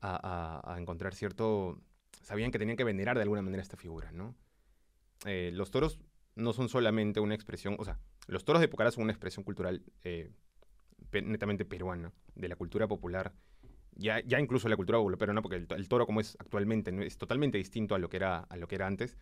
a- 0.00 0.62
a- 0.62 0.74
a 0.74 0.78
encontrar 0.78 1.14
cierto... 1.14 1.80
Sabían 2.22 2.50
que 2.52 2.58
tenían 2.58 2.76
que 2.76 2.84
venerar 2.84 3.16
de 3.16 3.22
alguna 3.22 3.42
manera 3.42 3.62
esta 3.62 3.76
figura, 3.76 4.12
¿no? 4.12 4.34
Eh, 5.24 5.50
los 5.52 5.70
toros 5.70 5.98
no 6.36 6.52
son 6.52 6.68
solamente 6.68 7.20
una 7.20 7.34
expresión, 7.34 7.76
o 7.78 7.84
sea, 7.84 7.98
los 8.26 8.44
toros 8.44 8.60
de 8.60 8.68
Pucará 8.68 8.90
son 8.90 9.04
una 9.04 9.12
expresión 9.12 9.44
cultural 9.44 9.82
eh, 10.04 10.30
pe- 11.10 11.22
netamente 11.22 11.64
peruana, 11.64 12.12
de 12.34 12.48
la 12.48 12.56
cultura 12.56 12.86
popular, 12.86 13.32
ya, 13.96 14.20
ya 14.20 14.38
incluso 14.38 14.68
la 14.68 14.76
cultura 14.76 14.98
popular 14.98 15.18
peruana, 15.18 15.42
porque 15.42 15.56
el, 15.56 15.66
to- 15.66 15.74
el 15.74 15.88
toro 15.88 16.06
como 16.06 16.20
es 16.20 16.36
actualmente 16.38 16.92
¿no? 16.92 17.02
es 17.02 17.18
totalmente 17.18 17.58
distinto 17.58 17.94
a 17.94 17.98
lo 17.98 18.08
que 18.08 18.18
era, 18.18 18.38
a 18.40 18.56
lo 18.56 18.68
que 18.68 18.74
era 18.76 18.86
antes, 18.86 19.16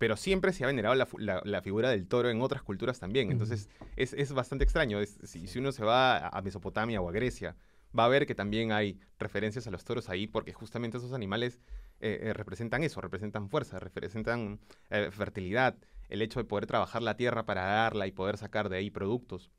pero 0.00 0.16
siempre 0.16 0.54
se 0.54 0.64
ha 0.64 0.66
venerado 0.66 0.94
la, 0.94 1.04
fu- 1.04 1.18
la- 1.18 1.42
la 1.44 1.60
figura 1.60 1.90
del 1.90 2.08
toro 2.08 2.30
en 2.30 2.40
otras 2.40 2.62
culturas 2.62 2.98
también, 2.98 3.30
entonces 3.30 3.68
es, 3.96 4.14
es 4.14 4.32
bastante 4.32 4.64
extraño, 4.64 4.98
es- 4.98 5.18
si, 5.24 5.46
si 5.46 5.58
uno 5.58 5.72
se 5.72 5.84
va 5.84 6.16
a 6.16 6.28
a 6.38 6.40
Mesopotamia 6.42 7.02
o 7.02 7.08
a 7.08 7.12
Grecia, 7.12 7.54
va 7.96 8.06
a 8.06 8.08
ver 8.08 8.24
que 8.26 8.34
también 8.34 8.72
hay 8.72 8.98
referencias 9.18 9.66
a 9.66 9.70
los 9.70 9.84
toros 9.84 10.08
ahí, 10.08 10.26
porque 10.26 10.54
justamente 10.54 10.96
esos 10.96 11.12
animales 11.12 11.60
eh, 12.00 12.18
eh, 12.22 12.32
representan 12.32 12.82
eso, 12.82 13.02
representan 13.02 13.50
fuerza, 13.50 13.78
representan 13.78 14.58
eh, 14.88 15.10
fertilidad, 15.12 15.76
el 16.08 16.22
hecho 16.22 16.40
de 16.40 16.44
poder 16.44 16.64
trabajar 16.66 17.02
la 17.02 17.16
tierra 17.18 17.44
para 17.44 17.62
darla 17.64 18.06
y 18.06 18.12
poder 18.12 18.38
sacar 18.38 18.70
de 18.70 18.78
ahí 18.78 18.90
productos, 18.90 19.50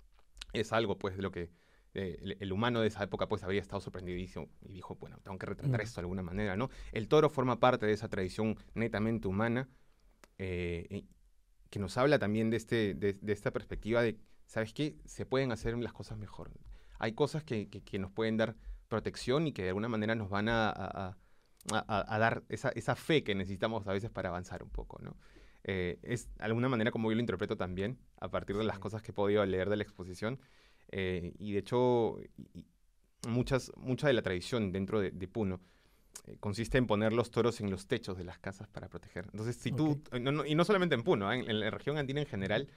es 0.54 0.73
algo 0.73 0.97
pues 0.97 1.15
de 1.17 1.21
lo 1.21 1.32
que 1.32 1.51
el, 1.93 2.38
el 2.39 2.51
humano 2.51 2.82
de 2.82 2.88
esa 2.88 3.04
época 3.04 3.27
pues 3.27 3.43
habría 3.43 3.62
estado 3.62 3.82
sorprendido 3.82 4.17
y 4.17 4.73
dijo, 4.73 4.95
bueno, 4.95 5.19
tengo 5.23 5.38
que 5.38 5.45
retratar 5.45 5.82
esto 5.82 6.01
de 6.01 6.06
alguna 6.06 6.23
manera, 6.23 6.56
¿no? 6.56 6.69
El 6.93 7.08
toro 7.08 7.30
forma 7.30 7.60
parte 7.60 7.86
de 7.86 7.93
esa 7.93 8.08
tradición 8.10 8.58
netamente 8.73 9.27
humana 9.27 9.69
eh, 10.43 11.06
que 11.69 11.80
nos 11.80 11.97
habla 11.97 12.17
también 12.19 12.49
de, 12.49 12.58
este, 12.58 12.93
de, 12.95 13.13
de 13.13 13.34
esta 13.34 13.51
perspectiva 13.51 14.01
de, 14.01 14.17
¿sabes 14.45 14.73
qué? 14.73 14.97
Se 15.06 15.25
pueden 15.25 15.51
hacer 15.51 15.77
las 15.77 15.93
cosas 15.93 16.17
mejor. 16.17 16.51
Hay 16.99 17.13
cosas 17.13 17.43
que, 17.43 17.69
que- 17.69 17.82
que 17.84 17.99
nos 17.99 18.12
pueden 18.12 18.38
dar 18.38 18.56
protección 18.88 19.47
y 19.47 19.54
que 19.54 19.62
de 19.63 19.69
alguna 19.69 19.88
manera 19.88 20.15
nos 20.15 20.30
van 20.30 20.49
a, 20.49 20.69
a- 20.69 21.17
a- 21.71 22.15
a- 22.15 22.19
dar 22.19 22.43
esa, 22.49 22.69
esa 22.69 22.95
fe 22.95 23.23
que 23.23 23.36
necesitamos 23.36 23.88
a 23.88 23.93
veces 23.93 24.10
para 24.10 24.30
avanzar 24.30 24.63
un 24.63 24.69
poco, 24.69 24.99
¿no? 25.01 25.15
Eh, 25.63 25.99
es 26.01 26.34
de 26.36 26.43
alguna 26.43 26.69
manera 26.69 26.89
como 26.91 27.10
yo 27.12 27.15
lo 27.15 27.21
interpreto 27.21 27.56
también, 27.56 27.99
a 28.19 28.30
partir 28.30 28.58
de 28.58 28.63
las 28.63 28.77
Sí. 28.77 28.82
cosas 28.82 29.01
que 29.04 29.12
he 29.12 29.13
podido 29.13 29.45
leer 29.45 29.69
de 29.69 29.77
la 29.77 29.84
exposición. 29.84 30.39
eh, 30.93 31.34
y 31.39 31.54
de 31.54 31.60
hecho, 31.60 32.17
y 32.54 32.65
muchas, 33.30 33.71
mucha 33.77 34.08
de 34.08 34.13
la 34.13 34.21
tradición 34.23 34.71
dentro 34.73 34.99
de, 34.99 35.12
de 35.12 35.27
Puno 35.27 35.62
eh, 36.28 36.38
consiste 36.39 36.78
en 36.78 36.88
poner 36.88 37.13
los 37.13 37.32
toros 37.32 37.62
en 37.62 37.71
los 37.71 37.88
techos 37.88 38.17
de 38.17 38.24
las 38.24 38.39
casas 38.39 38.67
para 38.67 38.88
proteger. 38.88 39.26
Entonces, 39.32 39.56
si 39.56 39.71
tú, 39.71 40.02
eh, 40.12 40.43
y 40.47 40.56
no 40.56 40.65
solamente 40.65 40.95
en 40.95 41.04
Puno, 41.04 41.32
en, 41.32 41.60
la 41.60 41.69
región 41.69 41.97
andina 41.97 42.21
en 42.21 42.28
general, 42.28 42.67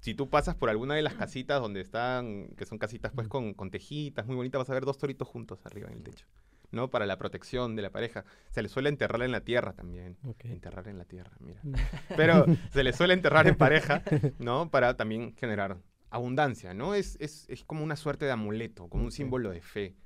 si 0.00 0.14
tú 0.14 0.28
pasas 0.28 0.54
por 0.54 0.70
alguna 0.70 0.94
de 0.94 1.02
las 1.02 1.14
casitas 1.14 1.60
donde 1.60 1.80
están, 1.80 2.48
que 2.56 2.66
son 2.66 2.78
casitas 2.78 3.12
pues 3.14 3.28
con, 3.28 3.54
con 3.54 3.70
tejitas 3.70 4.26
muy 4.26 4.36
bonitas, 4.36 4.58
vas 4.58 4.70
a 4.70 4.74
ver 4.74 4.84
dos 4.84 4.98
toritos 4.98 5.28
juntos 5.28 5.64
arriba 5.66 5.88
en 5.88 5.98
el 5.98 6.02
techo. 6.02 6.26
¿no? 6.72 6.88
Para 6.88 7.06
la 7.06 7.18
protección 7.18 7.76
de 7.76 7.82
la 7.82 7.90
pareja. 7.90 8.24
Se 8.50 8.62
le 8.62 8.68
suele 8.68 8.88
enterrar 8.88 9.22
en 9.22 9.32
la 9.32 9.40
tierra 9.40 9.72
también. 9.72 10.16
Enterrar 10.44 10.88
en 10.88 10.98
la 10.98 11.04
tierra, 11.04 11.32
mira. 11.40 11.60
Mm. 11.62 11.74
Pero 12.16 12.46
se 12.72 12.84
le 12.84 12.92
suele 12.92 13.14
enterrar 13.14 13.46
en 13.46 13.56
pareja, 13.56 14.02
¿no? 14.38 14.70
Para 14.70 14.96
también 14.96 15.34
generar 15.34 15.78
abundancia, 16.10 16.74
¿no? 16.74 16.94
Es, 16.94 17.16
es, 17.20 17.46
es 17.48 17.64
como 17.64 17.84
una 17.84 17.96
suerte 17.96 18.24
de 18.24 18.32
amuleto, 18.32 18.88
como 18.88 19.04
un 19.04 19.12
símbolo 19.12 19.50
de 19.50 19.60
fe, 19.60 19.96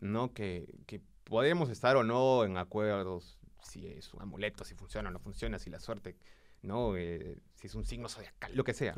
¿no? 0.00 0.32
Que, 0.32 0.74
que 0.86 1.00
podemos 1.24 1.70
estar 1.70 1.96
o 1.96 2.04
no 2.04 2.44
en 2.44 2.56
acuerdos 2.56 3.38
si 3.62 3.86
es 3.86 4.12
un 4.14 4.22
amuleto, 4.22 4.64
si 4.64 4.74
funciona 4.74 5.08
o 5.08 5.12
no 5.12 5.18
funciona, 5.18 5.58
si 5.58 5.70
la 5.70 5.80
suerte, 5.80 6.16
¿no? 6.62 6.96
Eh, 6.96 7.40
si 7.54 7.66
es 7.66 7.74
un 7.74 7.84
signo 7.84 8.08
zodiacal, 8.08 8.54
lo 8.54 8.64
que 8.64 8.74
sea. 8.74 8.94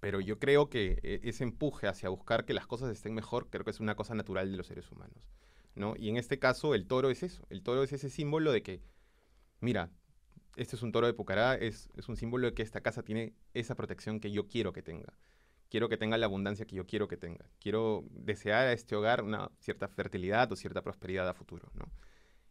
Pero 0.00 0.20
yo 0.20 0.38
creo 0.38 0.70
que 0.70 1.00
eh, 1.02 1.20
ese 1.24 1.42
empuje 1.44 1.88
hacia 1.88 2.08
buscar 2.08 2.44
que 2.44 2.54
las 2.54 2.66
cosas 2.66 2.90
estén 2.92 3.14
mejor, 3.14 3.50
creo 3.50 3.64
que 3.64 3.72
es 3.72 3.80
una 3.80 3.96
cosa 3.96 4.14
natural 4.14 4.50
de 4.50 4.56
los 4.56 4.68
seres 4.68 4.90
humanos. 4.92 5.18
¿no? 5.74 5.94
Y 5.96 6.08
en 6.08 6.16
este 6.16 6.38
caso 6.38 6.74
el 6.74 6.86
toro 6.86 7.10
es 7.10 7.22
eso, 7.22 7.46
el 7.50 7.62
toro 7.62 7.82
es 7.82 7.92
ese 7.92 8.10
símbolo 8.10 8.52
de 8.52 8.62
que, 8.62 8.82
mira, 9.60 9.90
este 10.56 10.76
es 10.76 10.82
un 10.82 10.92
toro 10.92 11.06
de 11.06 11.14
Pucará, 11.14 11.54
es, 11.54 11.90
es 11.96 12.08
un 12.08 12.16
símbolo 12.16 12.48
de 12.48 12.54
que 12.54 12.62
esta 12.62 12.80
casa 12.80 13.02
tiene 13.02 13.34
esa 13.54 13.74
protección 13.74 14.20
que 14.20 14.30
yo 14.30 14.48
quiero 14.48 14.72
que 14.72 14.82
tenga. 14.82 15.12
Quiero 15.68 15.88
que 15.88 15.96
tenga 15.96 16.16
la 16.16 16.26
abundancia 16.26 16.66
que 16.66 16.76
yo 16.76 16.86
quiero 16.86 17.08
que 17.08 17.16
tenga. 17.16 17.44
Quiero 17.60 18.04
desear 18.10 18.68
a 18.68 18.72
este 18.72 18.96
hogar 18.96 19.22
una 19.22 19.50
cierta 19.58 19.88
fertilidad 19.88 20.50
o 20.50 20.56
cierta 20.56 20.82
prosperidad 20.82 21.28
a 21.28 21.34
futuro, 21.34 21.70
¿no? 21.74 21.90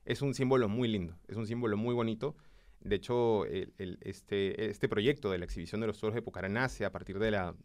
Es 0.05 0.21
un 0.21 0.33
símbolo 0.33 0.69
muy 0.69 0.87
lindo, 0.87 1.17
es 1.27 1.35
un 1.35 1.47
símbolo 1.47 1.75
muy 1.75 1.93
bonito. 1.93 2.35
De 2.79 2.95
hecho, 2.95 3.45
el, 3.45 3.73
este, 4.01 4.69
este 4.69 4.87
proyecto 4.87 5.31
de 5.31 5.37
la 5.37 5.45
exhibición 5.45 5.81
de 5.81 5.87
los 5.87 5.99
toros 5.99 6.15
de 6.15 6.21
Pucará 6.21 6.47
nace 6.47 6.85
a 6.85 6.91
partir 6.91 7.19
de, 7.19 7.31
la, 7.31 7.55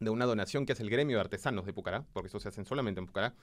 de 0.00 0.10
una 0.10 0.24
donación 0.24 0.64
que 0.64 0.72
hace 0.72 0.82
el 0.82 0.90
gremio 0.90 1.16
de 1.16 1.20
artesanos 1.22 1.66
de 1.66 1.74
Pucará, 1.74 2.06
porque 2.12 2.28
eso 2.28 2.40
se 2.40 2.48
hacen 2.48 2.64
solamente 2.64 3.00
en 3.00 3.06
Pucará, 3.06 3.34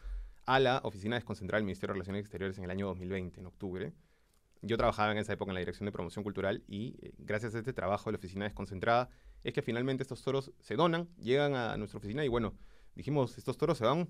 a 0.45 0.59
la 0.59 0.79
oficina 0.83 1.15
desconcentrada 1.15 1.59
del 1.59 1.65
Ministerio 1.65 1.93
de 1.93 1.95
Relaciones 1.95 2.21
Exteriores 2.21 2.57
en 2.57 2.63
el 2.63 2.71
año 2.71 2.87
2020, 2.87 3.39
en 3.39 3.45
octubre. 3.45 3.93
Yo 4.63 4.77
trabajaba 4.77 5.11
en 5.11 5.17
esa 5.17 5.33
época 5.33 5.51
en 5.51 5.55
la 5.55 5.59
Dirección 5.59 5.85
de 5.85 5.91
Promoción 5.91 6.23
Cultural 6.23 6.63
y 6.67 6.95
eh, 7.01 7.13
gracias 7.17 7.55
a 7.55 7.59
este 7.59 7.73
trabajo 7.73 8.05
de 8.05 8.13
la 8.13 8.17
oficina 8.17 8.45
desconcentrada 8.45 9.09
es 9.43 9.53
que 9.53 9.61
finalmente 9.61 10.03
estos 10.03 10.21
toros 10.21 10.51
se 10.59 10.75
donan, 10.75 11.07
llegan 11.17 11.55
a 11.55 11.77
nuestra 11.77 11.97
oficina 11.97 12.23
y 12.23 12.27
bueno, 12.27 12.53
dijimos, 12.95 13.37
estos 13.37 13.57
toros 13.57 13.77
se 13.77 13.85
van 13.85 14.07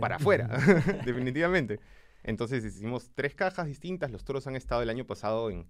para 0.00 0.16
afuera, 0.16 0.48
definitivamente. 1.04 1.80
Entonces 2.22 2.64
hicimos 2.64 3.10
tres 3.14 3.34
cajas 3.34 3.66
distintas, 3.66 4.10
los 4.10 4.24
toros 4.24 4.46
han 4.46 4.56
estado 4.56 4.82
el 4.82 4.90
año 4.90 5.06
pasado 5.06 5.50
en, 5.50 5.66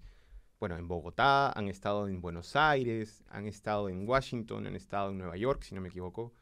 bueno, 0.58 0.76
en 0.76 0.88
Bogotá, 0.88 1.52
han 1.52 1.68
estado 1.68 2.08
en 2.08 2.20
Buenos 2.20 2.56
Aires, 2.56 3.22
han 3.28 3.46
estado 3.46 3.88
en 3.88 4.08
Washington, 4.08 4.66
han 4.66 4.76
estado 4.76 5.11
en 5.11 5.18
Nueva 5.18 5.37
York, 5.37 5.62
si 5.62 5.74
no 5.74 5.80
me 5.80 5.88
equivoco, 5.88 6.32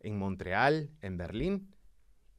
en 0.00 0.16
Montreal, 0.16 0.90
en 1.02 1.16
Berlín 1.16 1.68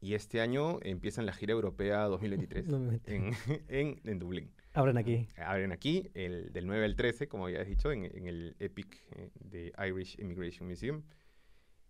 y 0.02 0.14
este 0.14 0.42
año 0.42 0.80
empiezan 0.82 1.26
la 1.26 1.34
gira 1.34 1.54
europea 1.54 2.04
2023 2.06 2.68
en, 3.06 3.34
en, 3.68 4.02
en, 4.04 4.20
Dublín. 4.20 4.52
Abren 4.74 4.98
aquí. 4.98 5.28
Abren 5.38 5.72
aquí, 5.72 6.10
el, 6.14 6.52
del 6.54 6.68
9 6.68 6.86
al 6.86 6.96
13, 6.96 7.28
como 7.28 7.46
habías 7.46 7.68
dicho, 7.68 7.92
en, 7.92 8.06
en 8.06 8.28
el 8.28 8.56
EPIC 8.60 9.04
eh, 9.16 9.30
de 9.40 9.74
Irish 9.88 10.20
Immigration 10.20 10.68
Museum. 10.68 11.04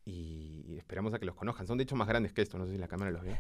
Y, 0.06 0.78
esperamos 0.78 1.14
a 1.14 1.20
que 1.20 1.26
los 1.26 1.36
conozcan. 1.36 1.68
Son 1.68 1.78
de 1.78 1.84
hecho 1.84 1.96
más 1.96 2.08
grandes 2.08 2.34
que 2.34 2.42
esto, 2.42 2.58
no 2.58 2.66
sé 2.66 2.72
si 2.72 2.78
la 2.80 2.88
cámara 2.88 3.12
los 3.12 3.22
ve. 3.22 3.38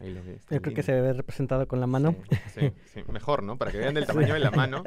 Ahí 0.00 0.12
los 0.12 0.24
ve 0.24 0.38
Yo 0.50 0.60
creo 0.60 0.74
que 0.74 0.82
se 0.82 1.00
ve 1.00 1.12
representado 1.14 1.66
con 1.66 1.80
la 1.80 1.86
mano. 1.86 2.16
Sí, 2.48 2.70
sí, 2.84 3.02
mejor, 3.10 3.42
¿no? 3.42 3.56
Para 3.56 3.72
que 3.72 3.78
vean 3.78 3.94
del 3.94 4.04
tamaño 4.04 4.34
de 4.34 4.40
la 4.40 4.50
mano. 4.50 4.84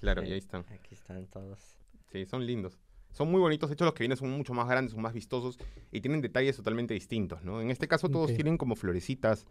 Claro, 0.00 0.22
y 0.22 0.32
ahí 0.32 0.38
están. 0.38 0.66
Aquí 0.70 0.94
están 0.94 1.26
todos. 1.28 1.78
Sí, 2.10 2.26
son 2.26 2.44
lindos. 2.44 2.78
Son 3.12 3.30
muy 3.30 3.40
bonitos, 3.40 3.68
de 3.68 3.74
hecho 3.74 3.84
los 3.84 3.94
que 3.94 4.04
vienen 4.04 4.16
son 4.16 4.30
mucho 4.30 4.54
más 4.54 4.68
grandes, 4.68 4.92
son 4.92 5.02
más 5.02 5.12
vistosos 5.12 5.58
y 5.90 6.00
tienen 6.00 6.20
detalles 6.20 6.56
totalmente 6.56 6.94
distintos, 6.94 7.42
¿no? 7.42 7.60
En 7.60 7.70
este 7.70 7.88
caso 7.88 8.08
todos 8.08 8.32
tienen 8.34 8.56
como 8.56 8.76
florecitas, 8.76 9.46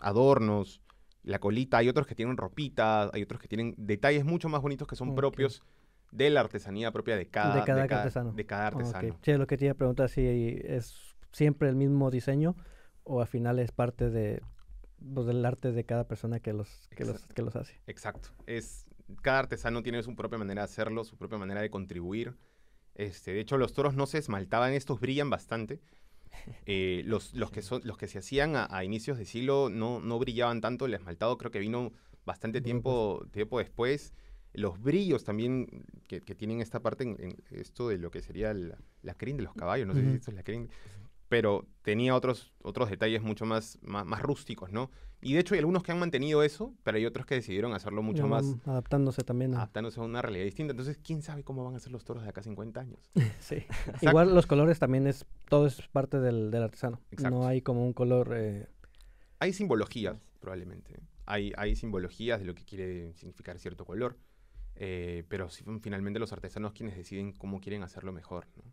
adornos, 0.00 0.80
la 1.22 1.38
colita, 1.38 1.78
hay 1.78 1.88
otros 1.88 2.06
que 2.06 2.14
tienen 2.14 2.36
ropita, 2.36 3.10
hay 3.12 3.22
otros 3.22 3.40
que 3.40 3.48
tienen 3.48 3.74
detalles 3.76 4.24
mucho 4.24 4.48
más 4.48 4.62
bonitos 4.62 4.86
que 4.86 4.96
son 4.96 5.14
propios 5.14 5.62
de 6.12 6.30
la 6.30 6.40
artesanía 6.40 6.92
propia 6.92 7.16
de 7.16 7.26
cada, 7.26 7.56
de 7.56 7.64
cada, 7.64 7.82
artesano. 7.82 8.32
De 8.32 8.46
cada 8.46 8.66
artesano. 8.68 9.18
Sí, 9.22 9.32
lo 9.34 9.46
que 9.46 9.56
te 9.56 9.66
iba 9.66 9.72
a 9.72 9.76
preguntar 9.76 10.08
si 10.08 10.26
es 10.64 11.16
siempre 11.32 11.68
el 11.68 11.76
mismo 11.76 12.10
diseño 12.10 12.56
o 13.04 13.20
al 13.20 13.28
final 13.28 13.58
es 13.58 13.72
parte 13.72 14.10
de 14.10 14.42
pues, 15.14 15.26
del 15.26 15.44
arte 15.44 15.72
de 15.72 15.84
cada 15.84 16.06
persona 16.06 16.40
que 16.40 16.52
los 16.52 16.88
que, 16.90 17.04
los 17.04 17.26
que 17.26 17.42
los 17.42 17.56
hace. 17.56 17.80
Exacto. 17.86 18.30
Es 18.46 18.86
cada 19.22 19.40
artesano 19.40 19.82
tiene 19.82 20.02
su 20.02 20.14
propia 20.14 20.38
manera 20.38 20.62
de 20.62 20.64
hacerlo, 20.64 21.04
su 21.04 21.16
propia 21.16 21.38
manera 21.38 21.60
de 21.60 21.70
contribuir 21.70 22.34
este, 23.00 23.32
de 23.32 23.40
hecho, 23.40 23.56
los 23.56 23.72
toros 23.72 23.94
no 23.94 24.06
se 24.06 24.18
esmaltaban, 24.18 24.72
estos 24.72 25.00
brillan 25.00 25.30
bastante. 25.30 25.80
Eh, 26.64 27.02
los, 27.04 27.34
los, 27.34 27.50
que 27.50 27.60
son, 27.60 27.82
los 27.84 27.98
que 27.98 28.06
se 28.06 28.18
hacían 28.18 28.54
a, 28.56 28.82
inicios 28.84 29.18
de 29.18 29.26
siglo 29.26 29.68
no, 29.68 30.00
no 30.00 30.18
brillaban 30.18 30.60
tanto, 30.60 30.86
el 30.86 30.94
esmaltado 30.94 31.36
creo 31.36 31.50
que 31.50 31.58
vino 31.58 31.92
bastante 32.24 32.60
tiempo, 32.60 33.26
tiempo 33.32 33.58
después. 33.58 34.14
Los 34.54 34.80
brillos 34.80 35.24
también 35.24 35.84
que, 36.06 36.20
tienen 36.20 36.60
esta 36.60 36.80
parte, 36.80 37.04
en, 37.04 37.36
esto 37.50 37.88
de 37.88 37.98
lo 37.98 38.10
que 38.10 38.22
sería 38.22 38.54
la, 38.54 38.78
la 39.02 39.14
crin 39.14 39.36
de 39.36 39.42
los 39.42 39.54
caballos, 39.54 39.86
no 39.88 39.94
sé 39.94 40.02
si 40.02 40.16
esto 40.16 40.30
es 40.30 40.36
la 40.36 40.44
crin, 40.44 40.70
pero 41.30 41.64
tenía 41.82 42.16
otros, 42.16 42.52
otros 42.62 42.90
detalles 42.90 43.22
mucho 43.22 43.46
más, 43.46 43.78
más, 43.82 44.20
rústicos, 44.20 44.72
¿no? 44.72 44.90
Y 45.22 45.34
de 45.34 45.40
hecho 45.40 45.54
hay 45.54 45.58
algunos 45.58 45.82
que 45.82 45.92
han 45.92 45.98
mantenido 45.98 46.42
eso, 46.42 46.74
pero 46.82 46.96
hay 46.96 47.04
otros 47.04 47.26
que 47.26 47.34
decidieron 47.34 47.74
hacerlo 47.74 48.02
mucho 48.02 48.26
más... 48.26 48.56
Adaptándose 48.64 49.22
también. 49.22 49.54
Adaptándose 49.54 50.00
a 50.00 50.02
una 50.02 50.22
realidad 50.22 50.44
distinta. 50.44 50.70
Entonces, 50.70 50.98
¿quién 51.02 51.22
sabe 51.22 51.44
cómo 51.44 51.64
van 51.64 51.76
a 51.76 51.80
ser 51.80 51.92
los 51.92 52.04
toros 52.04 52.22
de 52.22 52.30
acá 52.30 52.42
50 52.42 52.80
años? 52.80 53.10
sí. 53.38 53.64
Igual 54.00 54.34
los 54.34 54.46
colores 54.46 54.78
también 54.78 55.06
es... 55.06 55.26
Todo 55.48 55.66
es 55.66 55.82
parte 55.88 56.20
del, 56.20 56.54
artesano. 56.54 57.00
Exacto. 57.10 57.36
No 57.36 57.46
hay 57.46 57.60
como 57.60 57.84
un 57.84 57.92
color... 57.92 58.32
Eh, 58.34 58.66
hay 59.38 59.52
simbologías, 59.52 60.16
probablemente. 60.40 61.00
Hay, 61.26 61.52
hay 61.56 61.76
simbologías 61.76 62.40
de 62.40 62.46
lo 62.46 62.54
que 62.54 62.64
quiere 62.64 63.12
significar 63.14 63.58
cierto 63.58 63.84
color. 63.84 64.16
Eh, 64.76 65.24
pero 65.28 65.48
finalmente 65.82 66.18
los 66.18 66.32
artesanos 66.32 66.72
quienes 66.72 66.96
deciden 66.96 67.32
cómo 67.32 67.60
quieren 67.60 67.82
hacerlo 67.82 68.12
mejor, 68.12 68.46
¿no? 68.56 68.64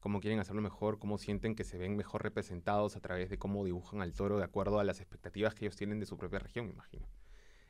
Cómo 0.00 0.20
quieren 0.20 0.38
hacerlo 0.40 0.62
mejor, 0.62 0.98
cómo 0.98 1.18
sienten 1.18 1.54
que 1.54 1.64
se 1.64 1.78
ven 1.78 1.96
mejor 1.96 2.22
representados 2.22 2.96
a 2.96 3.00
través 3.00 3.30
de 3.30 3.38
cómo 3.38 3.64
dibujan 3.64 4.00
al 4.00 4.12
toro 4.12 4.38
de 4.38 4.44
acuerdo 4.44 4.78
a 4.78 4.84
las 4.84 5.00
expectativas 5.00 5.54
que 5.54 5.64
ellos 5.64 5.76
tienen 5.76 6.00
de 6.00 6.06
su 6.06 6.16
propia 6.16 6.38
región, 6.38 6.66
me 6.66 6.72
imagino. 6.72 7.06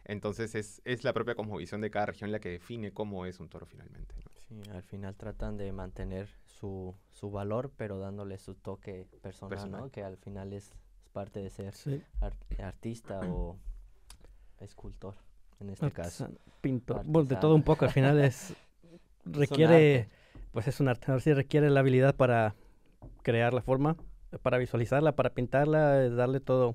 Entonces 0.05 0.55
es, 0.55 0.81
es 0.85 1.05
la 1.05 1.13
propia 1.13 1.35
cosmovisión 1.35 1.81
de 1.81 1.91
cada 1.91 2.07
región 2.07 2.33
la 2.33 2.41
que 2.41 2.49
define 2.49 2.93
cómo 2.93 3.27
es 3.27 3.41
un 3.41 3.49
toro 3.49 3.67
finalmente. 3.67 4.15
Sí, 4.49 4.61
al 4.71 4.83
final 4.83 5.15
tratan 5.17 5.59
de 5.59 5.71
mantener 5.73 6.29
su, 6.47 6.95
su 7.11 7.31
valor, 7.31 7.71
pero 7.77 7.99
dándole 7.99 8.39
su 8.39 8.55
toque 8.55 9.07
personal, 9.21 9.71
¿no? 9.71 9.91
Que 9.91 10.03
al 10.03 10.17
final 10.17 10.55
es, 10.55 10.73
parte 11.13 11.41
de 11.41 11.51
ser 11.51 11.75
artista 12.61 13.21
o 13.21 13.59
escultor, 14.61 15.17
en 15.61 15.71
este 15.71 15.91
caso. 15.91 16.29
Pintor, 16.61 17.05
de 17.05 17.37
todo 17.37 17.55
un 17.55 17.63
poco, 17.63 17.85
al 17.85 17.91
final 17.91 18.21
es 18.21 18.55
requiere 19.25 20.09
pues 20.59 20.67
es 20.67 20.81
un 20.81 20.89
arte. 20.89 21.21
si 21.21 21.33
requiere 21.33 21.71
la 21.71 21.79
habilidad 21.79 22.17
para 22.17 22.57
crear 23.23 23.55
la 23.55 23.63
forma, 23.63 23.97
para 24.43 24.59
visualizarla, 24.59 25.15
para 25.15 25.31
pintarla, 25.31 26.11
darle 26.11 26.41
todo 26.41 26.75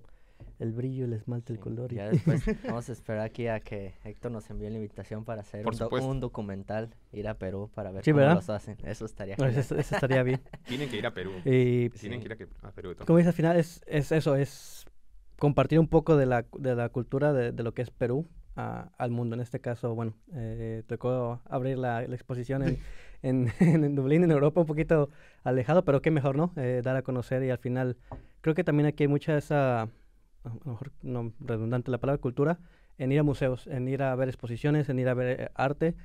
el 0.58 0.72
brillo, 0.72 1.04
el 1.04 1.12
esmalte, 1.12 1.52
el 1.52 1.60
color. 1.60 1.94
Ya 1.94 2.08
después 2.10 2.46
vamos 2.64 2.88
a 2.88 2.94
esperar 2.94 3.26
aquí 3.26 3.48
a 3.48 3.60
que 3.60 3.96
Héctor 4.06 4.32
nos 4.32 4.50
envíe 4.50 4.70
la 4.70 4.78
invitación 4.78 5.26
para 5.26 5.42
hacer 5.42 5.66
un, 5.68 6.22
documental, 6.22 6.96
ir 7.12 7.28
a 7.28 7.34
Perú 7.34 7.70
para 7.76 7.92
ver 7.92 8.06
cómo 8.06 8.20
los 8.22 8.50
hacen. 8.50 8.78
Eso 8.86 9.04
estaría 9.04 9.36
eso, 9.36 9.76
estaría 9.76 10.24
bien. 10.24 10.40
Tienen 10.66 10.90
que 10.90 10.96
ir 10.96 11.06
a 11.06 11.14
Perú. 11.14 11.34
Y, 11.44 11.90
Tienen 11.90 12.22
que 12.22 12.28
ir 12.28 12.50
a, 12.62 12.72
Perú. 12.72 12.96
Como 13.06 13.18
dice 13.18 13.32
al 13.32 13.36
final, 13.36 13.58
es, 13.58 13.82
es 13.86 14.14
eso, 14.14 14.38
es 14.38 14.86
compartir 15.38 15.78
un 15.78 15.90
poco 15.90 16.16
de 16.16 16.26
la, 16.26 16.46
de 16.58 16.74
la 16.74 16.88
cultura 16.88 17.34
de, 17.34 17.52
de 17.52 17.64
lo 17.64 17.74
que 17.74 17.82
es 17.82 17.92
Perú 17.92 18.30
al 18.56 19.12
mundo. 19.12 19.36
En 19.36 19.42
este 19.42 19.60
caso, 19.60 19.96
bueno, 19.96 20.14
eh, 20.34 20.84
tocó 20.88 21.42
abrir 21.46 21.78
la, 21.78 22.04
exposición 22.04 22.64
en, 23.22 23.52
en, 23.60 23.84
en, 23.84 23.96
Dublín, 23.96 24.24
en 24.24 24.32
Europa, 24.32 24.62
un 24.62 24.68
poquito 24.68 25.10
alejado, 25.44 25.84
pero 25.86 26.02
qué 26.02 26.12
mejor, 26.12 26.36
¿no? 26.36 26.54
Eh, 26.56 26.82
dar 26.84 26.96
a 26.96 27.02
conocer 27.02 27.44
y 27.44 27.50
al 27.50 27.58
final, 27.58 27.98
creo 28.42 28.56
que 28.56 28.64
también 28.64 28.88
aquí 28.88 29.04
hay 29.04 29.08
mucha 29.08 29.38
esa, 29.38 29.84
a 29.84 29.90
lo 30.66 30.72
mejor 30.72 30.92
no 31.02 31.34
redundante 31.40 31.92
la 31.92 31.98
palabra, 31.98 32.22
cultura, 32.22 32.60
en 32.98 33.12
ir 33.12 33.20
a 33.20 33.24
museos, 33.24 33.68
en 33.68 33.88
ir 33.88 34.04
a 34.04 34.16
ver 34.16 34.30
exposiciones, 34.30 34.90
en 34.90 35.00
ir 35.00 35.10
a 35.10 35.14
ver 35.14 35.42
eh, 35.42 35.50
arte, 35.56 35.96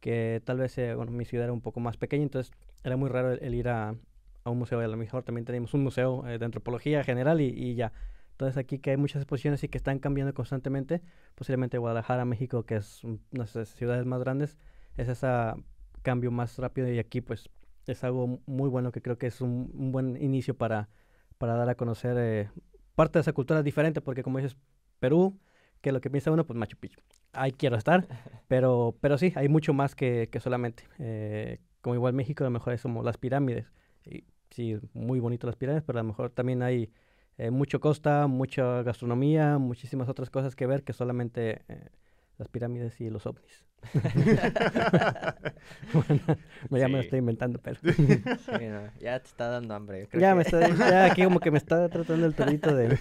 que 0.00 0.40
tal 0.44 0.58
vez, 0.58 0.76
bueno, 0.94 1.10
mi 1.10 1.24
ciudad 1.24 1.44
era 1.44 1.52
un 1.52 1.60
poco 1.60 1.80
más 1.80 1.96
pequeña, 1.96 2.22
entonces 2.22 2.52
era 2.84 2.96
muy 2.96 3.08
raro 3.08 3.32
el, 3.32 3.54
ir 3.54 3.68
a, 3.68 3.96
a, 4.44 4.50
un 4.50 4.58
museo, 4.58 4.80
y 4.80 4.84
a 4.84 4.88
lo 4.88 4.96
mejor 4.96 5.24
también 5.24 5.44
tenemos 5.44 5.74
un 5.74 5.82
museo 5.82 6.22
de 6.22 6.44
antropología 6.44 7.02
general 7.02 7.40
y, 7.40 7.46
y 7.46 7.74
ya 7.74 7.92
entonces 8.38 8.56
aquí 8.56 8.78
que 8.78 8.92
hay 8.92 8.96
muchas 8.96 9.20
exposiciones 9.20 9.64
y 9.64 9.68
que 9.68 9.76
están 9.76 9.98
cambiando 9.98 10.32
constantemente, 10.32 11.02
posiblemente 11.34 11.76
Guadalajara, 11.76 12.24
México, 12.24 12.64
que 12.64 12.76
es 12.76 13.02
una 13.02 13.18
de 13.30 13.38
las 13.52 13.68
ciudades 13.70 14.06
más 14.06 14.20
grandes, 14.20 14.56
es 14.96 15.08
ese 15.08 15.26
cambio 16.02 16.30
más 16.30 16.56
rápido 16.56 16.88
y 16.88 17.00
aquí 17.00 17.20
pues 17.20 17.50
es 17.88 18.04
algo 18.04 18.38
muy 18.46 18.70
bueno 18.70 18.92
que 18.92 19.02
creo 19.02 19.18
que 19.18 19.26
es 19.26 19.40
un, 19.40 19.90
buen 19.90 20.16
inicio 20.22 20.56
para, 20.56 20.88
para 21.36 21.54
dar 21.54 21.68
a 21.68 21.74
conocer 21.74 22.16
eh, 22.16 22.48
parte 22.94 23.18
de 23.18 23.22
esa 23.22 23.32
cultura 23.32 23.64
diferente, 23.64 24.00
porque 24.00 24.22
como 24.22 24.38
dices, 24.38 24.56
Perú 25.00 25.36
que 25.80 25.90
lo 25.90 26.00
que 26.00 26.08
piensa 26.08 26.30
uno, 26.30 26.46
pues 26.46 26.56
Machu 26.56 26.76
Picchu. 26.76 27.00
Ahí 27.32 27.50
quiero 27.50 27.74
estar, 27.74 28.06
pero, 28.46 28.94
pero 29.00 29.18
sí, 29.18 29.32
hay 29.34 29.48
mucho 29.48 29.72
más 29.72 29.96
que, 29.96 30.28
que 30.30 30.38
solamente. 30.38 30.84
Eh, 31.00 31.58
como 31.80 31.96
igual 31.96 32.12
México, 32.12 32.44
a 32.44 32.46
lo 32.46 32.52
mejor 32.52 32.72
es 32.72 32.82
como 32.82 33.02
las 33.02 33.18
pirámides. 33.18 33.66
Y, 34.04 34.22
sí, 34.50 34.78
muy 34.92 35.18
bonito 35.18 35.48
las 35.48 35.56
pirámides, 35.56 35.82
pero 35.84 35.98
a 35.98 36.02
lo 36.02 36.08
mejor 36.08 36.30
también 36.30 36.62
hay 36.62 36.92
eh, 37.38 37.50
mucho 37.50 37.80
costa, 37.80 38.26
mucha 38.26 38.82
gastronomía, 38.82 39.58
muchísimas 39.58 40.08
otras 40.08 40.30
cosas 40.30 40.56
que 40.56 40.66
ver 40.66 40.82
que 40.84 40.92
solamente 40.92 41.62
eh, 41.68 41.88
las 42.38 42.48
pirámides 42.48 43.00
y 43.00 43.10
los 43.10 43.26
ovnis. 43.26 43.64
bueno, 45.92 46.20
ya 46.70 46.88
me 46.88 46.96
lo 46.96 46.98
Sí. 46.98 47.04
estoy 47.06 47.18
inventando, 47.20 47.58
pero 47.60 47.78
Sí, 47.80 48.68
no, 48.68 48.82
ya 49.00 49.20
te 49.20 49.26
está 49.28 49.48
dando 49.48 49.74
hambre. 49.74 50.08
creo 50.08 50.20
ya 50.20 50.30
que- 50.30 50.34
me 50.36 50.42
está, 50.42 50.68
ya 50.90 51.04
aquí 51.06 51.24
como 51.24 51.40
que 51.40 51.50
me 51.50 51.58
está 51.58 51.88
tratando 51.88 52.26
el 52.26 52.34
torito 52.34 52.74
de... 52.74 52.88
De 52.88 52.98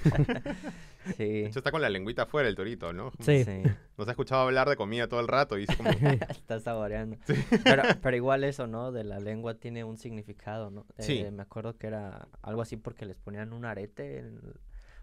Sí. 1.16 1.46
hecho, 1.46 1.60
está 1.60 1.72
con 1.72 1.82
la 1.82 1.90
lengüita 1.90 2.24
afuera 2.24 2.50
el 2.50 2.56
torito, 2.56 2.92
¿no? 2.92 3.12
Sí. 3.20 3.46
Sí. 3.46 3.64
Nos 3.98 4.08
ha 4.10 4.12
escuchado 4.12 4.42
hablar 4.42 4.68
de 4.68 4.76
comida 4.76 5.08
todo 5.08 5.22
el 5.22 5.30
rato 5.30 5.58
y 5.58 5.62
dice 5.62 5.78
como... 5.78 5.90
Está 6.30 6.60
saboreando. 6.60 7.16
Pero, 7.64 7.84
pero 8.02 8.16
igual 8.18 8.44
eso, 8.44 8.68
¿no? 8.68 8.92
De 8.92 9.06
la 9.06 9.20
lengua 9.20 9.54
tiene 9.56 9.86
un 9.86 9.98
significado, 9.98 10.70
¿no? 10.70 10.86
Sí. 11.00 11.20
Eh, 11.20 11.32
me 11.32 11.44
acuerdo 11.44 11.78
que 11.78 11.88
era 11.88 12.28
algo 12.42 12.62
así 12.62 12.76
porque 12.76 13.06
les 13.06 13.16
ponían 13.16 13.54
un 13.54 13.64
arete 13.64 14.20
en- 14.20 14.42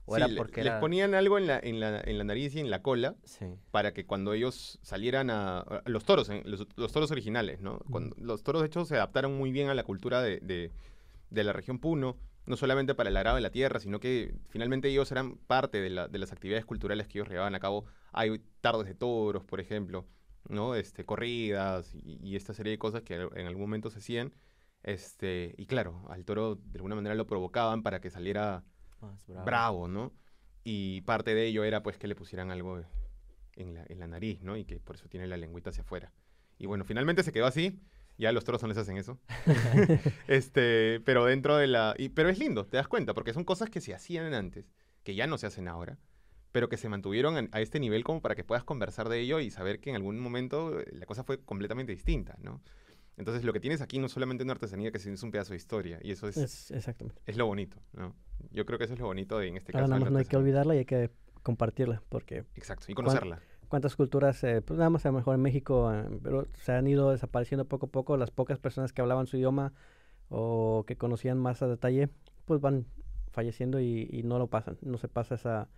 o 0.07 0.15
Sí, 0.17 0.23
era 0.23 0.29
porque 0.37 0.63
les 0.63 0.71
era... 0.73 0.81
ponían 0.81 1.15
algo 1.15 1.39
en 1.39 1.47
la, 1.47 1.59
en, 1.63 1.81
la, 1.81 2.01
en 2.01 2.19
la 2.19 2.25
nariz 2.25 2.55
y 2.55 2.61
en 2.61 2.71
la 2.71 2.83
cola 2.83 3.17
Sí. 3.25 3.47
para 3.71 3.93
que 3.95 4.05
cuando 4.07 4.33
ellos 4.35 4.79
salieran 4.83 5.31
a... 5.31 5.61
a- 5.61 5.83
los 5.87 6.05
toros, 6.05 6.31
los, 6.45 6.67
los 6.77 6.93
toros 6.93 7.11
originales, 7.11 7.61
¿no? 7.61 7.79
Cuando, 7.91 8.15
los 8.19 8.43
toros, 8.43 8.63
de 8.63 8.67
hecho, 8.67 8.85
se 8.85 8.97
adaptaron 8.97 9.37
muy 9.37 9.51
bien 9.53 9.69
a 9.69 9.75
la 9.75 9.85
cultura 9.85 10.21
de, 10.23 10.41
de- 10.41 10.71
de 11.31 11.45
la 11.45 11.53
región 11.53 11.79
Puno, 11.79 12.17
no 12.47 12.57
solamente 12.57 12.95
para 12.95 13.09
el 13.09 13.17
arado 13.17 13.37
de 13.37 13.43
la 13.43 13.51
tierra, 13.51 13.81
sino 13.81 13.99
que 14.01 14.35
finalmente 14.51 14.89
ellos 14.89 15.11
eran 15.11 15.37
parte 15.37 15.81
de, 15.81 15.91
la- 15.91 16.09
de 16.09 16.19
las 16.19 16.33
actividades 16.33 16.65
culturales 16.67 17.09
que 17.09 17.19
ellos 17.19 17.29
llevaban 17.31 17.55
a 17.55 17.61
cabo. 17.61 17.87
Hay 18.13 18.41
tardes 18.61 18.87
de 18.87 18.95
toros, 18.95 19.43
por 19.45 19.61
ejemplo, 19.61 20.07
¿no? 20.49 20.75
Este, 20.75 21.07
corridas 21.07 21.95
y, 21.95 22.19
y 22.23 22.37
esta 22.37 22.53
serie 22.53 22.73
de 22.73 22.79
cosas 22.79 23.03
que 23.03 23.15
en 23.15 23.47
algún 23.47 23.63
momento 23.63 23.89
se 23.91 23.99
hacían. 24.01 24.35
Este, 24.83 25.55
y 25.57 25.65
claro, 25.67 26.05
al 26.11 26.27
toro 26.27 26.57
de 26.57 26.77
alguna 26.79 26.95
manera 26.95 27.15
lo 27.15 27.27
provocaban 27.27 27.83
para 27.83 28.01
que 28.03 28.11
saliera 28.11 28.63
Más 29.05 29.27
bravo. 29.27 29.45
bravo, 29.45 29.89
¿no? 29.89 30.13
Y 30.65 31.03
parte 31.03 31.35
de 31.35 31.47
ello 31.47 31.65
era 31.65 31.83
pues 31.83 31.99
que 31.99 32.09
le 32.09 32.15
pusieran 32.15 32.51
algo 32.51 32.83
en 33.57 33.75
la, 33.75 33.85
en 33.89 33.99
la 33.99 34.07
nariz, 34.07 34.43
¿no? 34.43 34.57
Y 34.57 34.65
que 34.65 34.81
por 34.81 34.97
eso 34.97 35.09
tiene 35.09 35.27
la 35.27 35.37
lengüita 35.37 35.71
hacia 35.71 35.83
afuera. 35.83 36.13
Y 36.59 36.67
bueno, 36.67 36.85
finalmente 36.85 37.23
se 37.23 37.33
quedó 37.33 37.47
así. 37.47 37.81
Ya 38.17 38.31
los 38.31 38.45
toros 38.45 38.63
no 38.63 38.69
les 38.69 38.79
hacen 38.79 38.97
eso. 38.97 39.19
este, 40.29 41.01
pero 41.01 41.25
dentro 41.25 41.57
de 41.57 41.67
la... 41.67 41.95
Y, 41.99 42.11
pero 42.11 42.29
es 42.29 42.39
lindo, 42.39 42.67
te 42.67 42.77
das 42.77 42.89
cuenta, 42.89 43.15
porque 43.15 43.33
son 43.33 43.45
cosas 43.45 43.71
que 43.71 43.81
se 43.81 43.95
hacían 43.95 44.33
antes, 44.35 44.73
que 45.03 45.15
ya 45.15 45.27
no 45.27 45.37
se 45.37 45.47
hacen 45.47 45.69
ahora, 45.69 45.99
pero 46.53 46.69
que 46.69 46.77
se 46.77 46.89
mantuvieron 46.89 47.49
a 47.51 47.61
este 47.61 47.81
nivel 47.81 48.05
como 48.05 48.23
para 48.23 48.37
que 48.37 48.45
puedas 48.45 48.63
conversar 48.63 49.09
de 49.09 49.21
ello 49.21 49.41
y 49.41 49.51
saber 49.51 49.81
que 49.81 49.91
en 49.91 49.97
algún 49.97 50.21
momento 50.21 50.79
eh, 50.81 50.87
la 50.93 51.07
cosa 51.07 51.25
fue 51.25 51.43
completamente 51.43 51.93
distinta, 51.93 52.37
¿no? 52.41 52.63
Entonces 53.17 53.45
lo 53.45 53.53
que 53.53 53.61
tienes 53.61 53.81
aquí 53.81 53.99
no 53.99 54.07
es 54.07 54.13
solamente 54.13 54.45
una 54.45 54.53
artesanía, 54.53 54.91
que 54.91 54.99
es 54.99 55.23
un 55.23 55.31
pedazo 55.31 55.53
de 55.53 55.57
historia, 55.57 55.99
y 56.03 56.11
eso 56.11 56.29
es, 56.29 56.37
es, 56.37 56.71
Es, 56.71 56.71
exactamente. 56.71 57.21
lo 57.37 57.47
bonito, 57.47 57.77
¿no? 57.93 58.15
Yo 58.51 58.67
creo 58.67 58.79
que 58.79 58.85
eso 58.85 58.95
es 58.95 59.01
lo 59.01 59.07
bonito 59.07 59.39
de, 59.39 59.49
en 59.49 59.57
este 59.57 59.73
Ahora 59.73 59.83
caso. 59.83 59.91
nada 59.91 60.01
más 60.01 60.11
no 60.13 60.19
hay 60.19 60.25
que 60.25 60.37
olvidarla 60.37 60.75
y 60.75 60.79
hay 60.79 60.85
que 60.85 61.11
compartirla, 61.43 62.03
porque 62.09 62.45
Exacto, 62.57 62.87
y 62.91 62.95
conocerla. 62.95 63.41
cuántas 63.69 63.97
culturas, 63.97 64.43
eh, 64.45 64.63
pues 64.63 64.79
nada 64.79 64.91
más 64.91 65.05
a 65.07 65.11
lo 65.11 65.15
mejor 65.19 65.35
en 65.35 65.43
México, 65.43 65.93
eh, 65.93 66.05
pero 66.23 66.47
se 66.55 66.73
han 66.73 66.87
ido 66.87 67.11
desapareciendo 67.11 67.67
poco 67.67 67.87
a 67.87 67.91
poco. 67.91 68.17
Las 68.17 68.31
pocas 68.31 68.59
personas 68.59 68.93
que 68.93 69.03
hablaban 69.03 69.27
su 69.27 69.37
idioma 69.37 69.73
o 70.29 70.85
que 70.87 70.97
conocían 70.97 71.39
más 71.39 71.63
a 71.63 71.69
detalle, 71.69 72.09
pues 72.47 72.61
van 72.61 72.87
falleciendo 73.33 73.81
y, 73.81 74.09
y 74.13 74.23
no 74.23 74.39
lo 74.39 74.49
pasan, 74.49 74.79
no 74.83 74.99
se 74.99 75.09
pasa 75.09 75.35
esa, 75.37 75.69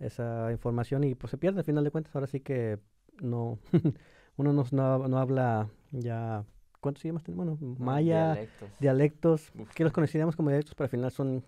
esa 0.00 0.50
información 0.52 1.04
y 1.04 1.14
pues 1.14 1.30
se 1.30 1.38
pierde 1.38 1.60
al 1.60 1.64
final 1.64 1.84
de 1.84 1.90
cuentas. 1.90 2.14
Ahora 2.14 2.26
sí 2.26 2.40
que 2.40 2.78
no, 3.22 3.58
uno 4.36 4.52
no, 4.52 4.64
no, 4.72 5.08
no 5.08 5.18
habla 5.18 5.70
ya, 5.92 6.44
¿cuántos 6.80 7.04
idiomas 7.04 7.22
tenemos? 7.24 7.58
Bueno, 7.58 7.74
No, 7.78 7.84
maya, 7.84 8.34
dialectos. 8.34 8.70
dialectos, 8.80 9.52
que 9.74 9.84
los 9.84 9.92
conocíamos 9.92 10.36
como 10.36 10.50
dialectos, 10.50 10.74
pero 10.74 10.86
al 10.86 10.90
final 10.90 11.10
son, 11.10 11.44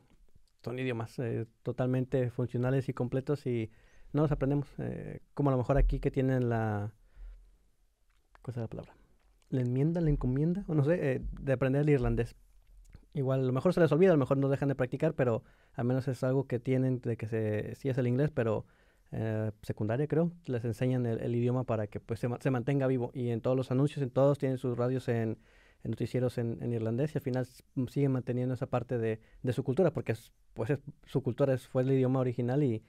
son 0.62 0.78
idiomas 0.78 1.18
eh, 1.18 1.46
totalmente 1.62 2.30
funcionales 2.30 2.88
y 2.88 2.94
completos 2.94 3.46
y 3.46 3.70
no 4.12 4.22
los 4.22 4.32
aprendemos. 4.32 4.68
eh, 4.78 5.20
como 5.34 5.50
a 5.50 5.52
lo 5.52 5.58
mejor 5.58 5.76
aquí 5.78 6.00
que 6.00 6.10
tienen 6.10 6.48
la... 6.48 6.92
¿Cuál 8.42 8.52
es 8.54 8.56
la 8.56 8.68
palabra? 8.68 8.94
La 9.50 9.60
enmienda, 9.62 10.00
la 10.00 10.10
encomienda, 10.10 10.64
o 10.68 10.74
no 10.74 10.84
sé, 10.84 10.94
eh, 11.14 11.22
de 11.40 11.52
aprender 11.52 11.82
el 11.82 11.90
irlandés. 11.90 12.36
Igual, 13.14 13.40
a 13.40 13.44
lo 13.44 13.52
mejor 13.52 13.72
se 13.72 13.80
les 13.80 13.90
olvida, 13.92 14.10
a 14.10 14.14
lo 14.14 14.18
mejor 14.18 14.36
no 14.36 14.48
dejan 14.48 14.68
de 14.68 14.74
practicar, 14.74 15.14
pero 15.14 15.42
al 15.74 15.84
menos 15.86 16.06
es 16.08 16.22
algo 16.22 16.46
que 16.46 16.58
tienen 16.58 17.00
de 17.00 17.16
que 17.16 17.26
se, 17.26 17.74
sí 17.74 17.88
es 17.88 17.98
el 17.98 18.06
inglés, 18.06 18.30
pero 18.30 18.66
eh, 19.12 19.50
secundaria 19.62 20.06
creo, 20.06 20.32
les 20.46 20.64
enseñan 20.64 21.06
el, 21.06 21.20
el 21.20 21.34
idioma 21.34 21.64
para 21.64 21.86
que 21.86 22.00
pues 22.00 22.20
se, 22.20 22.28
ma- 22.28 22.38
se 22.40 22.50
mantenga 22.50 22.86
vivo. 22.86 23.10
Y 23.14 23.30
en 23.30 23.40
todos 23.40 23.56
los 23.56 23.70
anuncios, 23.70 24.02
en 24.02 24.10
todos 24.10 24.38
tienen 24.38 24.58
sus 24.58 24.76
radios 24.76 25.08
en, 25.08 25.38
en 25.84 25.90
noticieros 25.90 26.38
en, 26.38 26.58
en 26.62 26.72
irlandés 26.72 27.14
y 27.14 27.18
al 27.18 27.22
final 27.22 27.46
siguen 27.88 28.12
manteniendo 28.12 28.54
esa 28.54 28.66
parte 28.66 28.98
de, 28.98 29.20
de 29.42 29.52
su 29.52 29.62
cultura, 29.64 29.92
porque 29.92 30.12
es, 30.12 30.32
pues 30.54 30.70
es- 30.70 30.80
su 31.06 31.22
cultura 31.22 31.54
es, 31.54 31.66
fue 31.66 31.82
el 31.82 31.92
idioma 31.92 32.20
original 32.20 32.62
y, 32.62 32.82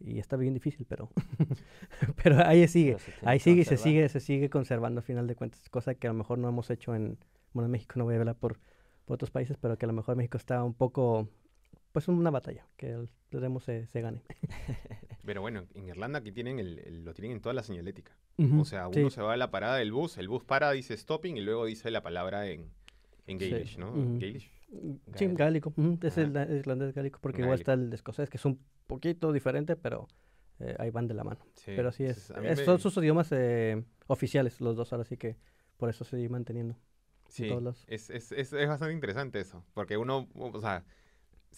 y 0.00 0.18
está 0.18 0.36
bien 0.36 0.54
difícil, 0.54 0.86
pero, 0.88 1.10
pero 2.22 2.44
ahí 2.46 2.66
sigue. 2.68 2.96
Pero 3.20 3.28
Ahí 3.28 3.38
sigue 3.40 3.60
y 3.62 3.64
se 3.64 3.76
sigue, 3.82 4.08
se 4.08 4.20
sigue 4.20 4.50
conservando 4.50 5.00
a 5.00 5.02
final 5.02 5.26
de 5.26 5.34
cuentas, 5.34 5.68
cosa 5.70 5.94
que 5.94 6.06
a 6.06 6.10
lo 6.10 6.16
mejor 6.18 6.38
no 6.38 6.48
hemos 6.48 6.70
hecho 6.70 6.94
en, 6.94 7.18
bueno, 7.52 7.66
en 7.66 7.72
México 7.72 7.94
no 7.96 8.04
voy 8.04 8.14
a 8.14 8.18
hablar 8.18 8.36
por, 8.36 8.58
por 9.04 9.14
otros 9.16 9.30
países, 9.30 9.56
pero 9.60 9.76
que 9.76 9.86
a 9.86 9.88
lo 9.88 9.92
mejor 9.94 10.16
México 10.16 10.36
está 10.38 10.62
un 10.64 10.74
poco, 10.74 11.28
pues 12.06 12.08
una 12.08 12.30
batalla, 12.30 12.66
que 12.76 13.06
esperemos 13.24 13.64
se, 13.64 13.86
se 13.86 14.00
gane. 14.00 14.22
Pero 15.24 15.40
bueno, 15.40 15.66
en 15.74 15.88
Irlanda 15.88 16.20
aquí 16.20 16.32
tienen 16.32 16.58
el, 16.58 16.78
el- 16.78 17.04
lo 17.04 17.12
tienen 17.12 17.32
en 17.32 17.40
toda 17.40 17.54
la 17.54 17.62
señalética. 17.62 18.12
Ujú, 18.38 18.60
O 18.60 18.64
sea, 18.64 18.88
sí. 18.92 19.00
uno 19.00 19.10
se 19.10 19.20
va 19.20 19.32
a 19.32 19.36
la 19.36 19.50
parada 19.50 19.76
del 19.76 19.92
bus, 19.92 20.16
el 20.16 20.28
bus 20.28 20.44
para, 20.44 20.70
dice 20.72 20.96
stopping 20.96 21.36
y 21.36 21.40
luego 21.40 21.66
dice 21.66 21.90
la 21.90 22.02
palabra 22.02 22.46
en, 22.48 22.70
en 23.26 23.38
Sí, 23.40 23.50
Gaelish, 23.50 23.78
¿no? 23.78 23.90
ujú. 23.90 24.18
Gaelish. 24.20 24.50
Mm, 24.70 24.92
Sí, 25.16 25.26
Gaélico. 25.26 25.38
gaélico. 25.38 25.74
ujú, 25.76 25.98
Es 26.02 26.18
el 26.18 26.36
irlandés 26.58 26.94
gaélico, 26.94 27.18
porque 27.20 27.42
igual 27.42 27.58
está 27.58 27.72
el 27.74 27.92
escocés, 27.92 28.30
que 28.30 28.36
es 28.36 28.44
un 28.44 28.58
poquito 28.86 29.32
diferente, 29.32 29.76
pero 29.76 30.06
eh, 30.60 30.76
ahí 30.78 30.90
van 30.90 31.08
de 31.08 31.14
la 31.14 31.24
mano. 31.24 31.40
Sí, 31.54 31.72
pero 31.76 31.90
sí 31.92 32.04
es, 32.04 32.30
es- 32.30 32.36
me- 32.40 32.56
son 32.56 32.78
sus 32.78 32.96
idiomas 32.98 33.28
eh, 33.32 33.82
oficiales, 34.06 34.60
los 34.60 34.76
dos, 34.76 34.92
ahora 34.92 35.04
sí 35.04 35.16
que 35.16 35.36
por 35.76 35.88
eso 35.90 36.04
se 36.04 36.28
manteniendo. 36.28 36.76
Sí, 37.28 37.46
lados. 37.48 37.84
es, 37.88 38.08
es, 38.10 38.32
es, 38.32 38.52
es 38.52 38.68
bastante 38.68 38.94
interesante 38.94 39.38
eso, 39.40 39.62
porque 39.74 39.96
uno, 39.96 40.28
o 40.34 40.60
sea, 40.60 40.84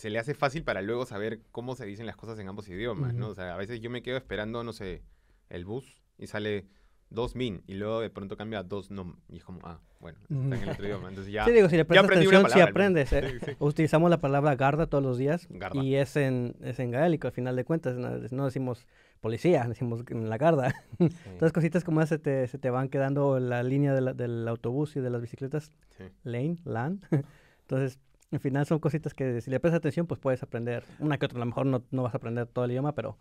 se 0.00 0.10
le 0.10 0.18
hace 0.18 0.34
fácil 0.34 0.64
para 0.64 0.82
luego 0.82 1.04
saber 1.06 1.40
cómo 1.52 1.74
se 1.76 1.84
dicen 1.86 2.06
las 2.06 2.16
cosas 2.16 2.38
en 2.38 2.48
ambos 2.48 2.68
idiomas, 2.68 3.14
¿no? 3.14 3.26
Ujú. 3.26 3.32
O 3.32 3.34
sea, 3.34 3.54
a 3.54 3.56
veces 3.56 3.80
yo 3.80 3.90
me 3.90 4.02
quedo 4.02 4.16
esperando, 4.16 4.64
no 4.64 4.72
sé, 4.72 5.02
el 5.48 5.64
bus 5.64 6.02
y 6.18 6.26
sale 6.26 6.66
dos 7.10 7.34
min 7.34 7.62
y 7.66 7.74
luego 7.74 8.00
de 8.00 8.08
pronto 8.08 8.36
cambia 8.36 8.60
a 8.60 8.62
dos 8.62 8.90
nom 8.90 9.16
y 9.28 9.36
es 9.38 9.44
como, 9.44 9.60
ah, 9.64 9.80
bueno, 9.98 10.18
está 10.22 10.34
en 10.34 10.52
el 10.62 10.68
otro 10.70 10.84
idioma, 10.86 11.08
entonces 11.08 11.32
ya... 11.32 11.44
sí, 11.44 11.50
digo, 11.52 11.68
si 11.68 11.76
le 11.76 11.84
prestas 11.84 12.08
atención, 12.10 12.46
si 12.46 12.52
palabra 12.52 12.64
al 12.66 12.72
menos. 12.74 13.06
aprendes. 13.08 13.12
eh. 13.12 13.38
Sí, 13.40 13.46
sí. 13.50 13.56
Utilizamos 13.58 14.08
la 14.10 14.20
palabra 14.20 14.54
garda 14.56 14.86
todos 14.86 15.02
los 15.04 15.18
días 15.18 15.46
Garda. 15.50 15.82
y 15.82 15.96
es 15.96 16.16
en, 16.16 16.54
es 16.62 16.78
en 16.78 16.90
gaélico, 16.92 17.26
al 17.26 17.32
final 17.34 17.56
de 17.56 17.64
cuentas. 17.64 17.96
No, 17.96 18.10
no 18.30 18.44
decimos 18.46 18.86
policía, 19.20 19.64
decimos 19.68 20.02
en 20.08 20.30
la 20.30 20.38
garda. 20.38 20.70
Sí. 20.98 21.08
Entonces, 21.26 21.52
cositas 21.52 21.84
como 21.84 22.00
esas 22.00 22.08
se 22.10 22.18
te, 22.20 22.46
se 22.48 22.58
te 22.58 22.70
van 22.70 22.88
quedando 22.88 23.36
en 23.36 23.50
la 23.50 23.62
línea 23.64 23.92
de 23.92 24.00
la- 24.00 24.14
del 24.14 24.46
autobús 24.48 24.94
y 24.96 25.00
de 25.00 25.10
las 25.10 25.20
bicicletas, 25.20 25.72
lane, 26.22 26.56
LAN. 26.64 27.00
Entonces, 27.62 27.98
al 28.32 28.40
final 28.40 28.66
son 28.66 28.78
cositas 28.78 29.14
que 29.14 29.40
si 29.40 29.50
le 29.50 29.60
prestas 29.60 29.78
atención, 29.78 30.06
pues 30.06 30.20
puedes 30.20 30.42
aprender. 30.42 30.84
Una 30.98 31.18
que 31.18 31.26
otra, 31.26 31.36
a 31.38 31.40
lo 31.40 31.46
mejor 31.46 31.66
no, 31.66 31.84
no 31.90 32.02
vas 32.02 32.14
a 32.14 32.18
aprender 32.18 32.46
todo 32.46 32.64
el 32.64 32.70
idioma, 32.72 32.94
pero 32.94 33.18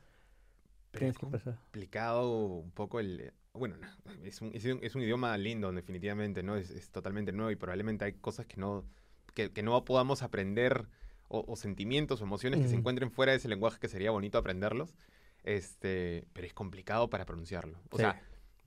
Pero 0.91 0.99
tienes 0.99 1.15
es 1.15 1.19
que 1.19 1.25
prestar. 1.27 1.59
complicado 1.71 2.45
un 2.47 2.71
poco 2.71 2.99
el... 2.99 3.33
Bueno, 3.53 3.77
no, 3.77 3.87
es 4.23 4.41
un, 4.41 4.53
es 4.53 4.65
un, 4.65 4.79
es 4.83 4.95
un 4.95 5.01
idioma 5.01 5.37
lindo, 5.37 5.71
definitivamente, 5.71 6.43
¿no? 6.43 6.55
Es, 6.55 6.69
es 6.69 6.89
totalmente 6.91 7.31
nuevo 7.31 7.51
y 7.51 7.55
probablemente 7.55 8.05
hay 8.05 8.13
cosas 8.13 8.45
que 8.45 8.57
no, 8.57 8.85
que, 9.33 9.51
que 9.51 9.63
no 9.63 9.83
podamos 9.85 10.21
aprender 10.23 10.87
o, 11.27 11.43
o 11.47 11.55
sentimientos 11.55 12.21
o 12.21 12.23
emociones 12.25 12.59
que 12.61 12.67
se 12.67 12.75
encuentren 12.75 13.11
fuera 13.11 13.31
de 13.33 13.37
ese 13.39 13.47
lenguaje 13.49 13.79
que 13.79 13.87
sería 13.87 14.11
bonito 14.11 14.37
aprenderlos, 14.37 14.95
este, 15.43 16.25
pero 16.33 16.47
es 16.47 16.53
complicado 16.53 17.09
para 17.09 17.25
pronunciarlo. 17.25 17.79
O 17.91 17.97
Sí. 17.97 18.01
sea, 18.03 18.21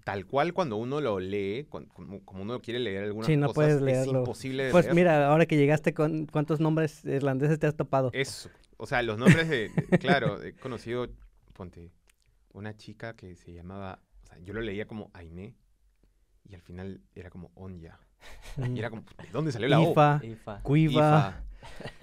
tal 0.04 0.26
cual 0.26 0.52
cuando 0.52 0.76
uno 0.76 1.00
lo 1.00 1.18
lee, 1.20 1.66
como, 1.68 1.86
como 2.24 2.42
uno 2.42 2.60
quiere 2.60 2.80
leer 2.80 3.04
algunas 3.04 3.26
Sí, 3.28 3.36
no 3.36 3.46
cosas, 3.48 3.80
puedes 3.80 4.00
es 4.02 4.06
imposible 4.08 4.64
de 4.64 4.70
Pues 4.72 4.84
leer. 4.86 4.94
mira, 4.96 5.28
ahora 5.28 5.46
que 5.46 5.56
llegaste, 5.56 5.94
con 5.94 6.26
¿cuántos 6.26 6.60
nombres 6.60 7.04
irlandeses 7.04 7.58
te 7.58 7.66
has 7.66 7.76
topado? 7.76 8.10
Eso. 8.12 8.50
O 8.78 8.86
sea, 8.86 9.02
los 9.02 9.16
nombres 9.18 9.48
de, 9.48 9.68
de- 9.68 9.98
claro, 9.98 10.42
he 10.42 10.54
conocido, 10.54 11.08
ponte, 11.52 11.92
una 12.52 12.76
chica 12.76 13.14
que 13.14 13.36
se 13.36 13.52
llamaba, 13.52 14.00
o 14.24 14.26
sea, 14.26 14.38
yo 14.38 14.52
lo 14.54 14.60
leía 14.60 14.86
como 14.86 15.10
Ainé 15.14 15.54
y 16.48 16.54
al 16.54 16.62
final 16.62 17.00
era 17.14 17.30
como 17.30 17.50
Onya. 17.54 17.98
Y 18.74 18.78
era 18.78 18.90
como, 18.90 19.02
¿de 19.02 19.28
dónde 19.32 19.52
salió 19.52 19.68
la 19.68 19.80
O? 19.80 19.92
Ifa, 19.92 20.20
Ifa. 20.24 20.60
Cuiva, 20.62 20.92
Ifa, 20.92 21.42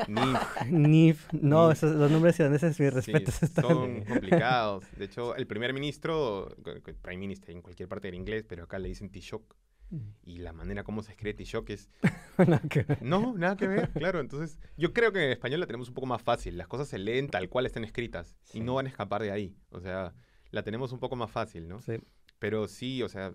Nif. 0.08 0.66
Nif. 0.70 1.34
No, 1.34 1.68
Nif. 1.70 1.78
esos, 1.78 1.96
los 1.96 2.12
nombres 2.12 2.40
irlandeses, 2.40 2.80
mis 2.80 2.90
Sí, 2.90 2.96
respetos. 2.96 3.44
están- 3.44 3.64
son 3.66 4.04
complicados. 4.06 4.86
De 4.98 5.06
hecho, 5.06 5.36
el 5.36 5.48
primer 5.48 5.74
ministro, 5.74 6.56
co- 6.64 6.72
prime 7.02 7.18
minister 7.18 7.52
en 7.56 7.62
cualquier 7.62 7.88
parte 7.90 8.08
del 8.08 8.16
inglés, 8.16 8.46
pero 8.48 8.64
acá 8.64 8.80
le 8.80 8.90
dicen 8.90 9.10
Taoiseach. 9.10 9.42
Y 10.24 10.38
la 10.38 10.54
manera 10.54 10.84
como 10.84 11.02
se 11.02 11.12
escribe 11.12 11.34
Taoiseach 11.34 11.70
es 11.72 11.90
Nada 12.38 12.62
que 12.70 12.84
ver. 12.84 13.02
No, 13.02 13.34
nada 13.36 13.58
que 13.58 13.68
ver, 13.68 13.90
claro. 13.92 14.20
Entonces, 14.20 14.60
yo 14.78 14.94
creo 14.94 15.12
que 15.12 15.26
en 15.26 15.32
español 15.32 15.60
la 15.60 15.66
tenemos 15.66 15.88
un 15.90 15.96
poco 15.96 16.08
más 16.08 16.22
fácil. 16.22 16.58
Las 16.58 16.68
cosas 16.68 16.88
se 16.88 16.98
leen 17.00 17.28
tal 17.28 17.50
cual 17.50 17.66
están 17.66 17.84
escritas 17.84 18.38
y 18.54 18.60
Sí. 18.60 18.60
no 18.62 18.76
van 18.76 18.86
a 18.86 18.90
escapar 18.90 19.22
de 19.24 19.32
ahí. 19.32 19.56
O 19.72 19.80
sea, 19.80 20.14
la 20.52 20.64
tenemos 20.64 20.92
un 20.92 21.00
poco 21.00 21.16
más 21.16 21.32
fácil, 21.32 21.68
¿no? 21.68 21.82
Sí. 21.82 21.94
Pero 22.38 22.68
sí, 22.68 23.02
o 23.04 23.10
sea, 23.10 23.34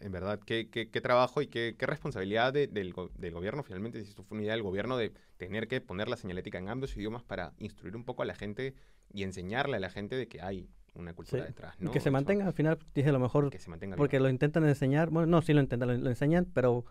en 0.00 0.12
verdad, 0.12 0.40
qué, 0.44 0.68
qué, 0.70 0.90
qué 0.90 1.00
trabajo 1.00 1.42
y 1.42 1.46
qué, 1.46 1.76
qué 1.78 1.86
responsabilidad 1.86 2.52
de- 2.52 2.66
del, 2.66 2.94
del 3.18 3.32
gobierno, 3.34 3.62
finalmente, 3.62 4.02
si 4.02 4.08
esto 4.10 4.22
fue 4.24 4.36
una 4.36 4.44
idea 4.44 4.54
del 4.54 4.62
gobierno 4.62 4.96
de 4.96 5.12
tener 5.36 5.68
que 5.68 5.80
poner 5.80 6.08
la 6.08 6.16
señalética 6.16 6.58
en 6.58 6.68
ambos 6.68 6.96
idiomas 6.96 7.22
para 7.22 7.52
instruir 7.58 7.96
un 7.96 8.04
poco 8.04 8.22
a 8.22 8.26
la 8.26 8.34
gente 8.34 8.74
y 9.12 9.22
enseñarle 9.22 9.76
a 9.76 9.80
la 9.80 9.90
gente 9.90 10.16
de 10.16 10.28
que 10.28 10.40
hay 10.40 10.68
una 10.94 11.14
cultura 11.14 11.42
Sí. 11.42 11.48
detrás, 11.48 11.76
que 11.76 11.86
se 11.92 11.98
Eso, 11.98 12.10
mantenga, 12.10 12.46
al 12.46 12.52
final, 12.52 12.78
dije 12.94 13.12
lo 13.12 13.18
mejor, 13.18 13.50
que 13.50 13.58
se 13.58 13.70
mantenga 13.70 13.96
porque 13.96 14.20
lo 14.20 14.28
intentan 14.28 14.66
enseñar, 14.66 15.10
bueno, 15.10 15.26
no, 15.26 15.42
sí 15.42 15.52
lo 15.52 15.60
intentan, 15.60 15.88
lo, 15.88 15.96
lo 15.96 16.10
enseñan, 16.10 16.46
pero 16.52 16.84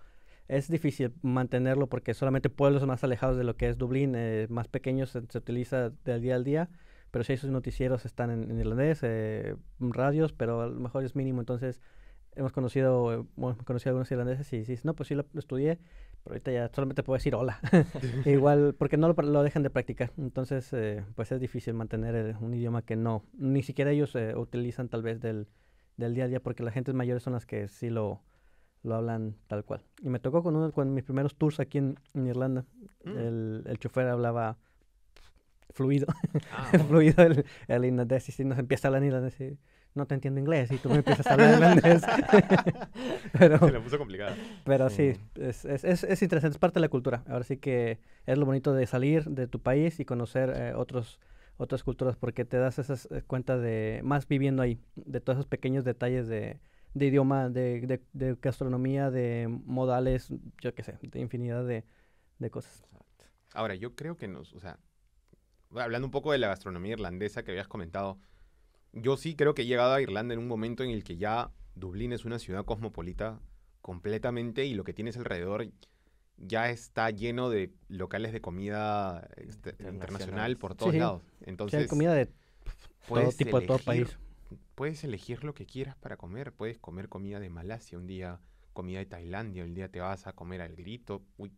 es 0.47 0.67
difícil 0.69 1.13
mantenerlo 1.21 1.87
porque 1.87 2.13
solamente 2.13 2.49
pueblos 2.49 2.85
más 2.87 3.03
alejados 3.03 3.37
de 3.37 3.43
lo 3.43 3.55
que 3.55 3.69
es 3.69 3.77
Dublín, 3.77 4.13
eh, 4.15 4.47
más 4.49 4.67
pequeños, 4.67 5.11
se, 5.11 5.21
se 5.27 5.37
utiliza 5.37 5.91
del 6.03 6.21
día 6.21 6.35
al 6.35 6.43
día, 6.43 6.69
pero 7.11 7.23
si 7.23 7.33
esos 7.33 7.49
noticieros 7.51 8.05
están 8.05 8.31
en, 8.31 8.49
en 8.49 8.59
irlandés, 8.59 8.99
eh, 9.03 9.55
radios, 9.79 10.33
pero 10.33 10.61
a 10.61 10.67
lo 10.67 10.79
mejor 10.79 11.03
es 11.03 11.15
mínimo, 11.15 11.41
entonces 11.41 11.81
hemos 12.35 12.51
conocido, 12.51 13.27
bueno, 13.35 13.57
conocido 13.65 13.89
a 13.89 13.91
algunos 13.91 14.11
irlandeses 14.11 14.51
y 14.53 14.59
dices, 14.59 14.85
no, 14.85 14.93
pues 14.93 15.07
sí 15.07 15.15
lo, 15.15 15.25
lo 15.33 15.39
estudié, 15.39 15.77
pero 16.23 16.33
ahorita 16.33 16.51
ya 16.51 16.69
solamente 16.73 17.03
puedo 17.03 17.17
decir 17.17 17.35
hola. 17.35 17.59
Igual, 18.25 18.75
porque 18.77 18.97
no 18.97 19.11
lo, 19.13 19.43
dejan 19.43 19.63
de 19.63 19.69
practicar. 19.69 20.11
Entonces, 20.17 20.71
eh, 20.73 21.03
pues 21.15 21.31
es 21.31 21.39
difícil 21.39 21.73
mantener 21.73 22.15
el- 22.15 22.35
un 22.37 22.53
idioma 22.53 22.81
que 22.83 22.95
no, 22.95 23.23
ni 23.33 23.63
siquiera 23.63 23.91
ellos 23.91 24.15
eh, 24.15 24.35
utilizan 24.35 24.87
tal 24.89 25.01
vez 25.01 25.19
del, 25.19 25.47
del 25.97 26.13
día 26.15 26.25
a 26.25 26.27
día, 26.27 26.39
porque 26.41 26.63
las 26.63 26.73
gentes 26.73 26.93
mayores 26.95 27.23
son 27.23 27.33
las 27.33 27.45
que 27.45 27.67
sí 27.67 27.89
lo, 27.89 28.21
lo 28.83 28.95
hablan 28.95 29.35
tal 29.47 29.65
cual. 29.65 29.81
Y 30.01 30.09
me 30.09 30.19
tocó 30.19 30.41
con 30.43 30.55
uno, 30.55 30.71
con 30.71 30.93
mis 30.93 31.03
primeros 31.03 31.35
tours 31.35 31.59
aquí 31.59 31.77
en, 31.79 31.99
en 32.13 32.27
Irlanda. 32.27 32.65
Mm. 33.03 33.17
El, 33.17 33.63
el 33.65 33.77
chofer 33.79 34.07
hablaba 34.07 34.57
fluido, 35.73 36.07
Ah, 36.51 36.67
bueno. 36.71 36.85
fluido 36.87 37.23
el, 37.23 37.45
el 37.67 37.85
irlandés, 37.85 38.27
y 38.29 38.31
si 38.31 38.43
nos 38.43 38.59
empieza 38.59 38.87
a 38.87 38.89
hablar 38.89 39.03
en 39.03 39.07
irlandés 39.07 39.39
y 39.41 39.57
no 39.93 40.05
te 40.07 40.15
entiendo 40.15 40.39
inglés, 40.39 40.71
y 40.71 40.79
tú 40.79 40.89
me 40.89 40.97
empiezas 40.97 41.29
a 41.29 41.33
hablar 41.33 41.51
irlandés. 41.53 42.03
pero, 43.37 43.59
se 43.59 43.71
la 43.71 43.81
puso 43.81 43.97
complicada. 43.97 44.35
pero 44.63 44.89
sí, 44.89 45.13
Sí. 45.15 45.21
es, 45.35 45.65
es, 45.65 45.83
es, 45.83 46.03
es 46.03 46.21
interesante, 46.21 46.55
es 46.55 46.59
parte 46.59 46.75
de 46.79 46.81
la 46.81 46.89
cultura. 46.89 47.23
Ahora 47.27 47.43
sí 47.43 47.57
que 47.57 47.99
es 48.25 48.37
lo 48.37 48.45
bonito 48.45 48.73
de 48.73 48.85
salir 48.87 49.25
de 49.25 49.47
tu 49.47 49.61
país 49.61 49.99
y 49.99 50.05
conocer 50.05 50.53
eh, 50.55 50.73
otros 50.75 51.19
otras 51.57 51.83
culturas 51.83 52.15
porque 52.15 52.43
te 52.43 52.57
das 52.57 52.79
esas 52.79 53.07
eh, 53.11 53.21
cuenta 53.27 53.57
de, 53.57 54.01
más 54.03 54.27
viviendo 54.27 54.63
ahí, 54.63 54.79
de 54.95 55.21
todos 55.21 55.37
esos 55.37 55.45
pequeños 55.47 55.83
detalles 55.85 56.27
de, 56.27 56.59
de 56.95 57.05
idioma, 57.05 57.49
de, 57.49 57.81
de, 57.81 58.01
de 58.13 58.35
gastronomía, 58.41 59.11
de 59.11 59.47
modales, 59.65 60.29
yo 60.59 60.73
qué 60.73 60.81
sé, 60.83 60.97
de 61.01 61.19
infinidad 61.19 61.63
de, 61.65 61.85
de 62.39 62.49
cosas. 62.49 62.83
Ahora, 63.53 63.75
yo 63.75 63.95
creo 63.95 64.17
que 64.17 64.27
nos, 64.27 64.53
o 64.53 64.59
sea, 64.59 64.79
hablando 65.75 66.07
un 66.07 66.11
poco 66.11 66.31
de 66.31 66.39
la 66.39 66.47
gastronomía 66.47 66.93
irlandesa 66.93 67.43
que 67.43 67.51
habías 67.51 67.67
comentado, 67.67 68.17
yo 68.93 69.17
sí 69.17 69.35
creo 69.35 69.53
que 69.53 69.63
he 69.63 69.65
llegado 69.65 69.93
a 69.93 70.01
Irlanda 70.01 70.33
en 70.33 70.39
un 70.39 70.47
momento 70.47 70.83
en 70.83 70.89
el 70.91 71.03
que 71.03 71.17
ya 71.17 71.51
Dublín 71.75 72.13
es 72.13 72.25
una 72.25 72.39
ciudad 72.39 72.65
cosmopolita 72.65 73.39
completamente 73.81 74.65
y 74.65 74.73
lo 74.73 74.83
que 74.83 74.93
tienes 74.93 75.17
alrededor 75.17 75.67
ya 76.37 76.69
está 76.69 77.09
lleno 77.11 77.49
de 77.49 77.71
locales 77.87 78.33
de 78.33 78.41
comida 78.41 79.27
este, 79.37 79.75
internacional 79.91 80.57
por 80.57 80.73
Sí, 80.73 80.77
todos 80.79 80.91
sí. 80.93 80.99
lados. 80.99 81.21
O 81.21 81.27
sea, 81.39 81.47
Entonces, 81.47 81.87
comida 81.89 82.13
de 82.13 82.25
todo 82.25 82.33
puedes 83.07 83.37
tipo, 83.37 83.59
de 83.59 83.67
todo 83.67 83.77
elegir- 83.77 83.85
país. 83.85 84.17
Puedes 84.75 85.03
elegir 85.03 85.43
lo 85.43 85.53
que 85.53 85.65
quieras 85.65 85.95
para 85.97 86.17
comer. 86.17 86.51
Puedes 86.53 86.77
comer 86.79 87.07
comida 87.09 87.39
de 87.39 87.49
Malasia 87.49 87.97
un 87.97 88.07
día, 88.07 88.39
comida 88.73 88.99
de 88.99 89.05
Tailandia, 89.05 89.63
el 89.63 89.73
día 89.75 89.89
te 89.89 89.99
vas 89.99 90.27
a 90.27 90.33
comer 90.33 90.61
al 90.61 90.75
grito. 90.75 91.21
Uy, 91.37 91.53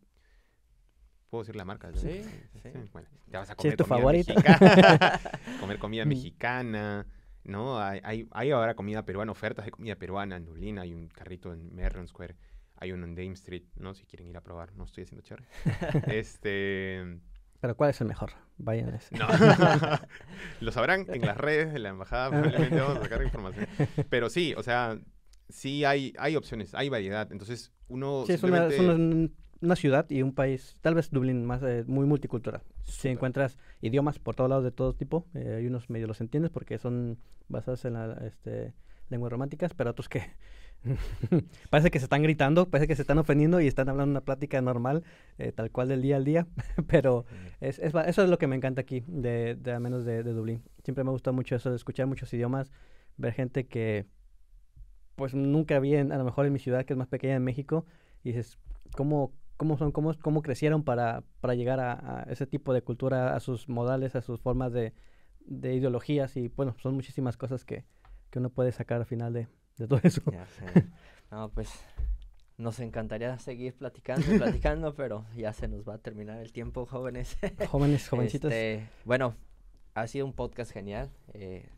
¿puedo 1.30 1.44
decir 1.44 1.56
la 1.56 1.66
marca? 1.66 1.92
Sí, 1.96 2.22
sí. 2.62 2.70
Bueno, 2.92 3.08
te 3.32 3.38
vas 3.38 3.50
a 3.50 3.56
Sí, 3.56 3.76
comer 3.76 3.78
comida 3.78 4.12
mexicana. 4.12 5.20
comer 5.60 5.80
comida 5.80 6.06
mexicana, 6.06 7.08
¿no? 7.44 7.80
Hay, 7.80 8.00
hay, 8.04 8.28
hay 8.32 8.52
ahora 8.52 8.76
comida 8.76 9.04
peruana, 9.06 9.32
ofertas 9.32 9.66
de 9.66 9.72
comida 9.72 9.96
peruana 9.96 10.38
en 10.38 10.46
Dublín. 10.46 10.80
Hay 10.80 10.94
un 10.94 11.08
carrito 11.08 11.54
en 11.54 11.74
Merrion 11.74 12.08
Square. 12.08 12.36
Hay 12.78 12.92
uno 12.92 13.06
en 13.06 13.16
Dame 13.16 13.34
Street, 13.34 13.64
¿no? 13.76 13.94
Si 13.94 14.06
quieren 14.06 14.28
ir 14.28 14.38
a 14.38 14.42
probar. 14.42 14.74
No 14.76 14.86
estoy 14.86 15.04
haciendo 15.04 15.24
cherry. 15.24 15.46
este... 16.08 17.20
Pero 17.60 17.78
¿cuál 17.78 17.92
es 17.92 18.02
el 18.02 18.08
mejor? 18.08 18.32
Vayan 18.58 18.94
a 18.94 18.98
ese. 18.98 19.16
No. 19.18 19.26
Lo 20.60 20.72
sabrán 20.74 21.06
en 21.08 21.22
las 21.22 21.38
redes 21.38 21.72
de 21.72 21.80
la 21.80 21.90
embajada, 21.90 22.30
probablemente 22.30 22.76
vamos 22.76 22.98
a 22.98 23.02
sacar 23.04 23.24
información. 23.24 23.68
Pero 24.10 24.30
sí, 24.30 24.54
o 24.58 24.64
sea, 24.64 24.98
sí 25.48 25.86
hay, 25.86 26.14
hay 26.20 26.36
opciones, 26.36 26.76
hay 26.76 26.90
variedad. 26.90 27.32
Entonces, 27.32 27.72
uno 27.88 28.26
Sí, 28.28 28.34
es 28.34 28.44
una, 28.44 28.68
es 28.68 28.76
simplemente- 28.76 29.34
una, 29.64 29.76
ciudad 29.76 30.10
y 30.10 30.22
un 30.22 30.34
país, 30.34 30.78
tal 30.82 30.96
vez 30.96 31.10
Dublín, 31.12 31.46
más 31.46 31.62
eh, 31.64 31.84
muy 31.88 32.06
multicultural. 32.06 32.62
Si 32.84 33.10
encuentras 33.10 33.58
idiomas 33.82 34.20
por 34.20 34.36
todos 34.36 34.50
lados 34.50 34.64
de 34.64 34.72
todo 34.72 34.94
tipo, 34.94 35.26
eh, 35.34 35.56
hay 35.58 35.68
unos 35.68 35.90
medio 35.90 36.08
los 36.08 36.22
entiendes 36.22 36.52
porque 36.52 36.78
son 36.78 37.18
basados 37.50 37.86
en 37.86 37.94
la, 37.94 38.14
este, 38.26 38.74
lenguas 39.10 39.32
románticas, 39.32 39.74
pero 39.74 39.92
otros 39.92 40.10
que 40.10 40.24
parece 41.70 41.92
que 41.92 42.00
se 42.00 42.06
están 42.06 42.24
gritando, 42.24 42.70
parece 42.70 42.88
que 42.88 42.96
se 42.96 43.02
están 43.04 43.18
ofendiendo 43.18 43.62
y 43.62 43.68
están 43.68 43.90
hablando 43.90 44.12
una 44.12 44.22
plática 44.22 44.62
normal, 44.62 45.04
eh, 45.38 45.52
tal 45.52 45.72
cual 45.72 45.88
del 45.88 46.02
día 46.02 46.18
al 46.18 46.26
día, 46.26 46.48
pero 46.88 47.26
es, 47.62 47.80
es 47.80 47.94
eso 47.94 48.24
es 48.24 48.30
lo 48.30 48.38
que 48.38 48.48
me 48.48 48.56
encanta 48.56 48.82
aquí, 48.82 49.04
de, 49.08 49.56
de 49.56 49.72
al 49.72 49.80
menos 49.82 50.06
de, 50.06 50.24
de 50.24 50.34
Dublín. 50.34 50.64
Siempre 50.84 51.04
me 51.04 51.12
gusta 51.12 51.32
mucho 51.32 51.56
eso 51.56 51.70
de 51.70 51.76
escuchar 51.78 52.08
muchos 52.08 52.34
idiomas, 52.34 52.72
ver 53.18 53.34
gente 53.34 53.66
que 53.68 54.06
pues 55.16 55.34
nunca 55.34 55.80
vi 55.80 55.96
en- 55.96 56.12
a 56.12 56.18
lo 56.18 56.24
mejor 56.24 56.46
en 56.46 56.54
mi 56.54 56.60
ciudad, 56.60 56.86
que 56.86 56.94
es 56.94 56.98
más 56.98 57.08
pequeña 57.08 57.36
en 57.36 57.44
México, 57.44 57.86
y 58.24 58.30
dices, 58.30 58.58
¿cómo, 58.96 59.34
cómo 59.58 59.78
son, 59.78 59.92
cómo, 59.92 60.14
cómo 60.22 60.42
crecieron 60.42 60.84
para, 60.84 61.24
para 61.42 61.56
llegar 61.56 61.80
a, 61.80 62.22
a 62.22 62.24
ese 62.24 62.46
tipo 62.48 62.74
de 62.74 62.82
cultura, 62.82 63.36
a 63.36 63.40
sus 63.40 63.70
modales, 63.70 64.16
a 64.16 64.22
sus 64.22 64.40
formas 64.40 64.74
de, 64.74 64.94
de 65.46 65.74
ideologías? 65.76 66.36
Y 66.38 66.48
bueno, 66.50 66.76
son 66.82 66.96
muchísimas 66.96 67.38
cosas 67.38 67.66
que, 67.66 67.86
que 68.30 68.40
uno 68.40 68.50
puede 68.50 68.72
sacar 68.72 68.98
al 69.00 69.06
final 69.06 69.34
de, 69.34 69.48
de 69.78 69.88
todo 69.88 70.00
eso. 70.04 70.22
Ya 70.32 70.46
sé. 70.48 70.66
No, 71.32 71.50
pues 71.50 71.70
nos 72.58 72.80
encantaría 72.80 73.38
seguir 73.40 73.76
platicando 73.76 74.34
y 74.34 74.38
platicando, 74.38 74.94
pero 74.96 75.26
ya 75.36 75.54
se 75.54 75.68
nos 75.68 75.88
va 75.88 75.96
a 75.96 75.98
terminar 75.98 76.40
el 76.40 76.52
tiempo, 76.54 76.86
jóvenes. 76.86 77.38
Jóvenes, 77.70 78.08
jovencitas. 78.08 78.52
Este, 78.52 78.88
bueno, 79.06 79.36
ha 79.96 80.08
sido 80.08 80.26
un 80.26 80.34
podcast 80.34 80.72
genial. 80.72 81.10
eh, 81.34 81.70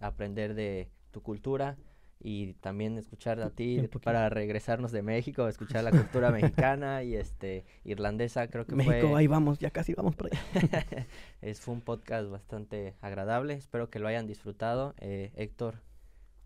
aprender 0.00 0.54
de 0.54 0.90
tu 1.10 1.22
cultura 1.22 1.78
y 2.18 2.54
también 2.54 2.98
escuchar 2.98 3.40
a 3.40 3.50
ti 3.50 3.88
para 4.02 4.28
regresarnos 4.28 4.90
de 4.92 5.02
México, 5.02 5.48
escuchar 5.48 5.84
la 5.84 5.90
cultura 5.90 6.30
mexicana 6.30 7.02
y 7.02 7.14
este 7.14 7.64
irlandesa. 7.84 8.48
Creo 8.48 8.66
que 8.66 8.74
México, 8.74 9.08
fue, 9.08 9.18
ahí 9.18 9.26
vamos, 9.26 9.58
ya 9.58 9.70
casi 9.70 9.94
vamos 9.94 10.16
por 10.16 10.28
allá. 10.32 10.40
es, 11.40 11.60
fue 11.60 11.74
un 11.74 11.82
podcast 11.82 12.28
bastante 12.30 12.94
agradable. 13.00 13.54
Espero 13.54 13.90
que 13.90 13.98
lo 13.98 14.08
hayan 14.08 14.26
disfrutado. 14.26 14.94
Eh, 14.98 15.32
Héctor, 15.36 15.82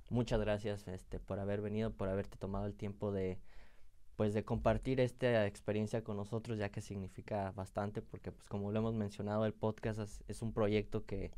muchas 0.09 0.41
gracias 0.41 0.89
este, 0.89 1.21
por 1.21 1.39
haber 1.39 1.61
venido, 1.61 1.93
por 1.93 2.09
haberte 2.09 2.37
tomado 2.37 2.66
el 2.66 2.75
tiempo 2.75 3.12
de 3.12 3.39
pues 4.16 4.35
de 4.35 4.45
compartir 4.45 5.01
esta 5.01 5.47
experiencia 5.47 6.05
con 6.05 6.18
nosotros, 6.18 6.59
ya 6.59 6.68
que 6.68 6.83
significa 6.83 7.53
bastante, 7.53 8.03
porque 8.03 8.33
pues 8.33 8.47
como 8.51 8.71
lo 8.71 8.79
hemos 8.79 8.95
mencionado, 8.95 9.47
el 9.47 9.55
podcast 9.55 9.99
es, 9.99 10.23
es 10.29 10.43
un 10.43 10.53
proyecto 10.53 11.07
que 11.07 11.31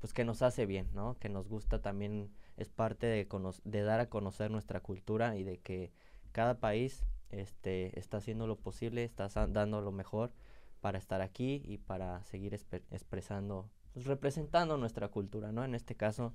pues 0.00 0.12
que 0.12 0.24
nos 0.24 0.42
hace 0.42 0.66
bien, 0.66 0.88
¿no? 0.92 1.16
Que 1.18 1.28
nos 1.28 1.48
gusta 1.48 1.80
también, 1.80 2.30
es 2.56 2.70
parte 2.70 3.06
de, 3.06 3.28
de 3.64 3.82
dar 3.82 4.00
a 4.00 4.08
conocer 4.08 4.50
nuestra 4.50 4.80
cultura 4.80 5.36
y 5.36 5.44
de 5.44 5.58
que 5.58 5.92
cada 6.32 6.58
país 6.58 7.06
este, 7.30 7.98
está 7.98 8.18
haciendo 8.18 8.46
lo 8.46 8.56
posible, 8.56 9.04
está 9.04 9.28
dando 9.48 9.80
lo 9.80 9.92
mejor 9.92 10.32
para 10.80 10.98
estar 10.98 11.20
aquí 11.20 11.62
y 11.64 11.78
para 11.78 12.22
seguir 12.24 12.54
expresando, 12.54 13.70
pues, 13.92 14.06
representando 14.06 14.76
nuestra 14.76 15.08
cultura, 15.08 15.52
¿no? 15.52 15.64
En 15.64 15.74
este 15.74 15.96
caso, 15.96 16.34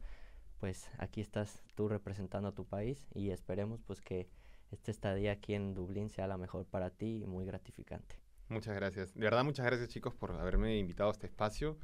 pues 0.59 0.89
aquí 0.97 1.21
estás 1.21 1.63
tú 1.75 1.87
representando 1.87 2.49
a 2.49 2.51
tu 2.51 2.65
país 2.65 3.07
y 3.13 3.31
esperemos 3.31 3.81
pues 3.81 4.01
que 4.01 4.29
esta 4.69 4.91
estadía 4.91 5.31
aquí 5.31 5.53
en 5.53 5.73
Dublín 5.73 6.09
sea 6.09 6.27
la 6.27 6.37
mejor 6.37 6.65
para 6.65 6.91
ti 6.91 7.21
y 7.23 7.25
muy 7.25 7.45
gratificante. 7.45 8.15
Muchas 8.47 8.75
gracias. 8.75 9.13
De 9.13 9.21
verdad, 9.21 9.43
muchas 9.43 9.65
gracias 9.65 9.89
chicos 9.89 10.13
por 10.13 10.31
haberme 10.33 10.77
invitado 10.77 11.09
a 11.09 11.13
este 11.13 11.25
espacio. 11.25 11.77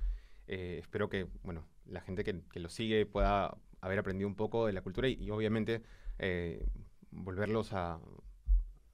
Eh, 0.48 0.78
espero 0.80 1.10
que, 1.10 1.28
bueno, 1.44 1.66
la 1.86 2.02
gente 2.02 2.24
que, 2.24 2.42
que 2.52 2.60
lo 2.60 2.70
sigue 2.70 3.06
pueda 3.06 3.58
haber 3.82 4.00
aprendido 4.00 4.28
un 4.28 4.36
poco 4.36 4.66
de 4.66 4.74
la 4.74 4.82
cultura 4.82 5.08
y, 5.08 5.14
y 5.14 5.30
obviamente 5.32 5.82
eh, 6.20 6.66
volverlos 7.12 7.74
a, 7.74 8.00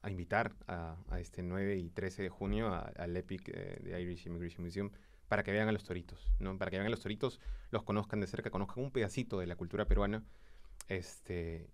a 0.02 0.10
invitar 0.12 0.54
a, 0.68 0.98
a 1.10 1.20
este 1.20 1.42
9 1.42 1.78
y 1.78 1.90
13 1.90 2.24
de 2.24 2.30
junio 2.30 2.74
al 2.74 3.16
EPIC 3.18 3.50
eh, 3.50 3.80
de 3.84 4.02
Irish 4.02 4.28
Immigration 4.28 4.64
Museum 4.64 4.92
para 5.28 5.44
que 5.44 5.52
vean 5.52 5.68
a 5.68 5.72
los 5.72 5.84
toritos, 5.84 6.32
¿no? 6.40 6.58
Para 6.58 6.70
que 6.70 6.78
vean 6.78 6.88
a 6.88 6.90
los 6.90 7.00
toritos, 7.00 7.40
los 7.72 7.84
conozcan 7.84 8.20
de 8.20 8.28
cerca, 8.28 8.52
conozcan 8.52 8.84
un 8.84 8.92
pedacito 8.92 9.40
de 9.40 9.48
la 9.48 9.56
cultura 9.56 9.86
peruana, 9.86 10.24
este, 10.90 11.70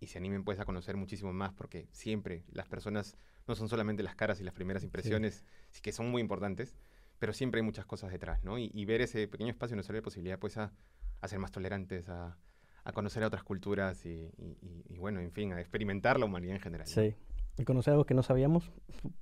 y 0.00 0.06
se 0.06 0.18
animen 0.18 0.44
pues 0.44 0.58
a 0.58 0.64
conocer 0.64 0.96
muchísimo 0.96 1.32
más, 1.32 1.52
porque 1.52 1.86
siempre 1.92 2.44
las 2.50 2.66
personas 2.66 3.16
no 3.46 3.54
son 3.54 3.68
solamente 3.68 4.02
las 4.02 4.16
caras 4.16 4.40
y 4.40 4.44
las 4.44 4.54
primeras 4.54 4.82
impresiones, 4.82 5.44
sí 5.70 5.80
que 5.82 5.92
son 5.92 6.10
muy 6.10 6.22
importantes, 6.22 6.74
pero 7.18 7.32
siempre 7.32 7.60
hay 7.60 7.64
muchas 7.64 7.86
cosas 7.86 8.10
detrás, 8.10 8.42
¿no? 8.42 8.58
Y, 8.58 8.70
y 8.72 8.84
ver 8.86 9.02
ese 9.02 9.28
pequeño 9.28 9.50
espacio 9.50 9.76
nos 9.76 9.88
abre 9.88 9.98
la 9.98 10.04
posibilidad 10.04 10.38
pues 10.38 10.56
a, 10.56 10.72
a 11.20 11.28
ser 11.28 11.38
más 11.38 11.50
tolerantes, 11.50 12.08
a, 12.08 12.36
a 12.84 12.92
conocer 12.92 13.22
a 13.22 13.26
otras 13.26 13.42
culturas 13.42 14.04
y, 14.06 14.10
y- 14.38 14.56
y- 14.62 14.84
y, 14.94 14.98
bueno, 14.98 15.20
en 15.20 15.32
fin, 15.32 15.52
a 15.52 15.60
experimentar 15.60 16.18
la 16.18 16.26
humanidad 16.26 16.56
en 16.56 16.62
general. 16.62 16.86
Sí. 16.86 17.14
Y 17.58 17.64
conocer 17.64 17.92
algo 17.92 18.04
que 18.04 18.14
no 18.14 18.22
sabíamos, 18.22 18.70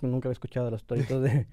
nunca 0.03 0.29
había 0.29 0.35
escuchado 0.35 0.67
de 0.67 0.73
los 0.73 0.85
toritos 0.85 1.23
de... 1.23 1.47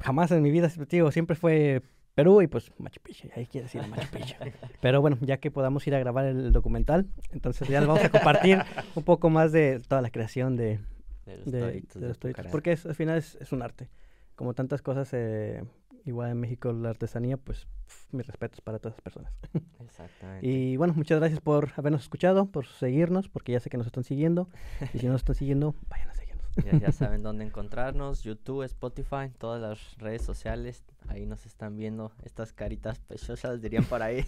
Jamás 0.00 0.30
en 0.30 0.42
mi 0.42 0.50
vida, 0.50 0.70
digo, 0.88 1.10
siempre 1.10 1.36
fue 1.36 1.82
Perú 2.14 2.40
y 2.40 2.46
pues 2.46 2.72
Machu 2.78 3.00
Picchu, 3.02 3.28
ahí 3.36 3.46
quiere 3.46 3.64
decir 3.66 3.86
Machu 3.86 4.08
Picchu. 4.10 4.34
Pero 4.80 5.00
bueno, 5.00 5.18
ya 5.20 5.38
que 5.38 5.50
podamos 5.50 5.86
ir 5.86 5.94
a 5.94 5.98
grabar 5.98 6.24
el 6.24 6.52
documental, 6.52 7.06
entonces 7.32 7.68
ya 7.68 7.80
les 7.80 7.88
vamos 7.88 8.04
a 8.04 8.08
compartir 8.10 8.58
un 8.94 9.02
poco 9.02 9.28
más 9.28 9.52
de 9.52 9.80
toda 9.86 10.00
la 10.00 10.10
creación 10.10 10.56
de, 10.56 10.78
De 11.26 11.36
los 11.36 11.50
de, 11.52 11.60
toritos 11.60 11.94
de 11.94 12.00
de 12.00 12.08
los 12.08 12.18
toritos, 12.18 12.38
Pucará. 12.38 12.50
porque 12.52 12.72
es- 12.72 12.86
al 12.86 12.94
final 12.94 13.18
es, 13.18 13.34
es 13.40 13.52
un 13.52 13.60
arte. 13.62 13.90
Como 14.36 14.54
tantas 14.54 14.80
cosas, 14.80 15.10
eh, 15.12 15.62
igual 16.04 16.30
en 16.30 16.40
México 16.40 16.72
la 16.72 16.90
artesanía, 16.90 17.36
pues 17.36 17.66
pf, 17.86 18.16
mis 18.16 18.26
respetos 18.26 18.60
para 18.60 18.78
todas 18.78 18.96
las 18.96 19.02
personas. 19.02 19.32
Exactamente. 19.80 20.46
Y 20.46 20.76
bueno, 20.76 20.94
muchas 20.94 21.18
gracias 21.18 21.40
por 21.40 21.70
habernos 21.76 22.02
escuchado, 22.02 22.46
por 22.46 22.66
seguirnos, 22.66 23.28
porque 23.28 23.52
ya 23.52 23.60
sé 23.60 23.70
que 23.70 23.76
nos 23.76 23.86
están 23.86 24.04
siguiendo. 24.04 24.48
Y 24.94 24.98
si 24.98 25.06
no 25.06 25.12
nos 25.12 25.22
están 25.22 25.34
siguiendo, 25.34 25.74
vayan 25.88 26.08
a 26.08 26.14
seguirnos. 26.14 26.30
Ya, 26.64 26.78
ya 26.78 26.92
saben 26.92 27.22
dónde 27.22 27.44
encontrarnos, 27.44 28.22
YouTube, 28.22 28.64
Spotify, 28.64 29.30
todas 29.38 29.60
las 29.60 29.98
redes 29.98 30.22
sociales. 30.22 30.84
Ahí 31.08 31.26
nos 31.26 31.46
están 31.46 31.76
viendo 31.76 32.12
estas 32.24 32.52
caritas 32.52 32.98
pechosas, 33.00 33.60
dirían 33.60 33.84
por 33.84 34.02
ahí. 34.02 34.24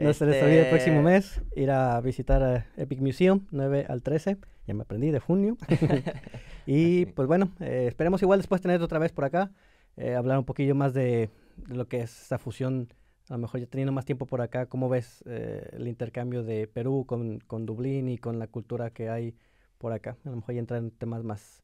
No 0.00 0.12
se 0.12 0.26
les 0.26 0.42
olvide 0.42 0.64
el 0.64 0.68
próximo 0.70 0.96
Este, 0.96 1.02
mes 1.02 1.42
ir 1.56 1.70
a 1.70 2.00
visitar 2.00 2.42
a 2.42 2.66
Epic 2.76 3.00
Museum 3.00 3.46
9 3.50 3.86
al 3.88 4.02
13, 4.02 4.36
ya 4.66 4.74
me 4.74 4.82
aprendí, 4.82 5.10
de 5.10 5.20
junio. 5.20 5.56
y 6.66 7.06
pues 7.06 7.26
bueno, 7.28 7.50
eh, 7.60 7.86
esperemos 7.88 8.20
igual 8.22 8.40
después 8.40 8.60
tener 8.60 8.82
otra 8.82 8.98
vez 8.98 9.12
por 9.12 9.24
acá, 9.24 9.50
eh, 9.96 10.14
hablar 10.14 10.38
un 10.38 10.44
poquillo 10.44 10.74
más 10.74 10.94
de, 10.94 11.30
lo 11.68 11.86
que 11.88 12.00
es 12.00 12.22
esa 12.22 12.38
fusión, 12.38 12.92
a 13.28 13.34
lo 13.34 13.38
mejor 13.38 13.60
ya 13.60 13.66
teniendo 13.66 13.92
más 13.92 14.04
tiempo 14.04 14.26
por 14.26 14.40
acá, 14.40 14.66
¿cómo 14.66 14.88
ves 14.88 15.22
eh, 15.26 15.68
el 15.72 15.88
intercambio 15.88 16.42
de 16.42 16.66
Perú 16.66 17.04
con, 17.06 17.40
con 17.40 17.66
Dublín 17.66 18.08
y 18.08 18.18
con 18.18 18.38
la 18.38 18.46
cultura 18.46 18.90
que 18.90 19.08
hay 19.08 19.36
por 19.78 19.92
acá? 19.92 20.16
A 20.24 20.30
lo 20.30 20.36
mejor 20.36 20.54
ya 20.54 20.60
entrar 20.60 20.80
en 20.80 20.90
temas 20.90 21.22
más 21.24 21.62